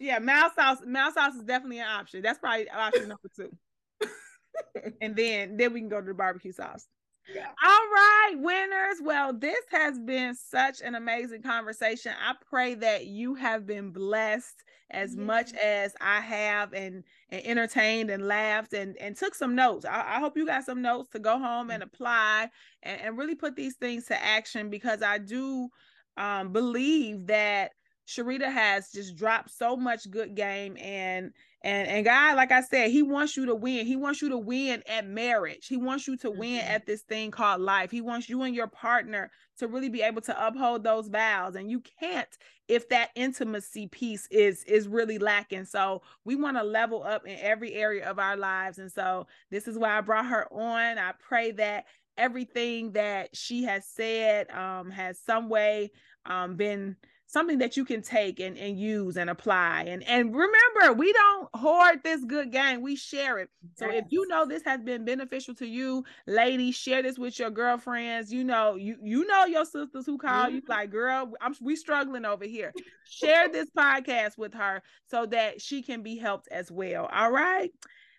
yeah, 0.00 0.18
mild 0.18 0.52
sauce. 0.54 0.78
Mild 0.84 1.14
sauce 1.14 1.34
is 1.34 1.44
definitely 1.44 1.78
an 1.78 1.88
option. 1.88 2.22
That's 2.22 2.38
probably 2.38 2.68
option 2.70 3.08
number 3.08 3.30
two. 3.36 3.56
and 5.00 5.14
then 5.14 5.56
then 5.56 5.72
we 5.72 5.80
can 5.80 5.88
go 5.88 6.00
to 6.00 6.06
the 6.06 6.14
barbecue 6.14 6.52
sauce. 6.52 6.88
Yeah. 7.32 7.46
All 7.46 7.88
right, 7.90 8.34
winners. 8.36 8.96
Well, 9.02 9.32
this 9.32 9.64
has 9.70 9.98
been 9.98 10.34
such 10.34 10.82
an 10.82 10.94
amazing 10.94 11.42
conversation. 11.42 12.12
I 12.22 12.34
pray 12.50 12.74
that 12.74 13.06
you 13.06 13.34
have 13.34 13.66
been 13.66 13.92
blessed 13.92 14.62
as 14.90 15.16
much 15.16 15.54
as 15.54 15.94
I 16.02 16.20
have 16.20 16.74
and, 16.74 17.02
and 17.30 17.46
entertained 17.46 18.10
and 18.10 18.28
laughed 18.28 18.74
and, 18.74 18.94
and 18.98 19.16
took 19.16 19.34
some 19.34 19.54
notes. 19.54 19.86
I, 19.86 20.16
I 20.16 20.20
hope 20.20 20.36
you 20.36 20.44
got 20.44 20.64
some 20.64 20.82
notes 20.82 21.08
to 21.10 21.18
go 21.18 21.38
home 21.38 21.70
and 21.70 21.82
apply 21.82 22.50
and, 22.82 23.00
and 23.00 23.18
really 23.18 23.34
put 23.34 23.56
these 23.56 23.76
things 23.76 24.04
to 24.06 24.22
action 24.22 24.68
because 24.68 25.02
I 25.02 25.16
do 25.16 25.70
um, 26.16 26.52
believe 26.52 27.26
that 27.26 27.72
Sherita 28.06 28.52
has 28.52 28.90
just 28.90 29.16
dropped 29.16 29.50
so 29.50 29.76
much 29.76 30.10
good 30.10 30.34
game 30.34 30.76
and 30.78 31.32
and 31.62 31.88
and 31.88 32.04
God, 32.04 32.36
like 32.36 32.52
I 32.52 32.60
said, 32.60 32.90
he 32.90 33.02
wants 33.02 33.36
you 33.38 33.46
to 33.46 33.54
win. 33.54 33.86
He 33.86 33.96
wants 33.96 34.20
you 34.20 34.28
to 34.28 34.36
win 34.38 34.82
at 34.86 35.06
marriage. 35.06 35.66
He 35.66 35.78
wants 35.78 36.06
you 36.06 36.16
to 36.18 36.30
win 36.30 36.60
Mhm. 36.60 36.68
at 36.68 36.84
this 36.86 37.02
thing 37.02 37.30
called 37.30 37.62
life. 37.62 37.90
He 37.90 38.02
wants 38.02 38.28
you 38.28 38.42
and 38.42 38.54
your 38.54 38.66
partner 38.66 39.30
to 39.58 39.66
really 39.68 39.88
be 39.88 40.02
able 40.02 40.20
to 40.22 40.46
uphold 40.46 40.84
those 40.84 41.08
vows. 41.08 41.56
And 41.56 41.70
you 41.70 41.80
can't 42.00 42.28
if 42.68 42.88
that 42.88 43.10
intimacy 43.14 43.88
piece 43.88 44.26
is 44.30 44.64
is 44.64 44.88
really 44.88 45.18
lacking. 45.18 45.64
So 45.64 46.02
we 46.24 46.36
want 46.36 46.56
to 46.56 46.62
level 46.62 47.02
up 47.02 47.26
in 47.26 47.38
every 47.40 47.72
area 47.74 48.08
of 48.08 48.18
our 48.18 48.36
lives. 48.36 48.78
And 48.78 48.90
so 48.92 49.26
this 49.50 49.66
is 49.68 49.78
why 49.78 49.96
I 49.96 50.00
brought 50.02 50.26
her 50.26 50.52
on. 50.52 50.98
I 50.98 51.12
pray 51.18 51.52
that 51.52 51.86
everything 52.16 52.92
that 52.92 53.34
she 53.36 53.64
has 53.64 53.86
said 53.86 54.50
um 54.50 54.90
has 54.90 55.18
some 55.18 55.48
way 55.48 55.90
um 56.26 56.56
been 56.56 56.96
something 57.26 57.58
that 57.58 57.76
you 57.76 57.84
can 57.84 58.00
take 58.02 58.38
and, 58.38 58.56
and 58.56 58.78
use 58.78 59.16
and 59.16 59.28
apply. 59.28 59.84
And 59.88 60.02
and 60.04 60.34
remember 60.34 60.92
we 60.96 61.12
don't 61.12 61.48
hoard 61.54 62.00
this 62.04 62.24
good 62.24 62.52
game 62.52 62.80
we 62.80 62.94
share 62.96 63.38
it. 63.38 63.50
So 63.76 63.90
if 63.90 64.04
you 64.10 64.26
know 64.28 64.46
this 64.46 64.62
has 64.64 64.80
been 64.82 65.04
beneficial 65.04 65.54
to 65.56 65.66
you 65.66 66.04
ladies 66.26 66.76
share 66.76 67.02
this 67.02 67.18
with 67.18 67.38
your 67.38 67.50
girlfriends. 67.50 68.32
You 68.32 68.44
know 68.44 68.76
you 68.76 68.96
you 69.02 69.26
know 69.26 69.46
your 69.46 69.64
sisters 69.64 70.06
who 70.06 70.18
call 70.18 70.48
you 70.50 70.60
Mhm. 70.62 70.68
like 70.68 70.90
girl 70.90 71.32
i'm 71.40 71.54
we 71.60 71.76
struggling 71.76 72.24
over 72.24 72.44
here. 72.44 72.74
Share 73.04 73.48
this 73.48 73.68
podcast 73.76 74.38
with 74.38 74.54
her 74.54 74.82
so 75.10 75.26
that 75.26 75.60
she 75.60 75.82
can 75.82 76.02
be 76.02 76.16
helped 76.16 76.48
as 76.50 76.70
well. 76.70 77.06
All 77.12 77.30
right 77.30 77.72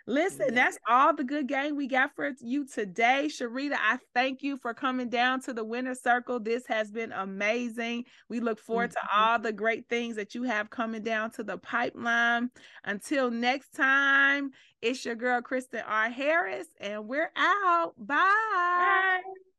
Listen, 0.08 0.53
that's 0.53 0.78
all 0.88 1.16
the 1.16 1.24
good 1.24 1.47
game 1.47 1.76
we 1.76 1.88
got 1.88 2.16
for 2.16 2.32
you 2.39 2.66
today. 2.68 3.26
Sherita, 3.28 3.76
I 3.80 3.97
thank 4.14 4.43
you 4.43 4.56
for 4.56 4.74
coming 4.74 5.10
down 5.10 5.41
to 5.41 5.53
the 5.53 5.64
winner 5.64 5.95
circle. 5.95 6.39
This 6.39 6.68
has 6.68 6.91
been 6.91 7.12
amazing. 7.12 8.06
We 8.30 8.39
look 8.39 8.60
forward 8.60 8.91
to 8.91 8.99
Mhm. 8.99 9.08
all 9.12 9.39
the 9.39 9.51
great 9.51 9.89
things 9.89 10.16
that 10.18 10.36
you 10.36 10.43
have 10.43 10.70
coming 10.70 11.01
down 11.01 11.32
to 11.32 11.43
the 11.43 11.58
pipeline. 11.58 12.51
Until 12.84 13.32
next 13.32 13.70
time, 13.72 14.51
it's 14.82 15.03
your 15.06 15.16
girl, 15.16 15.41
Kristen 15.41 15.82
R. 15.82 16.10
Harris, 16.10 16.68
and 16.80 17.08
we're 17.08 17.32
out. 17.36 17.95
Bye. 17.97 19.22
Bye. 19.26 19.55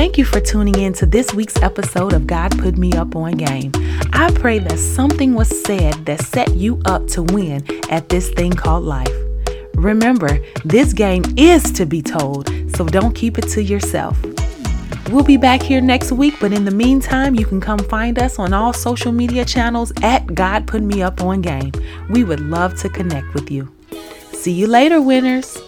Thank 0.00 0.16
you 0.16 0.24
for 0.24 0.40
tuning 0.40 0.78
in 0.78 0.94
to 0.94 1.04
this 1.04 1.34
week's 1.34 1.60
episode 1.60 2.14
of 2.14 2.26
God 2.26 2.58
Put 2.58 2.78
Me 2.78 2.90
Up 2.94 3.14
on 3.14 3.32
Game. 3.32 3.70
I 4.14 4.30
pray 4.34 4.58
that 4.58 4.78
something 4.78 5.34
was 5.34 5.50
said 5.64 6.06
that 6.06 6.22
set 6.22 6.54
you 6.54 6.80
up 6.86 7.06
to 7.08 7.22
win 7.22 7.62
at 7.90 8.08
this 8.08 8.30
thing 8.30 8.50
called 8.54 8.84
life. 8.84 9.12
Remember, 9.74 10.42
this 10.64 10.94
game 10.94 11.22
is 11.36 11.70
to 11.72 11.84
be 11.84 12.00
told, 12.00 12.48
so 12.74 12.86
don't 12.86 13.14
keep 13.14 13.36
it 13.36 13.46
to 13.48 13.62
yourself. 13.62 14.18
We'll 15.10 15.22
be 15.22 15.36
back 15.36 15.60
here 15.60 15.82
next 15.82 16.12
week, 16.12 16.36
but 16.40 16.54
in 16.54 16.64
the 16.64 16.70
meantime, 16.70 17.34
you 17.34 17.44
can 17.44 17.60
come 17.60 17.80
find 17.80 18.18
us 18.18 18.38
on 18.38 18.54
all 18.54 18.72
social 18.72 19.12
media 19.12 19.44
channels 19.44 19.92
at 20.00 20.34
God 20.34 20.66
Put 20.66 20.82
Me 20.82 21.02
Up 21.02 21.20
on 21.20 21.42
Game. 21.42 21.72
We 22.08 22.24
would 22.24 22.40
love 22.40 22.74
to 22.80 22.88
connect 22.88 23.34
with 23.34 23.50
you. 23.50 23.70
See 24.32 24.52
you 24.52 24.66
later, 24.66 25.02
winners. 25.02 25.58